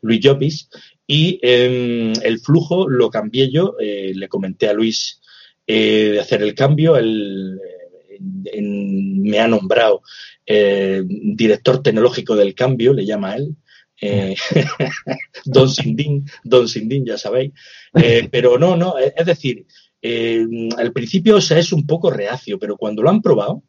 Luis 0.03 0.21
Llopis, 0.21 0.69
y 1.07 1.39
eh, 1.43 2.13
el 2.23 2.39
flujo 2.41 2.89
lo 2.89 3.11
cambié 3.11 3.51
yo, 3.51 3.77
eh, 3.81 4.13
le 4.15 4.29
comenté 4.29 4.69
a 4.69 4.73
Luis 4.73 5.21
eh, 5.67 6.11
de 6.13 6.21
hacer 6.21 6.43
el 6.43 6.55
cambio, 6.55 6.97
él 6.97 7.59
en, 8.47 9.23
me 9.23 9.39
ha 9.39 9.49
nombrado 9.49 10.03
eh, 10.47 11.03
director 11.07 11.83
tecnológico 11.83 12.37
del 12.37 12.55
cambio, 12.55 12.93
le 12.93 13.07
llama 13.07 13.37
él, 13.37 13.57
eh, 14.01 14.35
Don 15.45 15.69
Sindin, 15.69 16.27
Don 16.43 16.69
Sindin, 16.69 17.05
ya 17.07 17.19
sabéis. 17.19 17.53
Eh, 17.95 18.29
pero 18.31 18.59
no, 18.59 18.77
no, 18.77 18.97
es 18.99 19.27
decir, 19.27 19.67
eh, 20.03 20.45
al 20.77 20.93
principio 20.93 21.37
o 21.37 21.41
sea, 21.41 21.59
es 21.59 21.73
un 21.73 21.87
poco 21.87 22.11
reacio, 22.11 22.59
pero 22.59 22.77
cuando 22.77 23.03
lo 23.03 23.11
han 23.11 23.23
probado, 23.23 23.63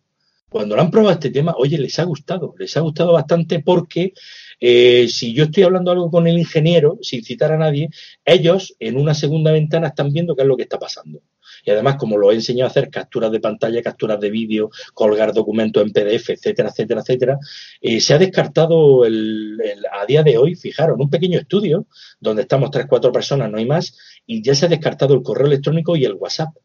cuando 0.49 0.75
lo 0.75 0.81
han 0.81 0.91
probado 0.91 1.13
este 1.13 1.31
tema, 1.31 1.55
oye, 1.57 1.77
les 1.77 1.97
ha 1.99 2.03
gustado, 2.03 2.55
les 2.57 2.75
ha 2.77 2.81
gustado 2.81 3.13
bastante 3.13 3.59
porque 3.59 4.13
eh, 4.59 5.07
si 5.09 5.33
yo 5.33 5.45
estoy 5.45 5.63
hablando 5.63 5.91
algo 5.91 6.09
con 6.09 6.27
el 6.27 6.37
ingeniero, 6.37 6.97
sin 7.01 7.23
citar 7.23 7.51
a 7.51 7.57
nadie, 7.57 7.89
ellos 8.23 8.75
en 8.79 8.97
una 8.97 9.13
segunda 9.13 9.51
ventana 9.51 9.87
están 9.87 10.11
viendo 10.11 10.35
qué 10.35 10.43
es 10.43 10.47
lo 10.47 10.57
que 10.57 10.63
está 10.63 10.79
pasando. 10.79 11.21
y 11.65 11.71
además 11.71 11.95
como 11.97 12.17
lo 12.17 12.31
he 12.31 12.35
enseñado 12.35 12.67
a 12.67 12.71
hacer 12.71 12.89
capturas 12.89 13.31
de 13.31 13.39
pantalla, 13.39 13.81
capturas 13.81 14.19
de 14.19 14.29
vídeo, 14.29 14.69
colgar 14.93 15.33
documentos 15.33 15.83
en 15.83 15.91
PDF, 15.91 16.29
etcétera, 16.29 16.69
etcétera, 16.69 17.01
etcétera, 17.01 17.39
eh, 17.81 17.99
se 17.99 18.13
ha 18.13 18.17
descartado 18.17 19.05
el, 19.05 19.59
a 19.91 20.05
día 20.05 20.23
de 20.23 20.37
hoy, 20.37 20.55
fijaros, 20.55 20.97
un 20.99 21.09
pequeño 21.09 21.39
estudio 21.39 21.87
donde 22.19 22.43
estamos 22.43 22.71
tres, 22.71 22.85
cuatro 22.87 23.11
personas, 23.11 23.49
no 23.49 23.57
hay 23.57 23.65
más, 23.65 23.97
y 24.25 24.41
ya 24.41 24.55
se 24.55 24.65
ha 24.65 24.69
descartado 24.69 25.13
el 25.13 25.23
correo 25.23 25.47
electrónico 25.47 25.95
y 25.95 26.05
el 26.05 26.13
WhatsApp. 26.13 26.55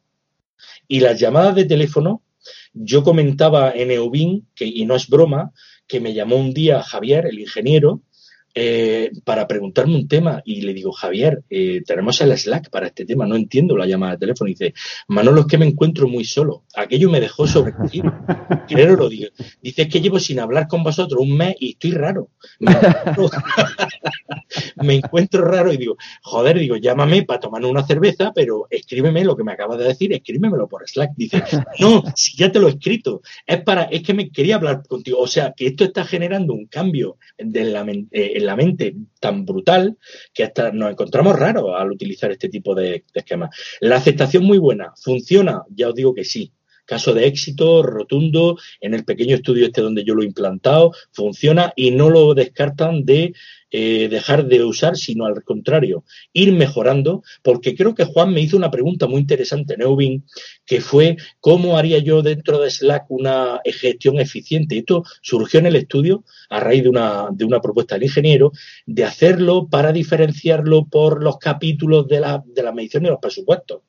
Y 0.88 1.01
las 1.01 1.18
llamadas 1.18 1.55
de 1.55 1.64
teléfono, 1.64 2.22
yo 2.72 3.03
comentaba 3.03 3.72
en 3.72 3.91
EUBIN, 3.91 4.49
que, 4.55 4.64
y 4.66 4.84
no 4.84 4.97
es 4.97 5.09
broma, 5.09 5.53
que 5.91 6.01
me 6.01 6.14
llamó 6.14 6.36
un 6.36 6.55
día 6.55 6.82
Javier, 6.82 7.26
el 7.26 7.41
ingeniero, 7.41 8.01
eh, 8.55 9.12
para 9.24 9.46
preguntarme 9.46 9.94
un 9.94 10.09
tema 10.09 10.42
y 10.44 10.62
le 10.62 10.74
digo, 10.74 10.90
Javier, 10.92 11.42
eh, 11.51 11.82
tenemos 11.86 12.20
el 12.20 12.36
Slack 12.36 12.70
para 12.70 12.88
este 12.88 13.05
tema, 13.05 13.26
no 13.26 13.36
entiendo 13.36 13.76
la 13.76 13.86
llamada 13.86 14.12
de 14.12 14.18
teléfono. 14.18 14.48
Y 14.48 14.55
dice, 14.55 14.74
Manolo, 15.09 15.42
es 15.42 15.46
que 15.46 15.59
me 15.59 15.66
encuentro 15.66 16.09
muy 16.09 16.24
solo. 16.24 16.64
Aquello 16.74 17.11
me 17.11 17.20
dejó 17.20 17.46
sobrecogido. 17.46 18.12
Claro, 18.68 18.94
lo 18.94 19.09
digo. 19.09 19.28
Dice, 19.61 19.82
es 19.82 19.88
que 19.88 20.01
llevo 20.01 20.20
sin 20.20 20.38
hablar 20.38 20.68
con 20.68 20.84
vosotros 20.84 21.20
un 21.20 21.36
mes 21.36 21.57
y 21.59 21.70
estoy 21.70 21.90
raro. 21.90 22.28
Me 24.76 24.94
encuentro, 24.94 25.44
raro 25.51 25.72
y 25.72 25.76
digo, 25.76 25.96
joder, 26.22 26.59
digo, 26.59 26.76
llámame 26.76 27.24
para 27.24 27.40
tomar 27.40 27.64
una 27.64 27.84
cerveza, 27.84 28.32
pero 28.32 28.68
escríbeme 28.70 29.24
lo 29.24 29.36
que 29.36 29.42
me 29.42 29.53
acabas 29.53 29.78
de 29.78 29.84
decir, 29.84 30.12
escríbemelo 30.12 30.68
por 30.68 30.88
Slack. 30.88 31.12
Dice, 31.16 31.42
no, 31.80 32.05
si 32.14 32.36
ya 32.36 32.53
te 32.53 32.61
lo 32.61 32.68
he 32.68 32.70
escrito, 32.70 33.22
es 33.44 33.61
para, 33.62 33.84
es 33.84 34.03
que 34.03 34.14
me 34.14 34.30
quería 34.30 34.55
hablar 34.55 34.86
contigo. 34.86 35.18
O 35.18 35.26
sea, 35.26 35.53
que 35.57 35.66
esto 35.66 35.82
está 35.82 36.05
generando 36.05 36.53
un 36.53 36.66
cambio 36.66 37.16
de 37.38 37.64
la, 37.64 37.84
eh, 38.12 38.39
en 38.41 38.47
la 38.47 38.57
mente 38.57 38.95
tan 39.20 39.45
brutal 39.45 39.97
que 40.34 40.45
hasta 40.45 40.72
nos 40.72 40.91
encontramos 40.91 41.38
raros 41.38 41.72
al 41.76 41.93
utilizar 41.93 42.30
este 42.30 42.49
tipo 42.49 42.74
de, 42.74 43.05
esquemas. 43.14 43.51
La 43.80 43.97
aceptación 43.97 44.45
muy 44.45 44.59
buena, 44.59 44.93
¿funciona? 44.97 45.62
Ya 45.74 45.88
os 45.88 45.95
digo 45.95 46.14
que 46.14 46.24
sí. 46.24 46.53
Caso 46.84 47.14
de 47.14 47.26
éxito 47.26 47.84
rotundo 47.84 48.59
en 48.80 48.95
el 48.95 49.05
pequeño 49.05 49.36
estudio 49.36 49.66
este 49.66 49.80
donde 49.80 50.03
yo 50.03 50.14
lo 50.14 50.22
he 50.22 50.26
implantado, 50.26 50.93
funciona 51.12 51.72
y 51.76 51.93
no 51.93 52.11
lo 52.11 52.34
descartan 52.34 53.05
de 53.05 53.32
eh, 53.71 54.09
dejar 54.09 54.47
de 54.47 54.64
usar, 54.64 54.97
sino 54.97 55.27
al 55.27 55.45
contrario, 55.45 56.05
ir 56.33 56.53
mejorando, 56.53 57.23
porque 57.43 57.75
creo 57.75 57.95
que 57.95 58.05
Juan 58.05 58.33
me 58.33 58.41
hizo 58.41 58.57
una 58.57 58.71
pregunta 58.71 59.07
muy 59.07 59.21
interesante, 59.21 59.77
Neubin, 59.77 60.25
que 60.66 60.81
fue 60.81 61.16
cómo 61.41 61.77
haría 61.77 61.99
yo 61.99 62.23
dentro 62.23 62.61
de 62.61 62.71
Slack 62.71 63.07
una 63.11 63.61
gestión 63.64 64.18
eficiente. 64.18 64.79
Esto 64.79 65.05
surgió 65.23 65.61
en 65.61 65.66
el 65.66 65.77
estudio 65.77 66.25
a 66.49 66.61
raíz 66.61 66.83
de 66.83 66.89
una, 66.89 67.29
de 67.33 67.45
una 67.45 67.61
propuesta 67.61 67.95
del 67.95 68.05
ingeniero 68.05 68.53
de 68.87 69.05
hacerlo 69.05 69.68
para 69.68 69.93
diferenciarlo 69.93 70.87
por 70.87 71.23
los 71.23 71.39
capítulos 71.39 72.09
de 72.09 72.21
la, 72.21 72.43
de 72.45 72.62
la 72.62 72.73
medición 72.73 73.07
y 73.07 73.09
los 73.09 73.21
presupuestos. 73.21 73.83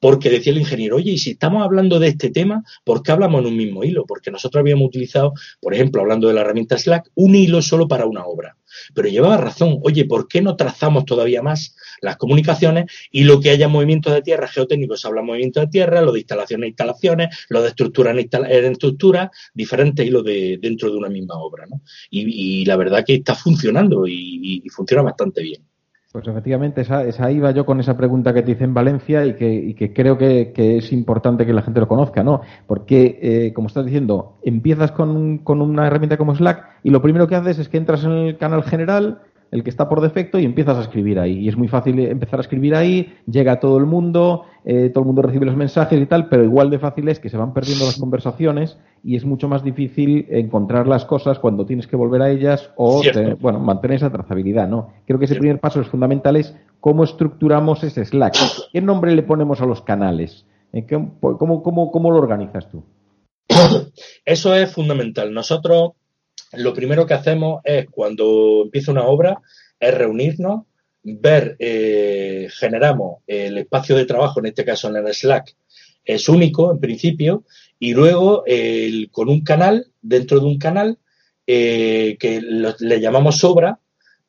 Porque 0.00 0.30
decía 0.30 0.52
el 0.52 0.58
ingeniero, 0.58 0.96
oye, 0.96 1.12
y 1.12 1.18
si 1.18 1.32
estamos 1.32 1.64
hablando 1.64 1.98
de 1.98 2.08
este 2.08 2.30
tema, 2.30 2.62
¿por 2.84 3.02
qué 3.02 3.12
hablamos 3.12 3.40
en 3.40 3.48
un 3.48 3.56
mismo 3.56 3.84
hilo? 3.84 4.04
Porque 4.06 4.30
nosotros 4.30 4.60
habíamos 4.60 4.88
utilizado, 4.88 5.32
por 5.60 5.74
ejemplo, 5.74 6.02
hablando 6.02 6.28
de 6.28 6.34
la 6.34 6.42
herramienta 6.42 6.78
Slack, 6.78 7.10
un 7.14 7.34
hilo 7.34 7.62
solo 7.62 7.88
para 7.88 8.06
una 8.06 8.24
obra. 8.24 8.56
Pero 8.94 9.08
llevaba 9.08 9.36
razón, 9.36 9.78
oye, 9.82 10.04
¿por 10.04 10.28
qué 10.28 10.42
no 10.42 10.56
trazamos 10.56 11.04
todavía 11.04 11.42
más 11.42 11.76
las 12.00 12.16
comunicaciones 12.16 12.86
y 13.10 13.24
lo 13.24 13.40
que 13.40 13.50
haya 13.50 13.68
movimientos 13.68 14.12
de 14.12 14.22
tierra 14.22 14.48
geotécnicos 14.48 15.04
habla 15.04 15.22
movimiento 15.22 15.60
de 15.60 15.68
tierra, 15.68 16.00
lo 16.00 16.12
de 16.12 16.20
instalaciones 16.20 16.68
instalaciones, 16.68 17.46
lo 17.48 17.62
de 17.62 17.68
estructura 17.68 18.10
en, 18.10 18.18
estructura, 18.18 19.30
diferentes 19.54 20.06
hilos 20.06 20.24
de, 20.24 20.58
dentro 20.60 20.90
de 20.90 20.96
una 20.96 21.08
misma 21.08 21.36
obra. 21.38 21.66
¿no? 21.66 21.82
Y, 22.10 22.64
la 22.64 22.76
verdad 22.76 23.04
que 23.06 23.14
está 23.14 23.34
funcionando 23.34 24.06
y 24.06 24.62
funciona 24.70 25.02
bastante 25.02 25.42
bien. 25.42 25.62
Pues 26.14 26.28
efectivamente, 26.28 26.82
esa, 26.82 27.02
esa, 27.02 27.28
iba 27.32 27.50
yo 27.50 27.66
con 27.66 27.80
esa 27.80 27.96
pregunta 27.96 28.32
que 28.32 28.42
te 28.42 28.52
hice 28.52 28.62
en 28.62 28.72
Valencia 28.72 29.26
y 29.26 29.34
que, 29.34 29.52
y 29.52 29.74
que 29.74 29.92
creo 29.92 30.16
que, 30.16 30.52
que, 30.52 30.76
es 30.76 30.92
importante 30.92 31.44
que 31.44 31.52
la 31.52 31.62
gente 31.62 31.80
lo 31.80 31.88
conozca, 31.88 32.22
¿no? 32.22 32.40
Porque, 32.68 33.18
eh, 33.20 33.52
como 33.52 33.66
estás 33.66 33.84
diciendo, 33.84 34.36
empiezas 34.44 34.92
con, 34.92 35.38
con, 35.38 35.60
una 35.60 35.88
herramienta 35.88 36.16
como 36.16 36.36
Slack 36.36 36.82
y 36.84 36.90
lo 36.90 37.02
primero 37.02 37.26
que 37.26 37.34
haces 37.34 37.58
es 37.58 37.68
que 37.68 37.78
entras 37.78 38.04
en 38.04 38.12
el 38.12 38.38
canal 38.38 38.62
general 38.62 39.22
el 39.54 39.62
que 39.62 39.70
está 39.70 39.88
por 39.88 40.00
defecto 40.00 40.40
y 40.40 40.44
empiezas 40.44 40.76
a 40.76 40.80
escribir 40.80 41.20
ahí. 41.20 41.38
Y 41.38 41.48
es 41.48 41.56
muy 41.56 41.68
fácil 41.68 41.96
empezar 42.00 42.40
a 42.40 42.42
escribir 42.42 42.74
ahí, 42.74 43.14
llega 43.30 43.52
a 43.52 43.60
todo 43.60 43.78
el 43.78 43.86
mundo, 43.86 44.46
eh, 44.64 44.90
todo 44.92 45.02
el 45.02 45.06
mundo 45.06 45.22
recibe 45.22 45.46
los 45.46 45.54
mensajes 45.54 46.02
y 46.02 46.06
tal, 46.06 46.28
pero 46.28 46.42
igual 46.42 46.70
de 46.70 46.80
fácil 46.80 47.08
es 47.08 47.20
que 47.20 47.28
se 47.28 47.36
van 47.36 47.54
perdiendo 47.54 47.84
las 47.84 47.96
conversaciones 47.96 48.78
y 49.04 49.14
es 49.14 49.24
mucho 49.24 49.48
más 49.48 49.62
difícil 49.62 50.26
encontrar 50.28 50.88
las 50.88 51.04
cosas 51.04 51.38
cuando 51.38 51.66
tienes 51.66 51.86
que 51.86 51.94
volver 51.94 52.22
a 52.22 52.30
ellas 52.32 52.72
o, 52.74 53.00
bueno, 53.38 53.60
mantener 53.60 53.98
esa 53.98 54.10
trazabilidad, 54.10 54.66
¿no? 54.66 54.92
Creo 55.06 55.20
que 55.20 55.26
ese 55.26 55.36
primer 55.36 55.60
paso 55.60 55.80
es 55.80 55.86
fundamental, 55.86 56.34
es 56.34 56.56
cómo 56.80 57.04
estructuramos 57.04 57.84
ese 57.84 58.04
Slack. 58.04 58.34
¿Qué 58.72 58.80
nombre 58.80 59.14
le 59.14 59.22
ponemos 59.22 59.60
a 59.60 59.66
los 59.66 59.82
canales? 59.82 60.46
¿Cómo, 60.90 61.62
cómo, 61.62 61.92
cómo 61.92 62.10
lo 62.10 62.18
organizas 62.18 62.68
tú? 62.68 62.82
Eso 64.24 64.52
es 64.56 64.72
fundamental. 64.72 65.32
Nosotros 65.32 65.92
lo 66.56 66.74
primero 66.74 67.06
que 67.06 67.14
hacemos 67.14 67.60
es 67.64 67.86
cuando 67.90 68.62
empieza 68.64 68.92
una 68.92 69.04
obra, 69.04 69.40
es 69.78 69.94
reunirnos, 69.94 70.64
ver, 71.02 71.56
eh, 71.58 72.48
generamos 72.50 73.22
el 73.26 73.58
espacio 73.58 73.96
de 73.96 74.06
trabajo, 74.06 74.40
en 74.40 74.46
este 74.46 74.64
caso 74.64 74.88
en 74.88 74.96
el 74.96 75.14
Slack, 75.14 75.54
es 76.04 76.28
único 76.28 76.72
en 76.72 76.80
principio, 76.80 77.44
y 77.78 77.94
luego 77.94 78.44
con 79.10 79.28
un 79.28 79.42
canal, 79.42 79.86
dentro 80.00 80.40
de 80.40 80.46
un 80.46 80.58
canal, 80.58 80.98
eh, 81.46 82.16
que 82.18 82.40
le 82.40 83.00
llamamos 83.00 83.44
obra, 83.44 83.78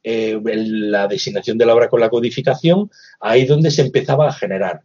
eh, 0.03 0.37
la 0.43 1.07
designación 1.07 1.57
de 1.57 1.65
la 1.65 1.73
obra 1.73 1.89
con 1.89 2.01
la 2.01 2.09
codificación, 2.09 2.91
ahí 3.21 3.45
donde 3.45 3.71
se 3.71 3.83
empezaba 3.83 4.27
a 4.27 4.33
generar. 4.33 4.81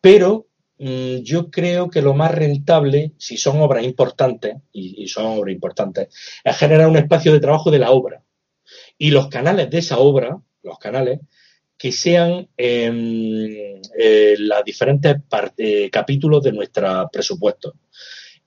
Pero 0.00 0.46
Mm, 0.78 1.18
yo 1.22 1.50
creo 1.50 1.88
que 1.90 2.02
lo 2.02 2.14
más 2.14 2.34
rentable, 2.34 3.12
si 3.16 3.36
son 3.36 3.60
obras 3.60 3.84
importantes, 3.84 4.56
y, 4.72 5.08
son 5.08 5.26
obras 5.38 5.54
importantes, 5.54 6.08
es 6.44 6.56
generar 6.56 6.88
un 6.88 6.96
espacio 6.96 7.32
de 7.32 7.40
trabajo 7.40 7.70
de 7.70 7.78
la 7.78 7.90
obra. 7.90 8.22
Y 8.98 9.10
los 9.10 9.28
canales 9.28 9.70
de 9.70 9.78
esa 9.78 9.98
obra, 9.98 10.38
los 10.62 10.78
canales, 10.78 11.20
que 11.78 11.92
sean 11.92 12.48
eh, 12.56 14.36
los 14.38 14.64
diferentes 14.64 15.16
capítulos 15.92 16.42
de 16.42 16.52
nuestro 16.52 17.08
presupuesto. 17.12 17.74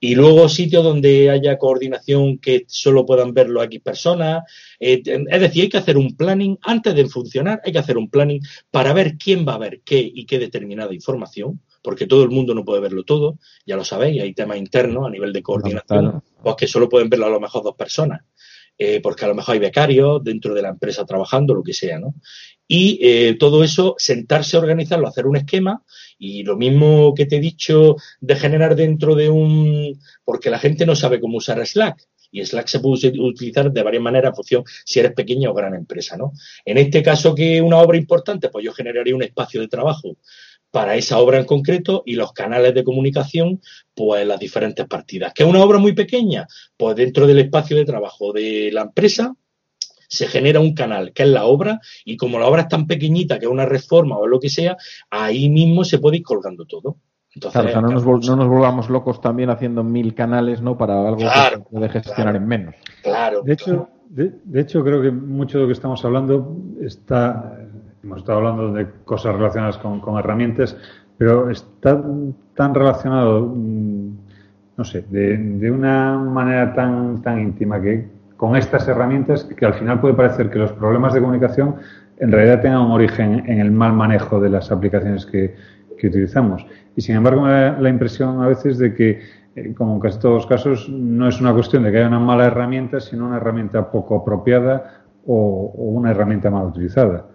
Y 0.00 0.14
luego 0.14 0.48
sitios 0.48 0.82
donde 0.82 1.30
haya 1.30 1.58
coordinación 1.58 2.38
que 2.38 2.64
solo 2.68 3.04
puedan 3.04 3.34
verlo 3.34 3.62
X 3.62 3.80
personas. 3.82 4.44
Eh, 4.80 5.02
es 5.04 5.40
decir, 5.40 5.64
hay 5.64 5.68
que 5.68 5.76
hacer 5.78 5.96
un 5.98 6.16
planning, 6.16 6.58
antes 6.62 6.94
de 6.94 7.06
funcionar, 7.06 7.60
hay 7.64 7.72
que 7.72 7.78
hacer 7.78 7.98
un 7.98 8.08
planning 8.08 8.40
para 8.70 8.92
ver 8.94 9.16
quién 9.18 9.46
va 9.46 9.54
a 9.54 9.58
ver 9.58 9.82
qué 9.84 9.98
y 10.00 10.24
qué 10.26 10.38
determinada 10.38 10.94
información 10.94 11.60
porque 11.82 12.06
todo 12.06 12.22
el 12.22 12.30
mundo 12.30 12.54
no 12.54 12.64
puede 12.64 12.80
verlo 12.80 13.04
todo, 13.04 13.38
ya 13.66 13.76
lo 13.76 13.84
sabéis, 13.84 14.22
hay 14.22 14.34
temas 14.34 14.58
internos 14.58 15.06
a 15.06 15.10
nivel 15.10 15.32
de 15.32 15.42
coordinación, 15.42 16.22
pues 16.42 16.56
que 16.56 16.66
solo 16.66 16.88
pueden 16.88 17.08
verlo 17.08 17.26
a 17.26 17.30
lo 17.30 17.40
mejor 17.40 17.62
dos 17.62 17.76
personas, 17.76 18.22
eh, 18.76 19.00
porque 19.02 19.24
a 19.24 19.28
lo 19.28 19.34
mejor 19.34 19.54
hay 19.54 19.60
becarios 19.60 20.22
dentro 20.22 20.54
de 20.54 20.62
la 20.62 20.70
empresa 20.70 21.04
trabajando, 21.04 21.54
lo 21.54 21.62
que 21.62 21.74
sea, 21.74 21.98
¿no? 21.98 22.14
Y 22.66 22.98
eh, 23.02 23.36
todo 23.38 23.64
eso, 23.64 23.96
sentarse 23.98 24.56
a 24.56 24.60
organizarlo, 24.60 25.08
hacer 25.08 25.26
un 25.26 25.36
esquema, 25.36 25.82
y 26.18 26.44
lo 26.44 26.56
mismo 26.56 27.14
que 27.14 27.26
te 27.26 27.36
he 27.36 27.40
dicho 27.40 27.96
de 28.20 28.36
generar 28.36 28.76
dentro 28.76 29.14
de 29.14 29.28
un... 29.28 29.98
porque 30.24 30.50
la 30.50 30.58
gente 30.58 30.86
no 30.86 30.94
sabe 30.94 31.18
cómo 31.18 31.38
usar 31.38 31.66
Slack, 31.66 32.06
y 32.30 32.44
Slack 32.44 32.68
se 32.68 32.80
puede 32.80 33.12
utilizar 33.20 33.72
de 33.72 33.82
varias 33.82 34.02
maneras 34.02 34.30
en 34.30 34.36
función 34.36 34.64
si 34.84 35.00
eres 35.00 35.12
pequeña 35.12 35.50
o 35.50 35.54
gran 35.54 35.74
empresa, 35.74 36.16
¿no? 36.16 36.32
En 36.64 36.78
este 36.78 37.02
caso 37.02 37.34
que 37.34 37.60
una 37.60 37.78
obra 37.78 37.98
importante, 37.98 38.48
pues 38.48 38.64
yo 38.64 38.72
generaría 38.72 39.16
un 39.16 39.22
espacio 39.22 39.60
de 39.60 39.68
trabajo 39.68 40.16
para 40.70 40.94
esa 40.94 41.18
obra 41.18 41.38
en 41.38 41.44
concreto 41.44 42.02
y 42.06 42.14
los 42.14 42.32
canales 42.32 42.74
de 42.74 42.84
comunicación, 42.84 43.60
pues 43.94 44.26
las 44.26 44.38
diferentes 44.38 44.86
partidas. 44.86 45.32
¿Que 45.34 45.42
es 45.42 45.48
una 45.48 45.62
obra 45.62 45.78
muy 45.78 45.92
pequeña? 45.92 46.46
Pues 46.76 46.96
dentro 46.96 47.26
del 47.26 47.38
espacio 47.38 47.76
de 47.76 47.84
trabajo 47.84 48.32
de 48.32 48.70
la 48.72 48.82
empresa 48.82 49.34
se 50.08 50.26
genera 50.26 50.58
un 50.58 50.74
canal, 50.74 51.12
que 51.12 51.22
es 51.22 51.28
la 51.28 51.44
obra, 51.44 51.80
y 52.04 52.16
como 52.16 52.38
la 52.38 52.46
obra 52.46 52.62
es 52.62 52.68
tan 52.68 52.86
pequeñita 52.86 53.38
que 53.38 53.46
es 53.46 53.50
una 53.50 53.66
reforma 53.66 54.18
o 54.18 54.26
lo 54.26 54.40
que 54.40 54.48
sea, 54.48 54.76
ahí 55.08 55.48
mismo 55.48 55.84
se 55.84 55.98
puede 55.98 56.18
ir 56.18 56.24
colgando 56.24 56.64
todo. 56.66 56.96
Entonces, 57.32 57.62
claro, 57.62 57.82
no, 57.82 57.90
nos 57.90 58.04
no, 58.04 58.36
nos 58.36 58.48
volvamos 58.48 58.90
locos 58.90 59.20
también 59.20 59.50
haciendo 59.50 59.84
mil 59.84 60.14
canales, 60.14 60.60
¿no? 60.60 60.76
Para 60.76 61.06
algo 61.06 61.18
que 61.18 61.28
se 61.28 61.58
puede 61.60 61.88
gestionar 61.88 62.34
en 62.34 62.46
menos. 62.46 62.74
Claro. 63.04 63.42
De 63.42 63.52
hecho, 63.52 63.88
de 64.08 64.60
hecho, 64.60 64.82
creo 64.82 65.00
que 65.00 65.12
mucho 65.12 65.58
de 65.58 65.62
lo 65.62 65.68
que 65.68 65.74
estamos 65.74 66.04
hablando 66.04 66.56
está 66.82 67.56
hemos 68.02 68.18
estado 68.18 68.38
hablando 68.38 68.72
de 68.72 68.86
cosas 69.04 69.34
relacionadas 69.36 69.78
con, 69.78 70.18
herramientas, 70.18 70.76
pero 71.18 71.50
está 71.50 72.02
tan 72.54 72.74
relacionado, 72.74 73.52
mm, 73.54 74.10
no 74.76 74.84
sé, 74.84 75.04
de, 75.10 75.70
una 75.70 76.18
manera 76.18 76.72
tan, 76.74 77.20
tan 77.22 77.40
íntima 77.40 77.80
que 77.80 78.08
con 78.36 78.56
estas 78.56 78.88
herramientas 78.88 79.44
que 79.44 79.66
al 79.66 79.74
final 79.74 80.00
puede 80.00 80.14
parecer 80.14 80.48
que 80.48 80.58
los 80.58 80.72
problemas 80.72 81.12
de 81.12 81.20
comunicación 81.20 81.76
en 82.18 82.32
realidad 82.32 82.62
tengan 82.62 82.82
un 82.82 82.92
origen 82.92 83.44
en 83.46 83.60
el 83.60 83.70
mal 83.70 83.92
manejo 83.92 84.40
de 84.40 84.50
las 84.50 84.70
aplicaciones 84.70 85.26
que, 85.26 85.54
utilizamos. 86.02 86.64
Y 86.96 87.02
sin 87.02 87.16
embargo 87.16 87.42
me 87.42 87.50
da 87.50 87.78
la 87.78 87.90
impresión 87.90 88.42
a 88.42 88.48
veces 88.48 88.78
de 88.78 88.94
que, 88.94 89.20
eh, 89.54 89.74
como 89.74 89.96
en 89.96 90.00
casi 90.00 90.18
todos 90.18 90.36
los 90.36 90.46
casos, 90.46 90.88
no 90.88 91.28
es 91.28 91.42
una 91.42 91.52
cuestión 91.52 91.82
de 91.82 91.92
que 91.92 91.98
haya 91.98 92.08
una 92.08 92.18
mala 92.18 92.46
herramienta, 92.46 93.00
sino 93.00 93.26
una 93.26 93.36
herramienta 93.36 93.90
poco 93.90 94.16
apropiada 94.16 95.02
o 95.26 95.74
una 95.76 96.12
herramienta 96.12 96.50
mal 96.50 96.64
utilizada. 96.64 97.26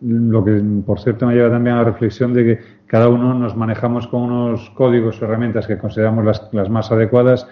Lo 0.00 0.44
que, 0.44 0.62
por 0.84 1.00
cierto, 1.00 1.26
me 1.26 1.34
lleva 1.34 1.50
también 1.50 1.76
a 1.76 1.78
la 1.78 1.84
reflexión 1.84 2.34
de 2.34 2.44
que 2.44 2.58
cada 2.86 3.08
uno 3.08 3.34
nos 3.34 3.56
manejamos 3.56 4.06
con 4.06 4.22
unos 4.22 4.70
códigos 4.70 5.20
o 5.20 5.24
herramientas 5.24 5.66
que 5.66 5.78
consideramos 5.78 6.24
las, 6.24 6.48
las 6.52 6.68
más 6.68 6.92
adecuadas 6.92 7.48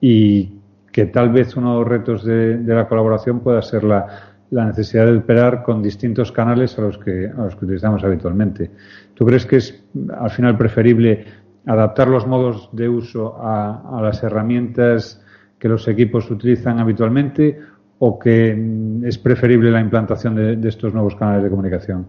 y 0.00 0.52
que 0.96 1.04
tal 1.04 1.30
vez 1.30 1.54
uno 1.56 1.72
de 1.74 1.78
los 1.80 1.88
retos 1.88 2.24
de, 2.24 2.58
la 2.64 2.88
colaboración 2.88 3.40
pueda 3.40 3.60
ser 3.60 3.84
la, 3.84 4.06
necesidad 4.50 5.04
de 5.04 5.18
operar 5.18 5.62
con 5.62 5.82
distintos 5.82 6.32
canales 6.32 6.78
a 6.78 6.82
los 6.82 6.96
que, 6.96 7.26
a 7.26 7.42
los 7.42 7.54
que 7.54 7.66
utilizamos 7.66 8.02
habitualmente. 8.02 8.70
¿Tú 9.12 9.26
crees 9.26 9.44
que 9.44 9.56
es 9.56 9.84
al 10.18 10.30
final 10.30 10.56
preferible 10.56 11.26
adaptar 11.66 12.08
los 12.08 12.26
modos 12.26 12.70
de 12.72 12.88
uso 12.88 13.36
a, 13.38 14.00
las 14.00 14.22
herramientas 14.22 15.22
que 15.58 15.68
los 15.68 15.86
equipos 15.86 16.30
utilizan 16.30 16.78
habitualmente 16.78 17.60
o 17.98 18.18
que 18.18 18.54
mm, 18.54 19.04
es 19.04 19.18
preferible 19.18 19.70
la 19.70 19.80
implantación 19.80 20.34
de, 20.34 20.68
estos 20.68 20.92
nuevos 20.92 21.14
canales 21.16 21.44
de 21.44 21.50
comunicación? 21.50 22.06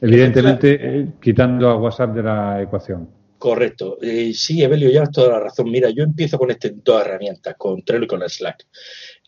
Evidentemente, 0.00 0.78
eh, 0.80 1.06
quitando 1.20 1.68
a 1.68 1.76
WhatsApp 1.76 2.14
de 2.14 2.22
la 2.22 2.62
ecuación. 2.62 3.08
Correcto. 3.38 3.98
Eh, 4.02 4.32
sí, 4.34 4.62
Evelio, 4.62 4.90
ya 4.90 5.06
toda 5.06 5.30
la 5.30 5.40
razón. 5.40 5.70
Mira, 5.70 5.90
yo 5.90 6.02
empiezo 6.02 6.38
con 6.38 6.50
estas 6.50 6.72
dos 6.84 7.02
herramientas, 7.02 7.54
con 7.56 7.82
Trello 7.82 8.04
y 8.04 8.06
con 8.06 8.28
Slack. 8.28 8.66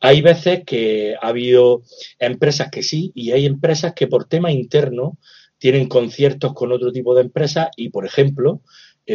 Hay 0.00 0.20
veces 0.20 0.64
que 0.66 1.14
ha 1.20 1.28
habido 1.28 1.82
empresas 2.18 2.70
que 2.70 2.82
sí 2.82 3.12
y 3.14 3.32
hay 3.32 3.46
empresas 3.46 3.94
que 3.94 4.08
por 4.08 4.26
tema 4.26 4.50
interno 4.50 5.18
tienen 5.58 5.88
conciertos 5.88 6.52
con 6.54 6.72
otro 6.72 6.92
tipo 6.92 7.14
de 7.14 7.22
empresas 7.22 7.68
y, 7.76 7.88
por 7.88 8.04
ejemplo, 8.04 8.62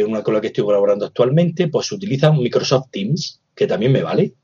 una 0.06 0.22
con 0.22 0.34
la 0.34 0.40
que 0.40 0.48
estoy 0.48 0.64
colaborando 0.64 1.06
actualmente, 1.06 1.68
pues 1.68 1.92
utilizan 1.92 2.38
Microsoft 2.38 2.90
Teams, 2.90 3.40
que 3.54 3.66
también 3.66 3.92
me 3.92 4.02
vale, 4.02 4.34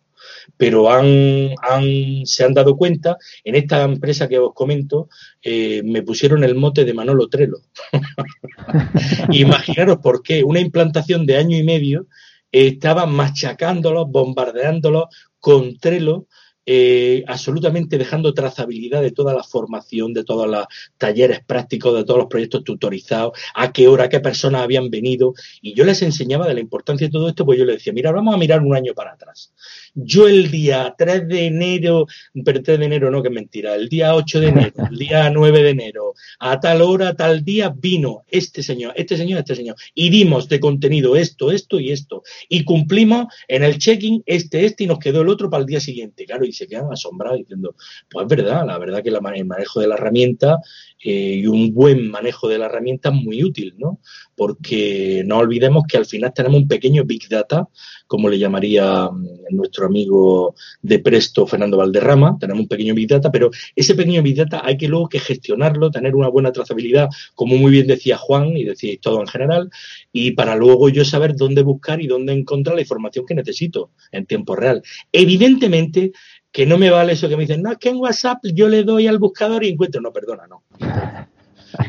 pero 0.56 0.90
han, 0.90 1.50
han, 1.62 2.26
se 2.26 2.44
han 2.44 2.54
dado 2.54 2.76
cuenta, 2.76 3.16
en 3.44 3.54
esta 3.54 3.82
empresa 3.82 4.28
que 4.28 4.38
os 4.38 4.54
comento, 4.54 5.08
eh, 5.42 5.82
me 5.84 6.02
pusieron 6.02 6.44
el 6.44 6.54
mote 6.54 6.84
de 6.84 6.94
Manolo 6.94 7.28
Trelo. 7.28 7.58
Imaginaros 9.30 9.98
por 9.98 10.22
qué, 10.22 10.44
una 10.44 10.60
implantación 10.60 11.26
de 11.26 11.36
año 11.36 11.56
y 11.56 11.62
medio 11.62 12.06
estaba 12.50 13.06
machacándolos, 13.06 14.08
bombardeándolos 14.10 15.06
con 15.40 15.76
Trello 15.78 16.26
eh, 16.66 17.24
absolutamente 17.26 17.98
dejando 17.98 18.32
trazabilidad 18.32 19.02
de 19.02 19.10
toda 19.10 19.34
la 19.34 19.42
formación, 19.42 20.14
de 20.14 20.24
todos 20.24 20.48
los 20.48 20.64
talleres 20.96 21.44
prácticos, 21.44 21.94
de 21.94 22.04
todos 22.04 22.20
los 22.20 22.28
proyectos 22.28 22.64
tutorizados, 22.64 23.38
a 23.54 23.70
qué 23.70 23.86
hora, 23.86 24.08
qué 24.08 24.20
personas 24.20 24.62
habían 24.62 24.88
venido. 24.88 25.34
Y 25.60 25.74
yo 25.74 25.84
les 25.84 26.00
enseñaba 26.00 26.46
de 26.46 26.54
la 26.54 26.60
importancia 26.60 27.06
de 27.06 27.12
todo 27.12 27.28
esto, 27.28 27.44
pues 27.44 27.58
yo 27.58 27.66
les 27.66 27.76
decía, 27.76 27.92
mira, 27.92 28.12
vamos 28.12 28.34
a 28.34 28.38
mirar 28.38 28.62
un 28.62 28.74
año 28.74 28.94
para 28.94 29.12
atrás. 29.12 29.52
Yo 29.94 30.26
el 30.26 30.50
día 30.50 30.94
3 30.98 31.28
de 31.28 31.46
enero, 31.46 32.06
pero 32.44 32.62
3 32.62 32.80
de 32.80 32.84
enero 32.84 33.10
no, 33.10 33.22
que 33.22 33.30
mentira, 33.30 33.74
el 33.74 33.88
día 33.88 34.14
8 34.14 34.40
de 34.40 34.48
enero, 34.48 34.72
el 34.90 34.98
día 34.98 35.30
9 35.34 35.62
de 35.62 35.70
enero, 35.70 36.14
a 36.40 36.58
tal 36.58 36.82
hora, 36.82 37.14
tal 37.14 37.44
día, 37.44 37.72
vino 37.76 38.24
este 38.28 38.62
señor, 38.62 38.92
este 38.96 39.16
señor, 39.16 39.40
este 39.40 39.54
señor. 39.54 39.76
Y 39.94 40.10
dimos 40.10 40.48
de 40.48 40.58
contenido 40.58 41.16
esto, 41.16 41.52
esto 41.52 41.78
y 41.78 41.92
esto. 41.92 42.22
Y 42.48 42.64
cumplimos 42.64 43.26
en 43.46 43.62
el 43.62 43.78
check-in 43.78 44.22
este, 44.26 44.64
este 44.64 44.84
y 44.84 44.86
nos 44.86 44.98
quedó 44.98 45.22
el 45.22 45.28
otro 45.28 45.48
para 45.48 45.60
el 45.60 45.66
día 45.66 45.80
siguiente. 45.80 46.24
Claro, 46.26 46.44
y 46.44 46.52
se 46.52 46.66
quedan 46.66 46.92
asombrados 46.92 47.38
diciendo, 47.38 47.76
pues 48.10 48.24
es 48.24 48.28
verdad, 48.28 48.66
la 48.66 48.78
verdad 48.78 49.02
que 49.02 49.10
el 49.10 49.20
manejo 49.20 49.80
de 49.80 49.86
la 49.86 49.94
herramienta 49.94 50.58
eh, 51.02 51.40
y 51.42 51.46
un 51.46 51.74
buen 51.74 52.10
manejo 52.10 52.48
de 52.48 52.58
la 52.58 52.66
herramienta 52.66 53.10
es 53.10 53.14
muy 53.14 53.44
útil, 53.44 53.74
¿no? 53.76 54.00
Porque 54.34 55.22
no 55.26 55.38
olvidemos 55.38 55.84
que 55.86 55.98
al 55.98 56.06
final 56.06 56.32
tenemos 56.32 56.62
un 56.62 56.68
pequeño 56.68 57.04
Big 57.04 57.28
Data, 57.28 57.68
como 58.06 58.28
le 58.28 58.38
llamaría 58.38 59.10
mm, 59.10 59.60
nuestro 59.84 59.86
amigo 59.86 60.54
de 60.82 60.98
Presto, 60.98 61.46
Fernando 61.46 61.76
Valderrama, 61.76 62.36
tenemos 62.38 62.62
un 62.62 62.68
pequeño 62.68 62.94
Big 62.94 63.08
Data, 63.08 63.30
pero 63.30 63.50
ese 63.74 63.94
pequeño 63.94 64.22
Big 64.22 64.36
Data 64.36 64.62
hay 64.64 64.76
que 64.76 64.88
luego 64.88 65.08
que 65.08 65.20
gestionarlo, 65.20 65.90
tener 65.90 66.14
una 66.14 66.28
buena 66.28 66.52
trazabilidad, 66.52 67.08
como 67.34 67.56
muy 67.56 67.72
bien 67.72 67.86
decía 67.86 68.16
Juan 68.16 68.56
y 68.56 68.64
decíais 68.64 69.00
todo 69.00 69.20
en 69.20 69.26
general, 69.26 69.70
y 70.12 70.32
para 70.32 70.56
luego 70.56 70.88
yo 70.88 71.04
saber 71.04 71.36
dónde 71.36 71.62
buscar 71.62 72.00
y 72.00 72.06
dónde 72.06 72.32
encontrar 72.32 72.76
la 72.76 72.82
información 72.82 73.26
que 73.26 73.34
necesito 73.34 73.90
en 74.12 74.26
tiempo 74.26 74.56
real. 74.56 74.82
Evidentemente, 75.12 76.12
que 76.50 76.66
no 76.66 76.78
me 76.78 76.90
vale 76.90 77.14
eso 77.14 77.28
que 77.28 77.36
me 77.36 77.42
dicen, 77.42 77.62
no, 77.62 77.72
es 77.72 77.78
que 77.78 77.88
en 77.88 77.96
WhatsApp 77.96 78.38
yo 78.54 78.68
le 78.68 78.84
doy 78.84 79.08
al 79.08 79.18
buscador 79.18 79.64
y 79.64 79.70
encuentro. 79.70 80.00
No, 80.00 80.12
perdona, 80.12 80.46
no. 80.46 80.62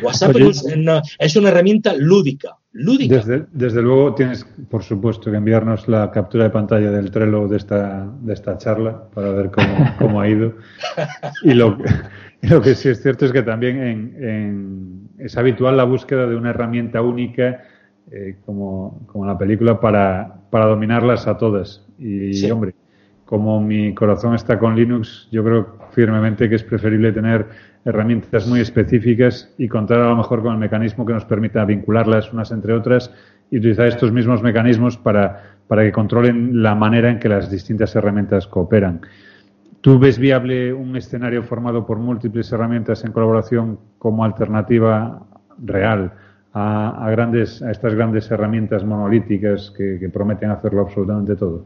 WhatsApp 0.02 0.36
es, 0.38 0.64
una, 1.36 1.50
herramienta 1.50 1.94
lúdica. 1.94 2.58
Lúdica. 2.76 3.22
Desde, 3.52 3.82
luego 3.82 4.14
tienes, 4.16 4.44
por 4.70 4.84
supuesto, 4.84 5.32
que 5.32 5.38
enviarnos 5.38 5.88
la 5.88 6.12
captura 6.12 6.44
de 6.44 6.50
pantalla 6.50 6.92
del 6.92 7.10
Trello 7.10 7.48
de 7.48 7.58
esta, 7.58 8.06
de 8.22 8.34
esta 8.34 8.58
charla 8.58 9.10
para 9.14 9.32
ver 9.32 9.50
cómo, 9.98 10.22
ha 10.22 10.28
ido. 10.28 10.54
Y 11.44 11.54
lo, 11.54 11.78
lo, 12.42 12.62
que 12.62 12.76
sí 12.76 12.90
es 12.90 13.02
cierto 13.02 13.26
es 13.26 13.32
que 13.32 13.44
también 13.44 13.82
en, 13.82 15.10
es 15.18 15.38
habitual 15.38 15.78
la 15.78 15.86
búsqueda 15.86 16.28
de 16.28 16.36
una 16.36 16.50
herramienta 16.50 17.02
única, 17.02 17.64
eh, 18.12 18.36
como, 18.46 19.06
como 19.08 19.26
la 19.26 19.38
película, 19.38 19.80
para, 19.80 20.42
para 20.50 20.66
dominarlas 20.66 21.28
a 21.28 21.38
todas. 21.38 21.86
Y, 21.98 22.52
hombre, 22.52 22.76
como 23.24 23.62
mi 23.62 23.94
corazón 23.96 24.36
está 24.36 24.60
con 24.60 24.76
Linux, 24.76 25.30
yo 25.32 25.44
creo 25.46 25.78
firmemente 25.92 26.50
que 26.50 26.56
es 26.56 26.64
preferible 26.64 27.14
tener 27.14 27.48
herramientas 27.86 28.48
muy 28.48 28.60
específicas 28.60 29.54
y 29.58 29.68
contar 29.68 30.00
a 30.00 30.10
lo 30.10 30.16
mejor 30.16 30.42
con 30.42 30.54
el 30.54 30.60
mecanismo 30.60 31.06
que 31.06 31.14
nos 31.14 31.26
permita 31.26 31.64
vincularlas 31.66 32.34
unas 32.34 32.52
entre 32.52 32.74
otras 32.74 33.12
y 33.52 33.60
utilizar 33.60 33.88
estos 33.88 34.12
mismos 34.12 34.42
mecanismos 34.42 34.98
para, 34.98 35.58
para 35.68 35.84
que 35.84 35.92
controlen 35.92 36.64
la 36.64 36.74
manera 36.74 37.12
en 37.12 37.20
que 37.20 37.30
las 37.30 37.50
distintas 37.50 37.96
herramientas 37.96 38.48
cooperan. 38.48 39.02
¿Tú 39.82 40.00
ves 40.00 40.18
viable 40.18 40.74
un 40.74 40.96
escenario 40.96 41.44
formado 41.44 41.86
por 41.86 42.00
múltiples 42.00 42.52
herramientas 42.52 43.06
en 43.06 43.12
colaboración 43.12 43.80
como 44.00 44.26
alternativa 44.26 45.24
real 45.60 46.12
a, 46.54 47.08
grandes, 47.12 47.62
a 47.62 47.70
estas 47.70 47.94
grandes 47.94 48.32
herramientas 48.32 48.84
monolíticas 48.84 49.72
que 49.78 50.10
prometen 50.12 50.50
hacerlo 50.50 50.82
absolutamente 50.82 51.36
todo? 51.36 51.66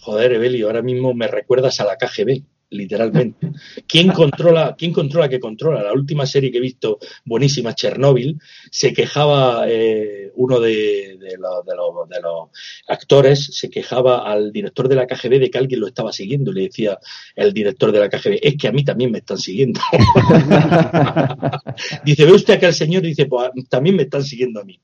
Joder, 0.00 0.32
Evelio, 0.32 0.66
ahora 0.66 0.82
mismo 0.82 1.12
me 1.12 1.28
recuerdas 1.28 1.78
a 1.80 1.84
la 1.84 1.96
KGB 1.96 2.42
literalmente. 2.70 3.50
¿Quién 3.86 4.08
controla, 4.12 4.74
quién 4.76 4.92
controla 4.92 5.28
que 5.28 5.40
controla? 5.40 5.82
La 5.82 5.92
última 5.92 6.26
serie 6.26 6.50
que 6.50 6.58
he 6.58 6.62
visto, 6.62 6.98
buenísima, 7.24 7.74
Chernóbil, 7.74 8.40
se 8.70 8.92
quejaba 8.92 9.64
eh, 9.68 10.30
uno 10.36 10.60
de, 10.60 11.18
los, 11.38 11.66
de, 11.66 12.20
los, 12.22 12.48
actores, 12.88 13.44
se 13.44 13.68
quejaba 13.68 14.30
al 14.30 14.52
director 14.52 14.88
de 14.88 14.94
la 14.94 15.06
KGB 15.06 15.40
de 15.40 15.50
que 15.50 15.58
alguien 15.58 15.80
lo 15.80 15.88
estaba 15.88 16.12
siguiendo. 16.12 16.52
Le 16.52 16.62
decía 16.62 16.98
el 17.34 17.52
director 17.52 17.92
de 17.92 17.98
la 17.98 18.08
KGB, 18.08 18.38
es 18.40 18.56
que 18.56 18.68
a 18.68 18.72
mí 18.72 18.84
también 18.84 19.10
me 19.10 19.18
están 19.18 19.38
siguiendo. 19.38 19.80
dice, 22.04 22.24
ve 22.24 22.32
usted 22.32 22.60
que 22.60 22.66
el 22.66 22.74
señor 22.74 23.02
dice, 23.02 23.26
pues 23.26 23.50
también 23.68 23.96
me 23.96 24.04
están 24.04 24.22
siguiendo 24.22 24.60
a 24.60 24.64
mí. 24.64 24.80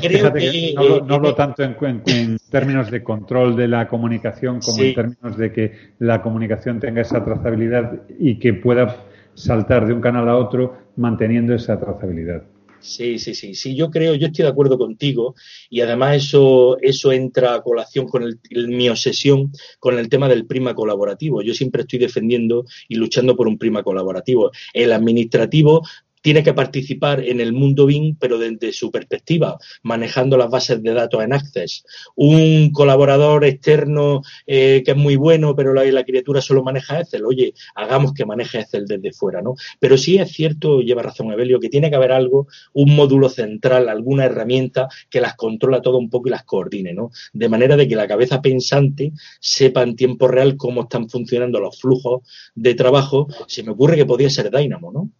Creo 0.00 0.32
que, 0.32 0.74
no, 0.74 1.14
hablo 1.14 1.34
tanto 1.34 1.62
en, 1.62 2.38
términos 2.50 2.90
de 2.90 3.02
control 3.02 3.56
de 3.56 3.68
la 3.68 3.88
comunicación 3.88 4.60
como 4.60 4.82
en 4.82 4.94
términos 4.94 5.36
de 5.36 5.52
que 5.52 5.72
la 5.98 6.22
comunicación 6.22 6.78
tenga 6.78 7.02
esa 7.02 7.24
trazabilidad 7.24 8.02
y 8.18 8.38
que 8.38 8.54
pueda 8.54 9.04
saltar 9.34 9.86
de 9.86 9.92
un 9.92 10.00
canal 10.00 10.28
a 10.28 10.36
otro 10.36 10.86
manteniendo 10.96 11.54
esa 11.54 11.78
trazabilidad. 11.78 12.42
Sí, 12.86 13.18
sí, 13.18 13.34
sí, 13.34 13.54
sí, 13.56 13.74
yo 13.74 13.90
creo, 13.90 14.14
yo 14.14 14.28
estoy 14.28 14.44
de 14.44 14.48
acuerdo 14.48 14.78
contigo 14.78 15.34
y 15.68 15.80
además 15.80 16.18
eso, 16.18 16.78
eso 16.80 17.10
entra 17.10 17.54
a 17.54 17.62
colación 17.62 18.06
con 18.06 18.38
mi 18.68 18.88
obsesión 18.88 19.50
con 19.80 19.98
el 19.98 20.08
tema 20.08 20.28
del 20.28 20.46
prima 20.46 20.72
colaborativo. 20.72 21.42
Yo 21.42 21.52
siempre 21.52 21.82
estoy 21.82 21.98
defendiendo 21.98 22.64
y 22.88 22.94
luchando 22.94 23.34
por 23.34 23.48
un 23.48 23.58
prima 23.58 23.82
colaborativo. 23.82 24.52
El 24.72 24.92
administrativo 24.92 25.82
tiene 26.26 26.42
que 26.42 26.54
participar 26.54 27.20
en 27.20 27.40
el 27.40 27.52
mundo 27.52 27.86
BIM, 27.86 28.16
pero 28.18 28.36
desde 28.36 28.72
su 28.72 28.90
perspectiva, 28.90 29.58
manejando 29.84 30.36
las 30.36 30.50
bases 30.50 30.82
de 30.82 30.92
datos 30.92 31.22
en 31.22 31.32
Access. 31.32 31.84
Un 32.16 32.72
colaborador 32.72 33.44
externo 33.44 34.22
eh, 34.44 34.82
que 34.84 34.90
es 34.90 34.96
muy 34.96 35.14
bueno, 35.14 35.54
pero 35.54 35.72
la, 35.72 35.84
la, 35.84 36.02
criatura 36.02 36.40
solo 36.40 36.64
maneja 36.64 36.98
Excel, 36.98 37.24
oye, 37.24 37.54
hagamos 37.76 38.12
que 38.12 38.26
maneje 38.26 38.58
Excel 38.58 38.86
desde 38.86 39.12
fuera, 39.12 39.40
¿no? 39.40 39.54
Pero 39.78 39.96
sí 39.96 40.18
es 40.18 40.32
cierto, 40.32 40.80
lleva 40.80 41.00
razón 41.00 41.30
Evelio, 41.30 41.60
que 41.60 41.68
tiene 41.68 41.90
que 41.90 41.94
haber 41.94 42.10
algo, 42.10 42.48
un 42.72 42.96
módulo 42.96 43.28
central, 43.28 43.88
alguna 43.88 44.24
herramienta 44.24 44.88
que 45.08 45.20
las 45.20 45.36
controla 45.36 45.80
todo 45.80 45.98
un 45.98 46.10
poco 46.10 46.26
y 46.26 46.32
las 46.32 46.42
coordine, 46.42 46.92
¿no? 46.92 47.12
De 47.34 47.48
manera 47.48 47.76
de 47.76 47.86
que 47.86 47.94
la 47.94 48.08
cabeza 48.08 48.42
pensante 48.42 49.12
sepa 49.38 49.84
en 49.84 49.94
tiempo 49.94 50.26
real 50.26 50.56
cómo 50.56 50.82
están 50.82 51.08
funcionando 51.08 51.60
los 51.60 51.80
flujos 51.80 52.22
de 52.56 52.74
trabajo. 52.74 53.28
Se 53.46 53.62
me 53.62 53.70
ocurre 53.70 53.94
que 53.94 54.06
podría 54.06 54.28
ser 54.28 54.50
Dynamo, 54.50 54.90
¿no? 54.90 55.12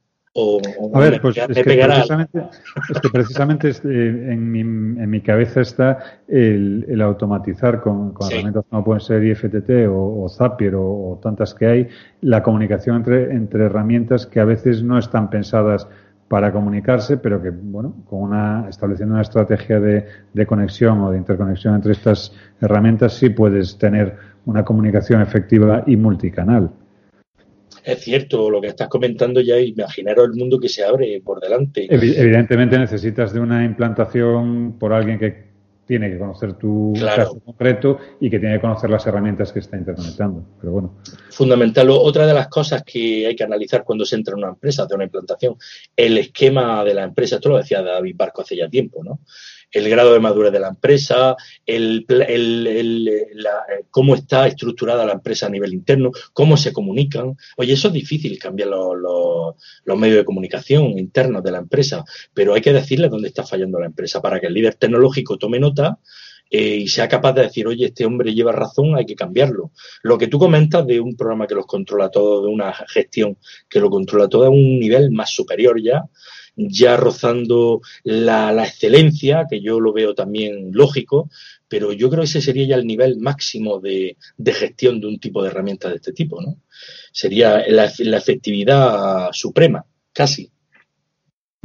A 0.92 0.98
ver, 1.00 1.20
pues 1.20 1.36
es, 1.36 1.62
que 1.62 3.08
precisamente, 3.12 3.70
eh, 3.70 4.32
en, 4.32 4.50
mi, 4.50 4.60
en, 4.60 5.08
mi, 5.08 5.20
cabeza 5.20 5.62
está 5.62 5.98
el, 6.28 7.00
automatizar 7.00 7.80
con, 7.80 8.14
herramientas 8.20 8.64
como 8.68 8.84
pueden 8.84 9.00
ser 9.00 9.24
IFTT 9.24 9.88
o, 9.88 10.28
Zapier 10.28 10.74
o, 10.76 11.18
tantas 11.22 11.54
que 11.54 11.66
hay, 11.66 11.88
la 12.20 12.42
comunicación 12.42 12.96
entre, 12.96 13.32
entre 13.32 13.64
herramientas 13.64 14.26
que 14.26 14.40
a 14.40 14.44
veces 14.44 14.82
no 14.82 14.98
están 14.98 15.30
pensadas 15.30 15.88
para 16.28 16.52
comunicarse, 16.52 17.16
pero 17.16 17.40
que, 17.40 17.50
bueno, 17.50 17.94
con 18.08 18.20
una, 18.20 18.66
estableciendo 18.68 19.14
una 19.14 19.22
estrategia 19.22 19.80
de, 19.80 20.06
de 20.34 20.46
conexión 20.46 21.00
o 21.00 21.10
de 21.12 21.18
interconexión 21.18 21.74
entre 21.76 21.92
estas 21.92 22.32
herramientas 22.60 23.14
sí 23.14 23.30
puedes 23.30 23.78
tener 23.78 24.16
una 24.44 24.64
comunicación 24.64 25.22
efectiva 25.22 25.84
y 25.86 25.96
multicanal. 25.96 26.70
Es 27.86 28.00
cierto, 28.00 28.50
lo 28.50 28.60
que 28.60 28.66
estás 28.66 28.88
comentando 28.88 29.40
ya, 29.40 29.60
imaginaros 29.60 30.26
el 30.26 30.34
mundo 30.34 30.58
que 30.58 30.68
se 30.68 30.84
abre 30.84 31.22
por 31.24 31.40
delante. 31.40 31.86
Evidentemente 31.88 32.76
necesitas 32.76 33.32
de 33.32 33.38
una 33.38 33.64
implantación 33.64 34.76
por 34.76 34.92
alguien 34.92 35.20
que 35.20 35.46
tiene 35.86 36.10
que 36.10 36.18
conocer 36.18 36.54
tu 36.54 36.94
caso 36.98 37.38
concreto 37.44 37.98
y 38.18 38.28
que 38.28 38.40
tiene 38.40 38.56
que 38.56 38.60
conocer 38.60 38.90
las 38.90 39.06
herramientas 39.06 39.52
que 39.52 39.60
está 39.60 39.76
interconectando. 39.76 40.44
Pero 40.60 40.72
bueno. 40.72 40.94
Fundamental. 41.30 41.88
Otra 41.90 42.26
de 42.26 42.34
las 42.34 42.48
cosas 42.48 42.82
que 42.82 43.24
hay 43.24 43.36
que 43.36 43.44
analizar 43.44 43.84
cuando 43.84 44.04
se 44.04 44.16
entra 44.16 44.32
en 44.32 44.38
una 44.38 44.48
empresa, 44.48 44.84
de 44.86 44.94
una 44.96 45.04
implantación, 45.04 45.54
el 45.96 46.18
esquema 46.18 46.82
de 46.82 46.92
la 46.92 47.04
empresa. 47.04 47.36
Esto 47.36 47.50
lo 47.50 47.58
decía 47.58 47.82
David 47.82 48.16
Barco 48.16 48.42
hace 48.42 48.56
ya 48.56 48.68
tiempo, 48.68 49.04
¿no? 49.04 49.20
El 49.70 49.88
grado 49.90 50.12
de 50.12 50.20
madurez 50.20 50.52
de 50.52 50.60
la 50.60 50.68
empresa, 50.68 51.36
el, 51.64 52.06
cómo 53.90 54.14
está 54.14 54.46
estructurada 54.46 55.04
la 55.04 55.12
empresa 55.12 55.46
a 55.46 55.50
nivel 55.50 55.74
interno, 55.74 56.10
cómo 56.32 56.56
se 56.56 56.72
comunican. 56.72 57.36
Oye, 57.56 57.74
eso 57.74 57.88
es 57.88 57.94
difícil, 57.94 58.38
cambiar 58.38 58.68
los, 58.68 59.54
medios 59.96 60.18
de 60.18 60.24
comunicación 60.24 60.98
internos 60.98 61.42
de 61.42 61.52
la 61.52 61.58
empresa, 61.58 62.04
pero 62.32 62.54
hay 62.54 62.60
que 62.60 62.72
decirle 62.72 63.08
dónde 63.08 63.28
está 63.28 63.44
fallando 63.44 63.78
la 63.78 63.86
empresa 63.86 64.20
para 64.20 64.40
que 64.40 64.46
el 64.46 64.54
líder 64.54 64.74
tecnológico 64.74 65.36
tome 65.36 65.58
nota 65.58 65.98
eh, 66.48 66.76
y 66.76 66.88
sea 66.88 67.08
capaz 67.08 67.32
de 67.32 67.42
decir, 67.42 67.66
oye, 67.66 67.86
este 67.86 68.06
hombre 68.06 68.32
lleva 68.32 68.52
razón, 68.52 68.94
hay 68.96 69.04
que 69.04 69.16
cambiarlo. 69.16 69.72
Lo 70.02 70.16
que 70.16 70.28
tú 70.28 70.38
comentas 70.38 70.86
de 70.86 71.00
un 71.00 71.16
programa 71.16 71.46
que 71.46 71.56
los 71.56 71.66
controla 71.66 72.08
todo, 72.08 72.42
de 72.42 72.48
una 72.48 72.72
gestión 72.72 73.36
que 73.68 73.80
lo 73.80 73.90
controla 73.90 74.28
todo 74.28 74.46
a 74.46 74.50
un 74.50 74.78
nivel 74.78 75.10
más 75.10 75.30
superior 75.30 75.82
ya, 75.82 76.04
ya 76.56 76.96
rozando 76.96 77.82
la, 78.02 78.64
excelencia, 78.64 79.46
que 79.48 79.60
yo 79.60 79.78
lo 79.78 79.92
veo 79.92 80.14
también 80.14 80.70
lógico, 80.72 81.30
pero 81.68 81.92
yo 81.92 82.08
creo 82.08 82.22
que 82.22 82.26
ese 82.28 82.40
sería 82.40 82.66
ya 82.66 82.76
el 82.76 82.86
nivel 82.86 83.18
máximo 83.18 83.78
de, 83.80 84.16
gestión 84.44 85.00
de 85.00 85.06
un 85.06 85.18
tipo 85.18 85.42
de 85.42 85.50
herramienta 85.50 85.88
de 85.88 85.96
este 85.96 86.12
tipo, 86.12 86.40
¿no? 86.40 86.60
Sería 87.12 87.64
la, 87.68 87.92
la 87.98 88.16
efectividad 88.16 89.30
suprema, 89.32 89.84
casi. 90.12 90.50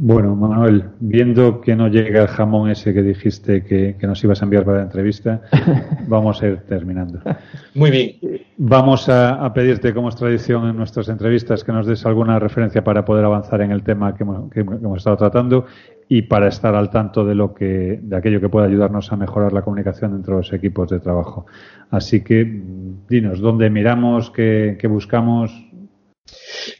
Bueno, 0.04 0.34
Manuel, 0.34 0.86
viendo 0.98 1.60
que 1.60 1.76
no 1.76 1.86
llega 1.86 2.22
el 2.22 2.26
jamón 2.26 2.68
ese 2.68 2.92
que 2.92 3.04
dijiste 3.04 3.62
que, 3.62 3.96
nos 4.02 4.24
ibas 4.24 4.42
a 4.42 4.46
enviar 4.46 4.64
para 4.64 4.78
la 4.78 4.82
entrevista, 4.82 5.42
vamos 6.08 6.42
a 6.42 6.48
ir 6.48 6.56
terminando. 6.62 7.20
Muy 7.76 7.92
bien. 7.92 8.42
Vamos 8.56 9.08
a, 9.08 9.52
pedirte, 9.54 9.94
como 9.94 10.08
es 10.08 10.16
tradición 10.16 10.68
en 10.68 10.76
nuestras 10.76 11.08
entrevistas, 11.08 11.62
que 11.62 11.70
nos 11.70 11.86
des 11.86 12.04
alguna 12.04 12.40
referencia 12.40 12.82
para 12.82 13.04
poder 13.04 13.24
avanzar 13.24 13.60
en 13.60 13.70
el 13.70 13.84
tema 13.84 14.16
que 14.16 14.24
hemos, 14.24 14.96
estado 14.96 15.18
tratando 15.18 15.66
y 16.08 16.22
para 16.22 16.48
estar 16.48 16.74
al 16.74 16.90
tanto 16.90 17.24
de 17.24 17.36
lo 17.36 17.54
que, 17.54 18.00
de 18.02 18.16
aquello 18.16 18.40
que 18.40 18.48
pueda 18.48 18.66
ayudarnos 18.66 19.12
a 19.12 19.16
mejorar 19.16 19.52
la 19.52 19.62
comunicación 19.62 20.16
entre 20.16 20.34
los 20.34 20.52
equipos 20.52 20.90
de 20.90 20.98
trabajo. 20.98 21.46
Así 21.90 22.24
que, 22.24 22.60
dinos, 23.08 23.38
¿dónde 23.38 23.70
miramos? 23.70 24.32
¿Qué, 24.32 24.76
qué 24.80 24.88
buscamos? 24.88 25.71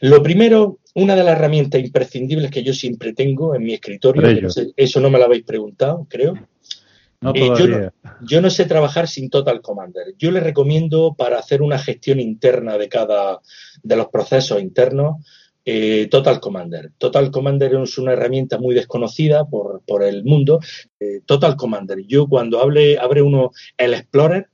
Lo 0.01 0.21
primero, 0.21 0.79
una 0.95 1.15
de 1.15 1.23
las 1.23 1.37
herramientas 1.37 1.81
imprescindibles 1.81 2.51
que 2.51 2.63
yo 2.63 2.73
siempre 2.73 3.13
tengo 3.13 3.55
en 3.55 3.63
mi 3.63 3.73
escritorio, 3.73 4.47
eso 4.75 4.99
no 4.99 5.09
me 5.09 5.19
lo 5.19 5.25
habéis 5.25 5.43
preguntado, 5.43 6.07
creo. 6.09 6.35
Eh, 7.33 7.89
yo, 8.25 8.41
no, 8.41 8.49
sé 8.49 8.65
trabajar 8.65 9.07
sin 9.07 9.29
Total 9.29 9.61
Commander. 9.61 10.13
Yo 10.17 10.31
le 10.31 10.41
recomiendo 10.41 11.15
para 11.17 11.39
hacer 11.39 11.61
una 11.61 11.79
gestión 11.79 12.19
interna 12.19 12.77
de 12.77 12.89
cada 12.89 13.39
de 13.81 13.95
los 13.95 14.07
procesos 14.07 14.61
internos 14.61 15.25
eh, 15.63 16.07
Total 16.11 16.41
Commander. 16.41 16.91
Total 16.97 17.31
Commander 17.31 17.73
es 17.75 17.97
una 17.97 18.13
herramienta 18.13 18.57
muy 18.57 18.75
desconocida 18.75 19.45
por, 19.45 20.03
el 20.03 20.25
mundo. 20.25 20.59
Eh, 20.99 21.21
Total 21.25 21.55
Commander. 21.55 21.99
Yo 22.05 22.27
cuando 22.27 22.59
hable, 22.59 22.97
abre 22.97 23.21
uno 23.21 23.51
el 23.77 23.93
Explorer, 23.93 24.49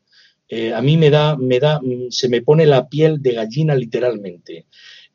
a 0.73 0.81
mí 0.81 0.97
me 0.97 1.09
da, 1.09 1.37
me 1.37 1.59
da, 1.59 1.79
se 2.09 2.29
me 2.29 2.41
pone 2.41 2.65
la 2.65 2.87
piel 2.87 3.21
de 3.21 3.33
gallina 3.33 3.75
literalmente. 3.75 4.65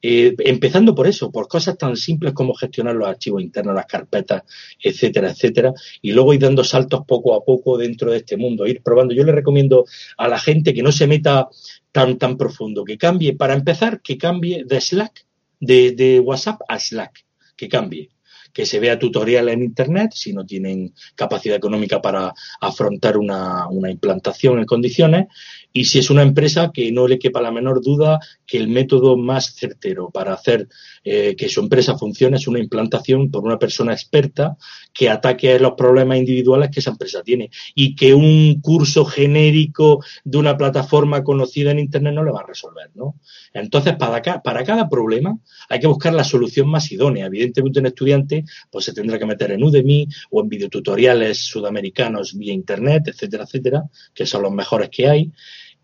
Eh, 0.07 0.35
empezando 0.41 0.95
por 0.95 1.07
eso, 1.07 1.32
por 1.32 1.49
cosas 1.49 1.78
tan 1.78 1.97
simples 1.97 2.35
como 2.35 2.53
gestionar 2.53 2.95
los 2.95 3.09
archivos 3.09 3.43
internos, 3.43 3.74
las 3.74 3.87
carpetas, 3.87 4.43
etcétera, 4.78 5.30
etcétera, 5.30 5.72
y 6.03 6.12
luego 6.12 6.35
ir 6.35 6.41
dando 6.41 6.62
saltos 6.62 7.07
poco 7.07 7.35
a 7.35 7.43
poco 7.43 7.78
dentro 7.78 8.11
de 8.11 8.18
este 8.18 8.37
mundo, 8.37 8.66
ir 8.66 8.82
probando. 8.82 9.14
Yo 9.14 9.24
le 9.24 9.32
recomiendo 9.32 9.87
a 10.18 10.28
la 10.28 10.39
gente 10.39 10.74
que 10.74 10.82
no 10.82 10.93
se 10.93 11.07
meta 11.07 11.49
tan, 11.91 12.18
tan 12.18 12.37
profundo, 12.37 12.85
que 12.85 12.99
cambie, 12.99 13.35
para 13.35 13.55
empezar, 13.55 14.03
que 14.03 14.18
cambie 14.18 14.64
de 14.66 14.78
Slack, 14.78 15.24
de 15.59 16.20
WhatsApp 16.22 16.61
a 16.68 16.78
Slack, 16.78 17.24
que 17.57 17.70
cambie 17.70 18.11
que 18.55 18.65
se 18.65 18.81
vea 18.81 18.99
tutorial 18.99 19.49
en 19.49 19.63
Internet 19.63 20.13
si 20.15 20.33
no 20.33 20.47
tienen 20.47 20.95
capacidad 21.17 21.57
económica 21.57 22.01
para 22.01 22.33
afrontar 22.61 23.19
una, 23.19 23.67
implantación 23.91 24.61
en 24.61 24.65
condiciones 24.65 25.27
y 25.73 25.87
si 25.87 25.99
es 25.99 26.09
una 26.09 26.23
empresa 26.23 26.71
que 26.73 26.93
no 26.93 27.09
le 27.09 27.19
quepa 27.19 27.43
la 27.43 27.51
menor 27.51 27.83
duda 27.83 28.21
que 28.47 28.57
el 28.57 28.69
método 28.69 29.17
más 29.17 29.55
certero 29.55 30.11
para 30.11 30.33
hacer 30.33 30.69
eh, 31.03 31.35
que 31.37 31.49
su 31.49 31.61
empresa 31.61 31.99
funcione 31.99 32.37
es 32.37 32.47
una 32.47 32.61
implantación 32.61 33.31
por 33.31 33.45
una 33.45 33.59
persona 33.59 33.93
experta 33.93 34.57
que 34.93 35.11
ataque 35.11 35.59
los 35.59 35.73
problemas 35.73 36.19
individuales 36.19 36.71
que 36.71 36.79
esa 36.79 36.93
empresa 36.93 37.23
tiene 37.23 37.51
y 37.75 37.97
que 37.97 38.15
un 38.15 38.61
curso 38.61 39.05
genérico 39.05 40.03
de 40.23 40.39
una 40.39 40.57
plataforma 40.57 41.25
conocida 41.25 41.73
en 41.73 41.81
Internet 41.81 42.15
no 42.15 42.23
le 42.23 42.31
va 42.31 42.41
a 42.41 42.47
resolver, 42.47 42.91
¿no? 42.95 43.17
Entonces, 43.53 43.97
para, 43.97 44.23
para 44.43 44.65
cada 44.65 44.89
problema 44.89 45.37
hay 45.69 45.81
que 45.81 45.87
buscar 45.87 46.15
la 46.15 46.25
solución 46.25 46.69
más 46.69 46.91
idónea. 46.93 47.27
Evidentemente, 47.27 47.81
un 47.81 47.87
estudiante 47.87 48.43
pues 48.70 48.84
se 48.84 48.92
tendrá 48.92 49.18
que 49.18 49.26
meter 49.26 49.53
en 49.53 49.62
Udemy 49.62 50.09
o 50.30 50.42
en 50.42 50.49
videotutoriales 50.49 51.38
sudamericanos 51.38 52.36
vía 52.36 52.53
Internet, 52.53 53.09
etcétera, 53.09 53.45
etcétera, 53.45 53.84
que 54.14 54.26
son 54.26 54.42
los 54.42 54.53
mejores 54.53 54.90
que 54.90 55.09
hay 55.09 55.32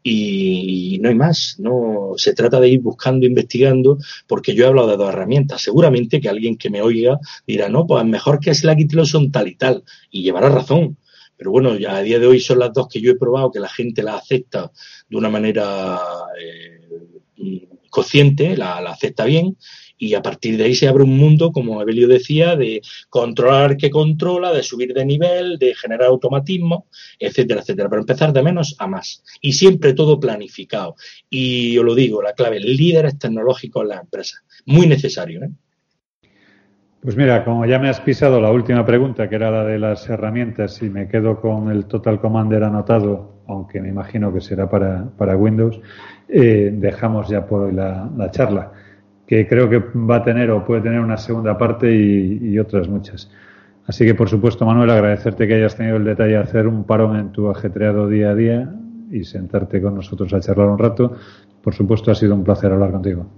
y 0.03 0.99
no 1.01 1.09
hay 1.09 1.15
más. 1.15 1.57
No 1.59 2.13
se 2.17 2.35
trata 2.35 2.61
de 2.61 2.69
ir 2.69 2.81
buscando, 2.81 3.27
investigando, 3.27 3.99
porque 4.27 4.55
yo 4.55 4.65
he 4.65 4.69
hablado 4.69 4.89
de 4.89 4.97
dos 4.97 5.09
herramientas. 5.11 5.63
Seguramente 5.63 6.21
que 6.21 6.29
alguien 6.29 6.57
que 6.57 6.71
me 6.71 6.83
oiga 6.83 7.19
dirá, 7.47 7.69
no, 7.69 7.87
pues 7.87 8.05
mejor 8.05 8.41
que 8.41 8.55
Slack 8.55 8.81
y 8.81 9.07
son 9.07 9.31
tal 9.31 9.49
y 9.49 9.57
tal, 9.57 9.85
y 10.11 10.23
llevará 10.23 10.49
razón. 10.49 10.97
Pero 11.37 11.53
bueno, 11.53 11.77
ya 11.77 11.97
a 11.97 12.03
día 12.03 12.19
de 12.19 12.27
hoy 12.27 12.41
son 12.41 12.59
las 12.59 12.73
dos 12.73 12.89
que 12.89 13.01
yo 13.01 13.13
he 13.13 13.17
probado, 13.17 13.51
que 13.51 13.61
la 13.61 13.69
gente 13.69 14.03
las 14.03 14.23
acepta 14.23 14.71
de 15.09 15.17
una 15.17 15.31
manera 15.31 15.99
eh, 16.39 17.69
consciente, 17.89 18.57
la, 18.57 18.77
acepta 18.79 19.25
bien 19.25 19.57
y 20.01 20.15
a 20.15 20.23
partir 20.23 20.57
de 20.57 20.65
ahí 20.65 20.75
se 20.75 20.89
abre 20.89 21.05
un 21.05 21.17
mundo, 21.17 21.53
como 21.53 21.81
Evelio 21.81 22.09
decía, 22.09 22.57
de 22.57 22.81
controlar 23.11 23.77
que 23.77 23.91
controla, 23.91 24.51
de 24.53 24.63
subir 24.63 24.95
de 24.95 25.05
nivel, 25.05 25.59
de 25.59 25.75
generar 25.75 26.09
automatismo, 26.09 26.87
etcétera, 27.19 27.61
etcétera. 27.61 27.91
Pero 27.91 28.01
empezar 28.01 28.33
de 28.33 28.43
menos 28.43 28.75
a 28.79 28.87
más. 28.87 29.23
Y 29.43 29.53
siempre 29.53 29.93
todo 29.93 30.19
planificado. 30.19 30.97
Y 31.29 31.77
os 31.77 31.85
lo 31.85 31.95
digo, 31.95 32.23
la 32.23 32.33
clave, 32.33 32.61
líderes 32.61 33.19
tecnológicos 33.19 33.83
en 33.83 33.89
la 33.89 34.01
empresa. 34.01 34.43
Muy 34.65 34.87
necesario. 34.87 35.45
¿eh? 35.45 35.51
Pues 37.03 37.17
mira, 37.17 37.45
como 37.45 37.65
ya 37.67 37.79
me 37.79 37.89
has 37.89 38.01
pisado 38.01 38.41
la 38.41 38.51
última 38.51 38.85
pregunta, 38.85 39.29
que 39.29 39.35
era 39.35 39.51
la 39.51 39.65
de 39.65 39.79
las 39.79 40.09
herramientas, 40.09 40.83
y 40.83 40.91
me 40.91 41.09
quedo 41.09 41.41
con 41.41 41.71
el 41.71 41.85
Total 41.85 42.21
Commander 42.21 42.65
anotado, 42.65 43.43
aunque 43.49 43.81
me 43.81 43.89
imagino 43.89 44.33
que 44.33 44.41
será 44.41 44.69
para, 44.69 45.11
para 45.17 45.37
Windows, 45.37 45.81
eh, 46.29 46.71
dejamos 46.73 47.29
ya 47.29 47.47
por 47.47 47.63
hoy 47.63 47.73
la, 47.73 48.31
charla, 48.31 48.73
que 49.31 49.47
creo 49.47 49.71
que 49.71 49.79
va 49.79 50.17
a 50.17 50.25
tener 50.25 50.51
o 50.51 50.65
puede 50.65 50.81
tener 50.81 50.99
una 50.99 51.17
segunda 51.17 51.57
parte 51.57 51.89
y, 51.89 52.59
otras 52.59 52.89
muchas. 52.89 53.31
Así 53.87 54.05
que, 54.05 54.17
por 54.17 54.29
supuesto, 54.29 54.67
Manuel, 54.67 54.91
agradecerte 54.91 55.47
que 55.47 55.55
hayas 55.55 55.77
tenido 55.77 55.99
el 55.99 56.05
detalle 56.05 56.33
de 56.33 56.39
hacer 56.39 56.67
un 56.67 56.83
parón 56.83 57.17
en 57.17 57.31
tu 57.31 57.49
ajetreado 57.49 58.09
día 58.09 58.31
a 58.31 58.35
día 58.35 58.75
y 59.09 59.23
sentarte 59.23 59.81
con 59.81 59.95
nosotros 59.95 60.35
a 60.35 60.41
charlar 60.41 60.69
un 60.69 60.79
rato. 60.79 61.17
Por 61.63 61.73
supuesto, 61.73 62.11
ha 62.11 62.17
sido 62.17 62.35
un 62.35 62.43
placer 62.43 62.73
hablar 62.73 62.91
contigo. 62.91 63.31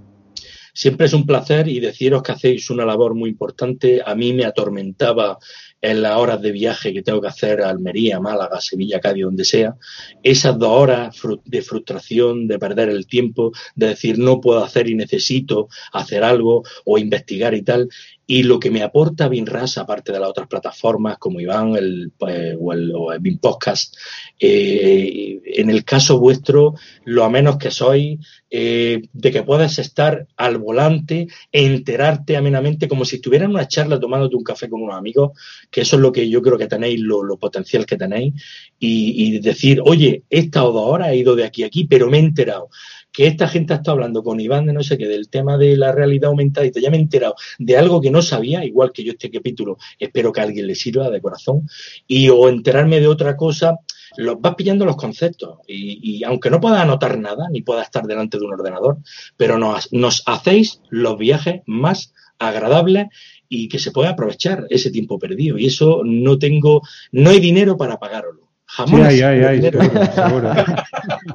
Siempre 0.73 1.05
es 1.05 1.13
un 1.13 1.27
placer 1.27 1.69
y 1.69 1.79
deciros 1.79 2.23
que 2.23 2.33
hacéis 2.33 2.71
una 2.71 2.87
labor 2.87 3.15
muy 3.15 3.29
importante. 3.29 4.01
A 4.03 4.15
mí 4.15 4.33
me 4.33 4.47
atormentaba 4.47 5.37
en 5.83 6.01
las 6.01 6.17
horas 6.17 6.41
de 6.41 6.53
viaje 6.53 6.93
que 6.93 7.03
tengo 7.03 7.21
que 7.21 7.29
hacer 7.29 7.61
a 7.61 7.69
Almería, 7.69 8.21
Málaga, 8.21 8.61
Sevilla, 8.61 9.01
Cádiz, 9.01 9.25
donde 9.25 9.45
sea, 9.45 9.77
esas 10.23 10.57
dos 10.57 10.71
horas 10.71 11.17
de 11.45 11.63
frustración, 11.63 12.47
de 12.47 12.59
perder 12.59 12.89
el 12.89 13.07
tiempo, 13.09 13.51
de 13.75 13.89
decir 13.89 14.19
no 14.19 14.41
puedo 14.41 14.65
hacer 14.65 14.89
y 14.89 14.95
necesito 14.95 15.69
hacer 15.93 16.23
algo 16.23 16.63
o 16.85 16.99
investigar 16.99 17.53
y 17.55 17.63
tal, 17.63 17.89
y 18.27 18.45
lo 18.45 18.61
que 18.61 18.71
me 18.71 18.83
aporta 18.83 19.29
BinRAS, 19.29 19.79
aparte 19.79 20.13
de 20.13 20.21
las 20.21 20.31
otras 20.31 20.49
plataformas 20.49 21.19
como 21.19 21.41
Iván 21.41 21.75
el, 21.77 22.13
pues, 22.17 22.57
o 22.59 22.73
el, 22.73 22.93
o 22.95 23.13
BinPodcast, 23.21 23.97
eh, 24.39 25.41
en 25.45 25.71
el 25.71 25.85
caso 25.85 26.19
vuestro, 26.19 26.75
lo 27.05 27.25
a 27.25 27.31
menos 27.31 27.59
que 27.59 27.71
sois, 27.71 28.19
eh, 28.49 29.03
de 29.13 29.31
que 29.33 29.43
puedas 29.43 29.79
estar 29.79 30.27
al 30.37 30.59
volante, 30.59 31.27
enterarte 31.51 32.37
amenamente, 32.37 32.87
como 32.87 33.05
si 33.05 33.17
estuvieras 33.17 33.47
en 33.47 33.55
una 33.55 33.67
charla 33.67 33.99
tomándote 33.99 34.37
un 34.37 34.45
café 34.45 34.69
con 34.69 34.83
unos 34.83 34.97
amigos, 34.97 35.33
que 35.71 35.81
eso 35.81 35.97
es 35.97 36.03
lo 36.03 36.13
que 36.13 36.29
yo 36.29 36.43
creo 36.43 36.59
que 36.59 36.69
tenéis, 36.69 37.01
lo, 37.01 37.37
potencial 37.39 37.87
que 37.87 37.97
tenéis, 37.97 38.35
y, 38.79 39.41
decir, 39.41 39.81
oye, 39.85 40.25
he 40.31 40.39
estado 40.39 40.73
dos 40.73 40.87
horas, 40.87 41.09
he 41.09 41.17
ido 41.17 41.35
de 41.35 41.45
aquí 41.45 41.65
a 41.65 41.67
aquí, 41.67 41.85
pero 41.85 42.09
me 42.11 42.19
he 42.19 42.21
enterado 42.21 42.69
que 43.13 43.27
esta 43.27 43.47
gente 43.47 43.73
ha 43.73 43.77
estado 43.77 43.97
hablando 43.97 44.23
con 44.23 44.41
Iván 44.41 44.67
de 44.67 44.73
no 44.73 44.83
sé 44.83 44.97
qué, 44.97 45.07
del 45.07 45.29
tema 45.29 45.59
de 45.59 45.77
la 45.77 45.93
realidad 45.93 46.31
aumentada 46.31 46.67
y 46.67 46.71
te 46.71 46.81
ya 46.81 46.91
me 46.91 46.97
he 46.97 47.01
enterado 47.01 47.35
de 47.59 47.77
algo 47.77 48.01
que 48.01 48.11
no 48.11 48.23
sabía, 48.23 48.65
igual 48.65 48.93
que 48.93 49.05
yo 49.05 49.13
este 49.13 49.31
capítulo, 49.31 49.77
espero 49.99 50.33
que 50.33 50.41
a 50.41 50.45
alguien 50.45 50.67
le 50.67 50.75
sirva 50.75 51.11
de 51.11 51.21
corazón, 51.21 51.69
y 52.07 52.29
o 52.31 52.49
enterarme 52.49 53.01
de 53.01 53.09
otra 53.09 53.37
cosa, 53.37 53.79
los 54.17 54.41
vas 54.41 54.55
pillando 54.55 54.85
los 54.85 54.97
conceptos 54.97 55.59
y, 55.67 56.23
aunque 56.25 56.51
no 56.51 56.61
pueda 56.61 56.83
anotar 56.83 57.19
nada, 57.19 57.49
ni 57.51 57.63
pueda 57.63 57.83
estar 57.83 58.05
delante 58.05 58.39
de 58.39 58.45
un 58.45 58.55
ordenador, 58.55 58.99
pero 59.37 59.59
nos, 59.59 59.93
nos 59.93 60.23
hacéis 60.27 60.81
los 60.91 61.19
viajes 61.19 61.63
más 61.67 62.13
agradables 62.39 63.07
y 63.49 63.69
que 63.69 63.79
se 63.79 63.91
pueda 63.91 64.11
aprovechar 64.11 64.67
ese 64.71 64.91
tiempo 64.91 65.19
perdido. 65.19 65.59
Y 65.59 65.67
eso 65.67 66.03
no 66.05 66.39
tengo, 66.39 66.83
no 67.13 67.31
hay 67.31 67.41
dinero 67.41 67.77
para 67.77 67.99
pagarlo. 67.99 68.42
Jamás. 68.75 69.13
Sí, 69.13 69.19
seguro, 69.19 70.55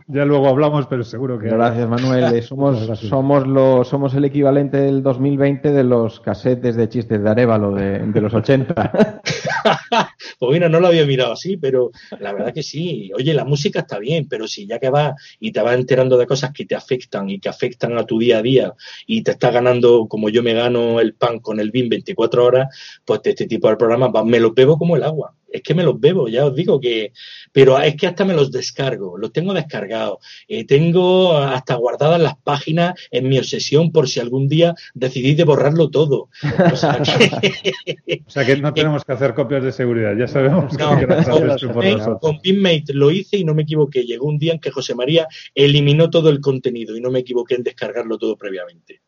ya 0.08 0.26
luego 0.26 0.48
hablamos, 0.48 0.88
pero 0.88 1.04
seguro 1.04 1.38
que. 1.38 1.50
Gracias, 1.50 1.88
Manuel. 1.88 2.42
Somos, 2.48 3.00
somos, 3.00 3.46
lo, 3.46 3.84
somos 3.84 4.16
el 4.16 4.26
equivalente 4.26 4.78
del 4.78 5.04
2020 5.04 5.72
de 5.72 5.84
los 5.84 6.20
casetes 6.20 6.76
de 6.76 6.90
chistes 6.90 7.22
de 7.22 7.30
Arevalo 7.30 7.76
de, 7.76 8.00
de 8.00 8.22
los 8.22 8.34
80. 8.34 8.74
pues 10.40 10.52
mira, 10.52 10.68
no 10.68 10.80
lo 10.80 10.88
había 10.88 11.06
mirado 11.06 11.34
así, 11.34 11.58
pero 11.58 11.92
la 12.20 12.34
verdad 12.34 12.56
que 12.56 12.64
sí. 12.64 13.12
Oye, 13.16 13.36
la 13.36 13.46
música 13.46 13.82
está 13.82 14.00
bien, 14.00 14.28
pero 14.28 14.48
si 14.48 14.66
ya 14.66 14.80
que 14.80 14.90
vas 14.90 15.14
y 15.40 15.52
te 15.52 15.62
vas 15.62 15.76
enterando 15.76 16.18
de 16.18 16.26
cosas 16.26 16.52
que 16.52 16.66
te 16.66 16.74
afectan 16.74 17.30
y 17.30 17.40
que 17.40 17.50
afectan 17.50 18.00
a 18.00 18.06
tu 18.08 18.18
día 18.18 18.40
a 18.40 18.42
día 18.42 18.74
y 19.06 19.22
te 19.22 19.32
estás 19.32 19.54
ganando, 19.54 20.08
como 20.08 20.30
yo 20.30 20.42
me 20.42 20.56
gano 20.56 21.00
el 21.00 21.14
pan 21.14 21.38
con 21.38 21.60
el 21.60 21.70
BIM 21.70 21.90
24 21.90 22.44
horas, 22.44 23.02
pues 23.06 23.22
de 23.22 23.30
este 23.30 23.46
tipo 23.46 23.70
de 23.70 23.78
programas 23.78 24.26
me 24.26 24.40
lo 24.40 24.54
bebo 24.54 24.80
como 24.80 24.96
el 24.96 25.04
agua 25.04 25.36
es 25.52 25.62
que 25.62 25.74
me 25.74 25.84
los 25.84 26.00
bebo, 26.00 26.28
ya 26.28 26.46
os 26.46 26.56
digo 26.56 26.80
que, 26.80 27.14
pero 27.52 27.80
es 27.80 27.96
que 27.96 28.08
hasta 28.08 28.26
me 28.26 28.34
los 28.34 28.52
descargo, 28.52 29.18
los 29.18 29.32
tengo 29.32 29.54
descargados, 29.54 30.18
eh, 30.48 30.66
tengo 30.66 31.38
hasta 31.38 31.76
guardadas 31.76 32.22
las 32.22 32.38
páginas 32.38 32.94
en 33.12 33.30
mi 33.30 33.38
obsesión 33.38 33.92
por 33.92 34.08
si 34.08 34.20
algún 34.20 34.48
día 34.48 34.76
decidís 34.94 35.38
de 35.38 35.44
borrarlo 35.44 35.90
todo. 35.90 36.30
O 36.72 36.76
sea 36.76 37.00
que, 37.02 38.58
no 38.62 38.74
tenemos 38.74 39.04
que 39.04 39.14
hacer 39.14 39.34
copias 39.34 39.64
de 39.64 39.72
seguridad, 39.72 40.16
ya 40.18 40.28
sabemos 40.28 40.76
que 40.76 40.84
no, 40.84 42.20
Con 42.20 42.40
Pinmate 42.40 42.94
lo 42.94 43.12
hice 43.12 43.38
y 43.38 43.44
no 43.44 43.54
me 43.54 43.64
equivoqué. 43.64 44.04
Llegó 44.04 44.28
un 44.28 44.38
día 44.38 44.54
en 44.54 44.60
que 44.60 44.72
José 44.72 44.96
María 44.96 45.28
eliminó 45.56 46.10
todo 46.10 46.30
el 46.30 46.40
contenido 46.40 46.96
y 46.96 47.02
no 47.02 47.12
me 47.12 47.20
equivoqué 47.20 47.56
en 47.56 47.64
descargarlo 47.64 48.18
todo 48.18 48.38
previamente. 48.38 49.02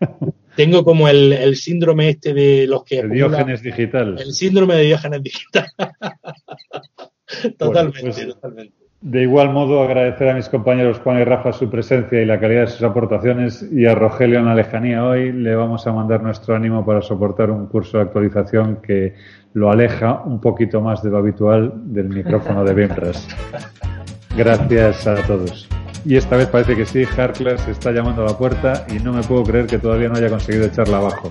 Tengo 0.56 0.84
como 0.84 1.08
el, 1.08 1.56
síndrome 1.56 2.10
este 2.10 2.34
de 2.34 2.66
los 2.66 2.84
que... 2.84 3.00
El 3.00 3.10
Diógenes 3.10 3.62
digital. 3.62 4.16
El 4.18 4.32
síndrome 4.32 4.74
de 4.76 4.82
Diógenes 4.82 5.22
digital. 5.22 5.66
totalmente, 7.58 8.00
pues, 8.02 8.26
totalmente. 8.26 8.80
De 9.02 9.22
igual 9.22 9.50
modo, 9.50 9.82
agradecer 9.82 10.28
a 10.28 10.34
mis 10.34 10.50
compañeros 10.50 10.98
Juan 10.98 11.20
y 11.20 11.24
Rafa 11.24 11.54
su 11.54 11.70
presencia 11.70 12.20
y 12.20 12.26
la 12.26 12.38
calidad 12.38 12.62
de 12.62 12.66
sus 12.66 12.82
aportaciones 12.82 13.66
y 13.72 13.86
a 13.86 13.94
Rogelio 13.94 14.40
en 14.40 14.44
la 14.44 14.54
lejanía 14.54 15.02
hoy 15.06 15.32
le 15.32 15.54
vamos 15.54 15.86
a 15.86 15.92
mandar 15.92 16.22
nuestro 16.22 16.54
ánimo 16.54 16.84
para 16.84 17.00
soportar 17.00 17.50
un 17.50 17.66
curso 17.66 17.96
de 17.96 18.02
actualización 18.04 18.82
que 18.82 19.14
lo 19.54 19.70
aleja 19.70 20.22
un 20.26 20.38
poquito 20.38 20.82
más 20.82 21.02
de 21.02 21.08
lo 21.08 21.16
habitual 21.16 21.72
del 21.86 22.10
micrófono 22.10 22.62
de 22.62 22.74
Bimras. 22.74 23.26
Gracias 24.36 25.06
a 25.06 25.14
todos. 25.26 25.68
Y 26.04 26.16
esta 26.16 26.36
vez 26.36 26.48
parece 26.48 26.76
que 26.76 26.84
sí, 26.86 27.04
Harkler 27.04 27.58
se 27.58 27.72
está 27.72 27.92
llamando 27.92 28.22
a 28.22 28.26
la 28.26 28.38
puerta 28.38 28.86
y 28.88 28.94
no 29.00 29.12
me 29.12 29.22
puedo 29.22 29.42
creer 29.44 29.66
que 29.66 29.78
todavía 29.78 30.08
no 30.08 30.16
haya 30.16 30.30
conseguido 30.30 30.64
echarla 30.64 30.96
abajo. 30.96 31.30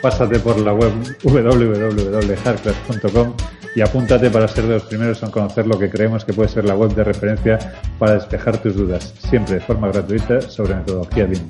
Pásate 0.00 0.38
por 0.38 0.58
la 0.58 0.72
web 0.72 0.92
www.harkler.com 1.22 3.34
y 3.74 3.82
apúntate 3.82 4.30
para 4.30 4.48
ser 4.48 4.64
de 4.64 4.72
los 4.74 4.84
primeros 4.84 5.22
en 5.22 5.30
conocer 5.30 5.66
lo 5.66 5.78
que 5.78 5.90
creemos 5.90 6.24
que 6.24 6.32
puede 6.32 6.48
ser 6.48 6.64
la 6.64 6.74
web 6.74 6.94
de 6.94 7.04
referencia 7.04 7.58
para 7.98 8.14
despejar 8.14 8.56
tus 8.58 8.76
dudas, 8.76 9.12
siempre 9.28 9.56
de 9.56 9.60
forma 9.60 9.88
gratuita 9.88 10.40
sobre 10.40 10.76
metodología 10.76 11.26
BIM. 11.26 11.46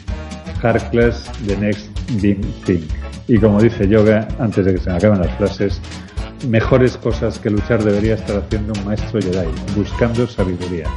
Harkless, 0.62 1.30
The 1.47 1.57
Next 1.57 1.89
BIM 2.20 2.41
Thing. 2.64 2.89
Y 3.28 3.39
como 3.39 3.62
dice 3.62 3.86
Yoga, 3.86 4.26
antes 4.41 4.66
de 4.66 4.74
que 4.74 4.80
se 4.80 4.91
me 4.91 4.97
acaben 4.97 5.20
las 5.20 5.30
frases, 5.36 5.80
mejores 6.47 6.97
cosas 6.97 7.39
que 7.39 7.51
luchar 7.51 7.82
debería 7.82 8.14
estar 8.14 8.36
haciendo 8.36 8.72
un 8.72 8.84
maestro 8.84 9.20
Jedi, 9.20 9.49
buscando 9.74 10.26
sabiduría 10.26 10.89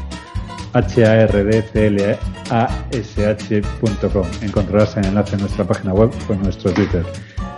hardlash.com. 2.50 4.28
Encontrarás 4.42 4.98
el 4.98 5.06
enlace 5.06 5.36
en 5.36 5.42
nuestra 5.42 5.66
página 5.66 5.94
web 5.94 6.12
o 6.30 6.34
en 6.34 6.42
nuestro 6.42 6.72
Twitter. 6.72 7.06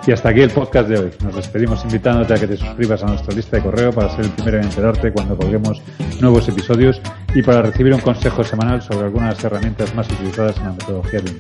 Y 0.06 0.12
hasta 0.12 0.30
aquí 0.30 0.42
el 0.42 0.50
podcast 0.50 0.90
de 0.90 1.00
hoy. 1.00 1.12
Nos 1.24 1.36
despedimos 1.36 1.82
invitándote 1.86 2.34
a 2.34 2.38
que 2.38 2.48
te 2.48 2.58
suscribas 2.58 3.02
a 3.04 3.08
nuestra 3.08 3.34
lista 3.34 3.56
de 3.56 3.64
correo 3.64 3.94
para 3.94 4.10
ser 4.10 4.26
el 4.26 4.32
primero 4.32 4.58
en 4.58 4.66
enterarte 4.66 5.14
cuando 5.14 5.38
colguemos 5.38 5.82
nuevos 6.20 6.48
episodios 6.50 7.02
y 7.34 7.42
para 7.42 7.62
recibir 7.62 7.94
un 7.94 8.02
consejo 8.02 8.44
semanal 8.44 8.82
sobre 8.82 9.06
algunas 9.06 9.42
herramientas 9.42 9.96
más 9.96 10.12
utilizadas 10.12 10.58
en 10.58 10.64
la 10.66 10.72
metodología 10.74 11.22
BIM. 11.22 11.40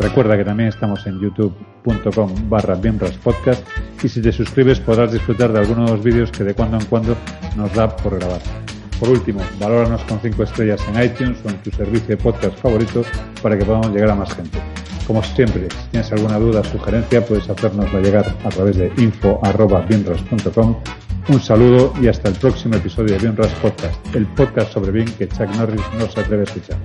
Recuerda 0.00 0.38
que 0.38 0.44
también 0.44 0.70
estamos 0.70 1.06
en 1.06 1.20
youtube.com 1.20 2.48
barra 2.48 2.80
podcast 3.22 3.62
y 4.02 4.08
si 4.08 4.22
te 4.22 4.32
suscribes 4.32 4.80
podrás 4.80 5.12
disfrutar 5.12 5.52
de 5.52 5.58
algunos 5.58 5.90
de 5.90 5.96
los 5.96 6.04
vídeos 6.04 6.30
que 6.30 6.44
de 6.44 6.54
cuando 6.54 6.78
en 6.78 6.86
cuando 6.86 7.14
nos 7.56 7.74
da 7.74 7.94
por 7.94 8.18
grabar. 8.18 8.40
Por 8.98 9.10
último, 9.10 9.40
valóranos 9.60 10.02
con 10.04 10.18
5 10.18 10.42
estrellas 10.44 10.80
en 10.88 11.02
iTunes 11.02 11.38
o 11.44 11.50
en 11.50 11.56
tu 11.58 11.70
servicio 11.70 12.08
de 12.08 12.16
podcast 12.16 12.56
favorito 12.58 13.02
para 13.42 13.58
que 13.58 13.66
podamos 13.66 13.92
llegar 13.92 14.10
a 14.10 14.14
más 14.14 14.32
gente. 14.34 14.58
Como 15.08 15.22
siempre, 15.22 15.68
si 15.70 15.88
tienes 15.90 16.12
alguna 16.12 16.38
duda 16.38 16.60
o 16.60 16.64
sugerencia, 16.64 17.24
puedes 17.24 17.48
hacérnosla 17.48 18.00
llegar 18.00 18.36
a 18.44 18.48
través 18.50 18.76
de 18.76 18.92
info.bienras.com. 18.98 20.76
Un 21.30 21.40
saludo 21.40 21.94
y 21.98 22.08
hasta 22.08 22.28
el 22.28 22.34
próximo 22.34 22.74
episodio 22.74 23.14
de 23.14 23.18
Bienras 23.20 23.52
Podcast, 23.54 24.14
el 24.14 24.26
podcast 24.26 24.70
sobre 24.70 24.92
bien 24.92 25.06
que 25.16 25.26
Chuck 25.26 25.48
Norris 25.56 25.80
no 25.98 26.10
se 26.10 26.20
atreve 26.20 26.42
a 26.42 26.44
escuchar. 26.44 26.76